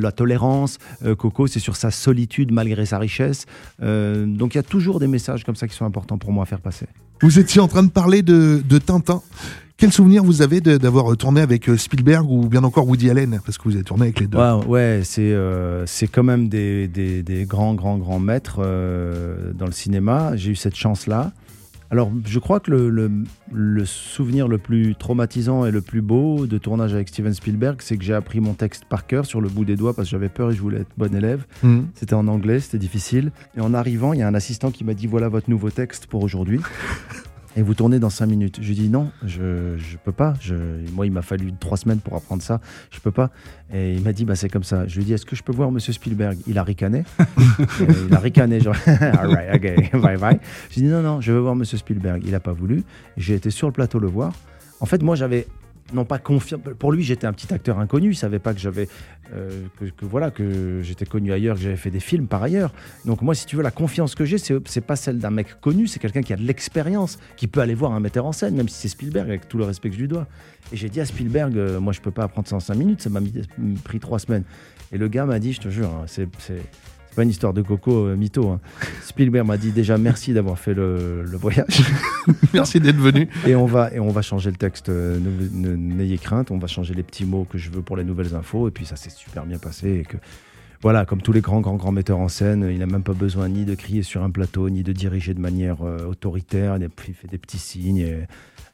la 0.00 0.12
tolérance. 0.12 0.78
Coco, 1.18 1.46
c'est 1.46 1.60
sur 1.60 1.76
sa 1.76 1.90
solitude 1.90 2.52
malgré 2.52 2.86
sa 2.86 2.98
richesse. 2.98 3.46
Donc 3.80 4.54
il 4.54 4.56
y 4.56 4.58
a 4.58 4.62
toujours 4.62 4.98
des 4.98 5.06
messages 5.06 5.44
comme 5.44 5.56
ça 5.56 5.68
qui 5.68 5.74
sont 5.74 5.84
importants 5.84 6.18
pour 6.18 6.32
moi 6.32 6.44
à 6.44 6.46
faire 6.46 6.60
passer. 6.60 6.86
Vous 7.20 7.38
étiez 7.38 7.60
en 7.60 7.68
train 7.68 7.82
de 7.82 7.90
parler 7.90 8.22
de, 8.22 8.62
de 8.68 8.78
Tintin. 8.78 9.22
Quel 9.82 9.90
souvenir 9.90 10.22
vous 10.22 10.42
avez 10.42 10.60
d'avoir 10.60 11.16
tourné 11.16 11.40
avec 11.40 11.68
euh, 11.68 11.76
Spielberg 11.76 12.30
ou 12.30 12.46
bien 12.46 12.62
encore 12.62 12.86
Woody 12.86 13.10
Allen? 13.10 13.40
Parce 13.44 13.58
que 13.58 13.64
vous 13.64 13.74
avez 13.74 13.82
tourné 13.82 14.02
avec 14.04 14.20
les 14.20 14.28
deux. 14.28 14.38
Ouais, 14.38 14.64
ouais, 14.68 15.00
c'est 15.02 15.32
euh, 15.32 15.84
c'est 15.86 16.06
quand 16.06 16.22
même 16.22 16.48
des, 16.48 16.86
des- 16.86 17.24
des 17.24 17.46
grands, 17.46 17.74
grands, 17.74 17.98
grands 17.98 18.20
maîtres 18.20 18.60
euh, 18.64 19.52
dans 19.52 19.66
le 19.66 19.72
cinéma. 19.72 20.36
J'ai 20.36 20.52
eu 20.52 20.54
cette 20.54 20.76
chance-là. 20.76 21.32
Alors, 21.90 22.12
je 22.24 22.38
crois 22.38 22.60
que 22.60 22.70
le, 22.70 22.90
le- 22.90 23.10
le 23.50 23.84
souvenir 23.84 24.46
le 24.46 24.58
plus 24.58 24.94
traumatisant 24.94 25.66
et 25.66 25.72
le 25.72 25.80
plus 25.80 26.00
beau 26.00 26.46
de 26.46 26.58
tournage 26.58 26.94
avec 26.94 27.08
Steven 27.08 27.34
Spielberg, 27.34 27.78
c'est 27.82 27.96
que 27.96 28.04
j'ai 28.04 28.14
appris 28.14 28.38
mon 28.38 28.54
texte 28.54 28.84
par 28.88 29.08
cœur 29.08 29.26
sur 29.26 29.40
le 29.40 29.48
bout 29.48 29.64
des 29.64 29.74
doigts 29.74 29.94
parce 29.94 30.06
que 30.06 30.12
j'avais 30.12 30.28
peur 30.28 30.52
et 30.52 30.54
je 30.54 30.60
voulais 30.62 30.82
être 30.82 30.92
bon 30.96 31.12
élève. 31.12 31.44
Mhm. 31.64 31.88
C'était 31.96 32.14
en 32.14 32.28
anglais, 32.28 32.60
c'était 32.60 32.78
difficile. 32.78 33.32
Et 33.56 33.60
en 33.60 33.74
arrivant, 33.74 34.12
il 34.12 34.20
y 34.20 34.22
a 34.22 34.28
un 34.28 34.34
assistant 34.34 34.70
qui 34.70 34.84
m'a 34.84 34.94
dit 34.94 35.08
voilà 35.08 35.28
votre 35.28 35.50
nouveau 35.50 35.70
texte 35.70 36.06
pour 36.06 36.22
aujourd'hui. 36.22 36.60
Et 37.56 37.62
vous 37.62 37.74
tournez 37.74 37.98
dans 37.98 38.08
cinq 38.08 38.26
minutes. 38.26 38.58
Je 38.62 38.68
lui 38.68 38.74
dis 38.74 38.88
non, 38.88 39.10
je 39.24 39.76
je 39.76 39.96
peux 39.98 40.12
pas. 40.12 40.34
Je, 40.40 40.54
moi, 40.92 41.04
il 41.04 41.12
m'a 41.12 41.20
fallu 41.20 41.52
trois 41.58 41.76
semaines 41.76 41.98
pour 41.98 42.16
apprendre 42.16 42.42
ça. 42.42 42.60
Je 42.90 42.98
peux 42.98 43.10
pas. 43.10 43.30
Et 43.72 43.94
il 43.94 44.02
m'a 44.02 44.12
dit 44.12 44.24
bah 44.24 44.36
c'est 44.36 44.48
comme 44.48 44.64
ça. 44.64 44.86
Je 44.86 44.96
lui 44.96 45.02
ai 45.02 45.04
dit 45.04 45.12
est-ce 45.12 45.26
que 45.26 45.36
je 45.36 45.42
peux 45.42 45.52
voir 45.52 45.70
Monsieur 45.70 45.92
Spielberg? 45.92 46.38
Il 46.46 46.58
a 46.58 46.62
ricané. 46.62 47.04
Et 47.18 47.84
il 48.08 48.14
a 48.14 48.18
ricané 48.18 48.60
genre 48.60 48.76
all 48.86 49.34
right, 49.34 49.54
ok, 49.54 50.00
bye 50.00 50.16
bye. 50.16 50.38
Je 50.70 50.80
lui 50.80 50.86
ai 50.86 50.88
dit 50.88 50.94
non 50.94 51.02
non, 51.02 51.20
je 51.20 51.32
veux 51.32 51.40
voir 51.40 51.54
Monsieur 51.54 51.76
Spielberg. 51.76 52.22
Il 52.26 52.34
a 52.34 52.40
pas 52.40 52.52
voulu. 52.52 52.84
J'ai 53.16 53.34
été 53.34 53.50
sur 53.50 53.66
le 53.66 53.72
plateau 53.72 53.98
le 53.98 54.08
voir. 54.08 54.32
En 54.80 54.86
fait, 54.86 55.02
moi 55.02 55.14
j'avais 55.14 55.46
non 55.92 56.04
pas 56.04 56.18
confiance. 56.18 56.60
Pour 56.78 56.92
lui, 56.92 57.02
j'étais 57.02 57.26
un 57.26 57.32
petit 57.32 57.52
acteur 57.52 57.78
inconnu. 57.78 58.10
Il 58.10 58.16
savait 58.16 58.38
pas 58.38 58.54
que 58.54 58.60
j'avais 58.60 58.88
euh, 59.34 59.66
que, 59.78 60.04
voilà 60.04 60.30
que 60.30 60.80
j'étais 60.82 61.06
connu 61.06 61.32
ailleurs, 61.32 61.56
que 61.56 61.62
j'avais 61.62 61.76
fait 61.76 61.90
des 61.90 62.00
films 62.00 62.26
par 62.26 62.42
ailleurs. 62.42 62.72
Donc 63.04 63.22
moi, 63.22 63.34
si 63.34 63.46
tu 63.46 63.56
veux, 63.56 63.62
la 63.62 63.70
confiance 63.70 64.14
que 64.14 64.24
j'ai, 64.24 64.38
c'est 64.38 64.54
c'est 64.68 64.80
pas 64.80 64.96
celle 64.96 65.18
d'un 65.18 65.30
mec 65.30 65.60
connu, 65.60 65.86
c'est 65.86 65.98
quelqu'un 65.98 66.22
qui 66.22 66.32
a 66.32 66.36
de 66.36 66.42
l'expérience, 66.42 67.18
qui 67.36 67.46
peut 67.46 67.60
aller 67.60 67.74
voir 67.74 67.92
un 67.92 68.00
metteur 68.00 68.26
en 68.26 68.32
scène, 68.32 68.54
même 68.54 68.68
si 68.68 68.76
c'est 68.80 68.88
Spielberg, 68.88 69.28
avec 69.28 69.48
tout 69.48 69.58
le 69.58 69.64
respect 69.64 69.90
que 69.90 69.96
je 69.96 70.00
lui 70.00 70.08
dois. 70.08 70.26
Et 70.72 70.76
j'ai 70.76 70.88
dit 70.88 71.00
à 71.00 71.06
Spielberg, 71.06 71.56
euh, 71.56 71.80
moi, 71.80 71.92
je 71.92 72.00
peux 72.00 72.10
pas 72.10 72.24
apprendre 72.24 72.48
ça 72.48 72.56
en 72.56 72.60
cinq 72.60 72.76
minutes, 72.76 73.02
ça 73.02 73.10
m'a 73.10 73.20
pris 73.84 74.00
trois 74.00 74.18
semaines. 74.18 74.44
Et 74.92 74.98
le 74.98 75.08
gars 75.08 75.24
m'a 75.24 75.38
dit, 75.38 75.52
je 75.52 75.60
te 75.60 75.68
jure, 75.68 75.88
hein, 75.88 76.04
c'est 76.06 76.28
pas 77.14 77.22
une 77.24 77.30
histoire 77.30 77.52
de 77.52 77.62
coco 77.62 78.06
euh, 78.06 78.16
mytho. 78.16 78.48
hein. 78.50 78.60
Spielberg 79.02 79.46
m'a 79.46 79.56
dit 79.56 79.70
déjà 79.72 79.98
merci 79.98 80.32
d'avoir 80.32 80.58
fait 80.58 80.74
le, 80.74 81.24
le 81.24 81.36
voyage. 81.36 81.82
Merci 82.54 82.78
d'être 82.80 82.96
venu. 82.98 83.28
Et 83.46 83.54
on 83.56 83.66
va, 83.66 83.92
et 83.92 83.98
on 83.98 84.10
va 84.10 84.22
changer 84.22 84.50
le 84.50 84.56
texte, 84.56 84.88
euh, 84.88 85.18
ne- 85.18 85.68
ne- 85.70 85.74
n'ayez 85.76 86.18
crainte, 86.18 86.50
on 86.52 86.58
va 86.58 86.66
changer 86.68 86.94
les 86.94 87.02
petits 87.02 87.24
mots 87.24 87.44
que 87.50 87.58
je 87.58 87.68
veux 87.70 87.82
pour 87.82 87.96
les 87.96 88.04
nouvelles 88.04 88.34
infos, 88.36 88.68
et 88.68 88.70
puis 88.70 88.86
ça 88.86 88.94
s'est 88.96 89.10
super 89.10 89.44
bien 89.44 89.58
passé. 89.58 89.90
Et 90.00 90.02
que, 90.04 90.16
voilà, 90.82 91.04
comme 91.04 91.20
tous 91.20 91.32
les 91.32 91.40
grands, 91.40 91.60
grands, 91.60 91.74
grands 91.76 91.90
metteurs 91.92 92.18
en 92.20 92.28
scène, 92.28 92.68
il 92.70 92.78
n'a 92.78 92.86
même 92.86 93.02
pas 93.02 93.12
besoin 93.12 93.48
ni 93.48 93.64
de 93.64 93.74
crier 93.74 94.02
sur 94.04 94.22
un 94.22 94.30
plateau, 94.30 94.70
ni 94.70 94.82
de 94.84 94.92
diriger 94.92 95.34
de 95.34 95.40
manière 95.40 95.82
euh, 95.82 96.06
autoritaire, 96.06 96.76
il 96.76 96.88
il 97.08 97.14
fait 97.14 97.28
des 97.28 97.38
petits 97.38 97.58
signes. 97.58 97.98
Et, 97.98 98.18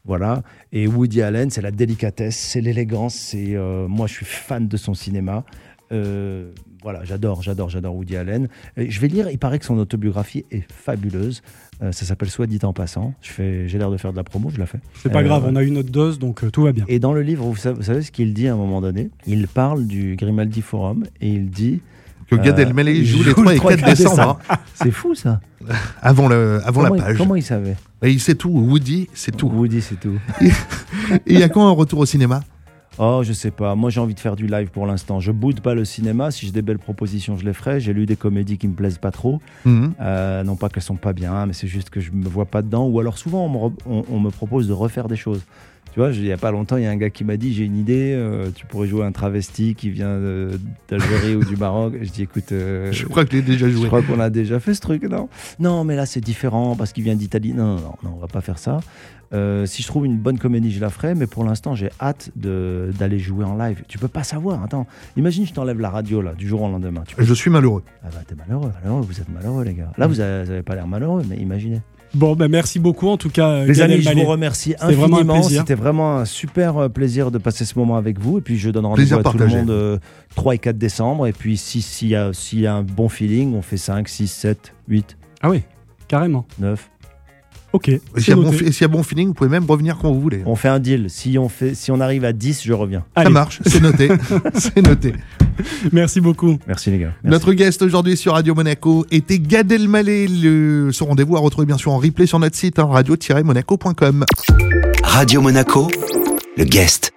voilà. 0.04 0.42
Et 0.72 0.86
Woody 0.86 1.22
Allen, 1.22 1.50
c'est 1.50 1.62
la 1.62 1.70
délicatesse, 1.70 2.36
c'est 2.36 2.60
l'élégance, 2.60 3.14
c'est 3.14 3.54
euh, 3.56 3.88
moi 3.88 4.06
je 4.06 4.14
suis 4.14 4.26
fan 4.26 4.68
de 4.68 4.76
son 4.76 4.94
cinéma. 4.94 5.44
Euh, 5.92 6.50
voilà, 6.82 7.04
j'adore, 7.04 7.42
j'adore, 7.42 7.70
j'adore 7.70 7.94
Woody 7.96 8.16
Allen. 8.16 8.48
Et 8.76 8.90
je 8.90 9.00
vais 9.00 9.08
lire, 9.08 9.28
il 9.30 9.38
paraît 9.38 9.58
que 9.58 9.64
son 9.64 9.78
autobiographie 9.78 10.44
est 10.50 10.64
fabuleuse. 10.70 11.42
Euh, 11.82 11.92
ça 11.92 12.04
s'appelle 12.04 12.28
Soit 12.30 12.46
dit 12.46 12.58
en 12.62 12.72
passant. 12.72 13.14
Je 13.22 13.30
fais, 13.30 13.68
j'ai 13.68 13.78
l'air 13.78 13.90
de 13.90 13.96
faire 13.96 14.12
de 14.12 14.16
la 14.16 14.24
promo, 14.24 14.50
je 14.50 14.58
la 14.58 14.66
fais. 14.66 14.78
C'est 15.02 15.10
pas 15.10 15.20
Euh, 15.20 15.24
grave, 15.24 15.44
on 15.48 15.56
a 15.56 15.62
eu 15.62 15.70
notre 15.70 15.90
dose, 15.90 16.18
donc 16.18 16.42
euh, 16.44 16.50
tout 16.50 16.62
va 16.62 16.72
bien. 16.72 16.84
Et 16.88 16.98
dans 16.98 17.12
le 17.12 17.22
livre, 17.22 17.44
vous 17.44 17.56
savez, 17.56 17.76
vous 17.76 17.82
savez 17.84 18.02
ce 18.02 18.10
qu'il 18.12 18.34
dit 18.34 18.48
à 18.48 18.54
un 18.54 18.56
moment 18.56 18.80
donné? 18.80 19.10
Il 19.26 19.48
parle 19.48 19.86
du 19.86 20.16
Grimaldi 20.16 20.60
Forum 20.60 21.04
et 21.20 21.28
il 21.28 21.50
dit 21.50 21.80
Que 22.28 22.36
Gad 22.36 22.58
Euh, 22.58 22.62
Elmaleh 22.62 23.04
joue 23.04 23.22
joue 23.22 23.24
les 23.24 23.32
3 23.32 23.52
et 23.52 23.54
le 23.54 23.60
3 23.60 23.72
et 23.72 23.76
4 23.76 23.86
4 23.86 23.96
décembre. 23.96 24.38
hein, 24.50 24.56
C'est 24.74 24.90
fou 24.90 25.14
ça 25.14 25.40
avant 26.02 26.28
le, 26.28 26.60
avant 26.64 26.82
comment, 26.82 26.94
la 26.94 27.00
il- 27.00 27.04
page. 27.04 27.16
comment 27.18 27.34
il 27.36 27.42
savait? 27.42 27.76
Et 28.02 28.10
il 28.10 28.20
sait 28.20 28.34
tout. 28.34 28.50
Woody, 28.50 29.08
c'est 29.14 29.36
tout. 29.36 29.48
Woody, 29.48 29.80
c'est 29.80 29.98
tout. 29.98 30.18
Et 30.40 30.50
il 31.26 31.38
y 31.38 31.42
a 31.42 31.48
quand 31.48 31.66
un 31.66 31.72
retour 31.72 32.00
au 32.00 32.06
cinéma? 32.06 32.40
Oh, 33.00 33.22
je 33.24 33.32
sais 33.32 33.50
pas. 33.52 33.74
Moi, 33.76 33.90
j'ai 33.90 34.00
envie 34.00 34.14
de 34.14 34.20
faire 34.20 34.34
du 34.34 34.46
live 34.48 34.70
pour 34.70 34.86
l'instant. 34.86 35.20
Je 35.20 35.30
boude 35.30 35.60
pas 35.60 35.74
le 35.74 35.84
cinéma. 35.84 36.30
Si 36.32 36.46
j'ai 36.46 36.52
des 36.52 36.62
belles 36.62 36.78
propositions, 36.80 37.36
je 37.36 37.44
les 37.44 37.52
ferai. 37.52 37.78
J'ai 37.80 37.92
lu 37.92 38.06
des 38.06 38.16
comédies 38.16 38.58
qui 38.58 38.66
me 38.66 38.74
plaisent 38.74 38.98
pas 38.98 39.12
trop. 39.12 39.40
Mhm. 39.64 39.94
Euh, 40.00 40.42
non 40.42 40.56
pas 40.56 40.68
qu'elles 40.68 40.82
sont 40.82 40.96
pas 40.96 41.12
bien, 41.12 41.46
mais 41.46 41.52
c'est 41.52 41.68
juste 41.68 41.90
que 41.90 42.00
je 42.00 42.10
me 42.10 42.28
vois 42.28 42.46
pas 42.46 42.60
dedans. 42.62 42.86
Ou 42.88 42.98
alors 42.98 43.16
souvent, 43.18 43.44
on 43.46 43.48
me, 43.48 43.56
re- 43.58 43.72
on- 43.88 44.04
on 44.10 44.18
me 44.20 44.30
propose 44.30 44.66
de 44.66 44.72
refaire 44.72 45.06
des 45.06 45.16
choses. 45.16 45.44
Tu 45.92 46.00
vois, 46.00 46.12
je- 46.12 46.20
il 46.20 46.26
y 46.26 46.32
a 46.32 46.36
pas 46.36 46.50
longtemps, 46.50 46.76
il 46.76 46.84
y 46.84 46.86
a 46.86 46.90
un 46.90 46.96
gars 46.96 47.10
qui 47.10 47.24
m'a 47.24 47.36
dit 47.36 47.52
j'ai 47.54 47.64
une 47.64 47.76
idée. 47.76 48.12
euh, 48.14 48.50
tu 48.54 48.66
pourrais 48.66 48.86
jouer 48.86 49.04
un 49.04 49.12
travesti 49.12 49.74
qui 49.74 49.90
vient 49.90 50.06
euh, 50.08 50.56
d'Algérie 50.88 51.34
ou 51.34 51.44
du 51.44 51.56
Maroc. 51.58 51.94
Je 52.00 52.10
dis 52.10 52.22
écoute. 52.22 52.52
euh, 52.52 52.92
Je 52.92 53.06
crois 53.06 53.24
que 53.24 53.36
je 53.36 53.42
déjà 53.42 53.66
Je 53.68 53.72
joué. 53.74 53.86
crois 53.88 54.02
qu'on 54.02 54.20
a 54.20 54.30
déjà 54.30 54.60
fait 54.60 54.74
ce 54.74 54.80
truc, 54.80 55.02
non? 55.04 55.28
Non, 55.58 55.84
mais 55.84 55.96
là 55.96 56.06
c'est 56.06 56.20
différent 56.20 56.76
parce 56.76 56.92
qu'il 56.92 57.04
vient 57.04 57.16
d'Italie. 57.16 57.52
Non, 57.54 57.76
non, 57.76 57.94
non, 58.04 58.12
on 58.16 58.20
va 58.20 58.28
pas 58.28 58.40
faire 58.40 58.58
ça. 58.58 58.80
Euh, 59.34 59.66
si 59.66 59.82
je 59.82 59.86
trouve 59.88 60.06
une 60.06 60.16
bonne 60.16 60.38
comédie, 60.38 60.70
je 60.70 60.80
la 60.80 60.88
ferai, 60.88 61.14
mais 61.14 61.26
pour 61.26 61.44
l'instant 61.44 61.74
j'ai 61.74 61.90
hâte 62.00 62.30
d'aller 62.36 63.18
jouer 63.18 63.44
en 63.44 63.56
live. 63.56 63.82
Tu 63.88 63.98
peux 63.98 64.08
pas 64.08 64.22
savoir. 64.22 64.62
Attends, 64.62 64.86
imagine 65.16 65.46
je 65.46 65.52
t'enlève 65.52 65.80
la 65.80 65.90
radio 65.90 66.22
là 66.22 66.32
du 66.34 66.46
jour 66.48 66.62
au 66.62 66.68
lendemain. 66.70 67.02
Tu 67.06 67.14
peux- 67.16 67.24
Je 67.24 67.34
suis 67.34 67.50
malheureux. 67.50 67.82
Ah 68.02 68.08
bah 68.12 68.20
t'es 68.26 68.34
malheureux, 68.34 68.72
malheureux, 68.82 69.02
vous 69.02 69.20
êtes 69.20 69.28
malheureux 69.28 69.64
les 69.64 69.74
gars. 69.74 69.92
Là 69.98 70.06
vous 70.06 70.20
avez, 70.20 70.44
vous 70.44 70.50
avez 70.50 70.62
pas 70.62 70.74
l'air 70.76 70.86
malheureux, 70.86 71.22
mais 71.28 71.36
imaginez. 71.36 71.80
Bon, 72.14 72.34
ben 72.34 72.48
merci 72.48 72.78
beaucoup 72.78 73.08
en 73.08 73.16
tout 73.16 73.28
cas. 73.30 73.64
Les 73.64 73.74
Gad 73.74 73.90
amis, 73.90 74.02
je 74.02 74.10
vous 74.12 74.24
remercie 74.24 74.74
C'était 74.80 74.94
vraiment 74.94 75.18
un 75.18 75.20
infiniment. 75.28 75.42
C'était 75.60 75.74
vraiment 75.74 76.16
un 76.18 76.24
super 76.24 76.76
euh, 76.78 76.88
plaisir 76.88 77.30
de 77.30 77.38
passer 77.38 77.64
ce 77.64 77.78
moment 77.78 77.96
avec 77.96 78.18
vous. 78.18 78.38
Et 78.38 78.40
puis 78.40 78.58
je 78.58 78.70
donne 78.70 78.86
rendez-vous 78.86 79.14
à 79.14 79.22
tout 79.22 79.32
le 79.32 79.38
partagé. 79.38 79.56
monde 79.58 79.70
euh, 79.70 79.98
3 80.34 80.54
et 80.54 80.58
4 80.58 80.78
décembre. 80.78 81.26
Et 81.26 81.32
puis 81.32 81.56
si- 81.56 81.82
s'il 81.82 82.08
y, 82.08 82.16
a- 82.16 82.32
s'il 82.32 82.60
y 82.60 82.66
a 82.66 82.74
un 82.74 82.82
bon 82.82 83.08
feeling, 83.08 83.54
on 83.54 83.62
fait 83.62 83.76
5, 83.76 84.08
6, 84.08 84.26
7, 84.28 84.72
8, 84.88 85.16
Ah 85.42 85.50
oui, 85.50 85.62
carrément. 86.08 86.46
9. 86.58 86.88
Ok. 87.72 87.88
Et 87.88 88.00
S'il 88.16 88.28
y, 88.28 88.32
a 88.32 88.36
bon 88.36 88.98
y 88.98 89.00
a 89.00 89.02
feeling, 89.02 89.28
vous 89.28 89.34
pouvez 89.34 89.50
même 89.50 89.66
revenir 89.66 89.98
quand 90.00 90.12
vous 90.12 90.20
voulez. 90.20 90.42
On 90.46 90.56
fait 90.56 90.68
un 90.68 90.78
deal. 90.78 91.06
Si 91.08 91.38
on, 91.38 91.48
fait, 91.48 91.74
si 91.74 91.90
on 91.90 92.00
arrive 92.00 92.24
à 92.24 92.32
10, 92.32 92.62
je 92.64 92.72
reviens. 92.72 93.04
Ça 93.16 93.28
marche, 93.28 93.60
c'est 93.66 93.82
noté. 93.82 94.08
c'est 94.54 94.82
noté. 94.82 95.12
Merci 95.92 96.20
beaucoup. 96.20 96.58
Merci 96.66 96.90
les 96.90 96.98
gars. 96.98 97.12
Merci. 97.22 97.28
Notre 97.30 97.52
guest 97.52 97.82
aujourd'hui 97.82 98.16
sur 98.16 98.32
Radio 98.32 98.54
Monaco 98.54 99.04
était 99.10 99.38
Gad 99.38 99.70
Elmaleh. 99.70 100.28
Le... 100.28 100.90
Ce 100.92 101.04
rendez-vous 101.04 101.36
à 101.36 101.40
retrouver 101.40 101.66
bien 101.66 101.78
sûr 101.78 101.92
en 101.92 101.98
replay 101.98 102.26
sur 102.26 102.38
notre 102.38 102.56
site 102.56 102.78
hein, 102.78 102.88
radio-monaco.com. 102.90 104.24
Radio 105.02 105.40
Monaco, 105.40 105.88
le 106.56 106.64
guest. 106.64 107.12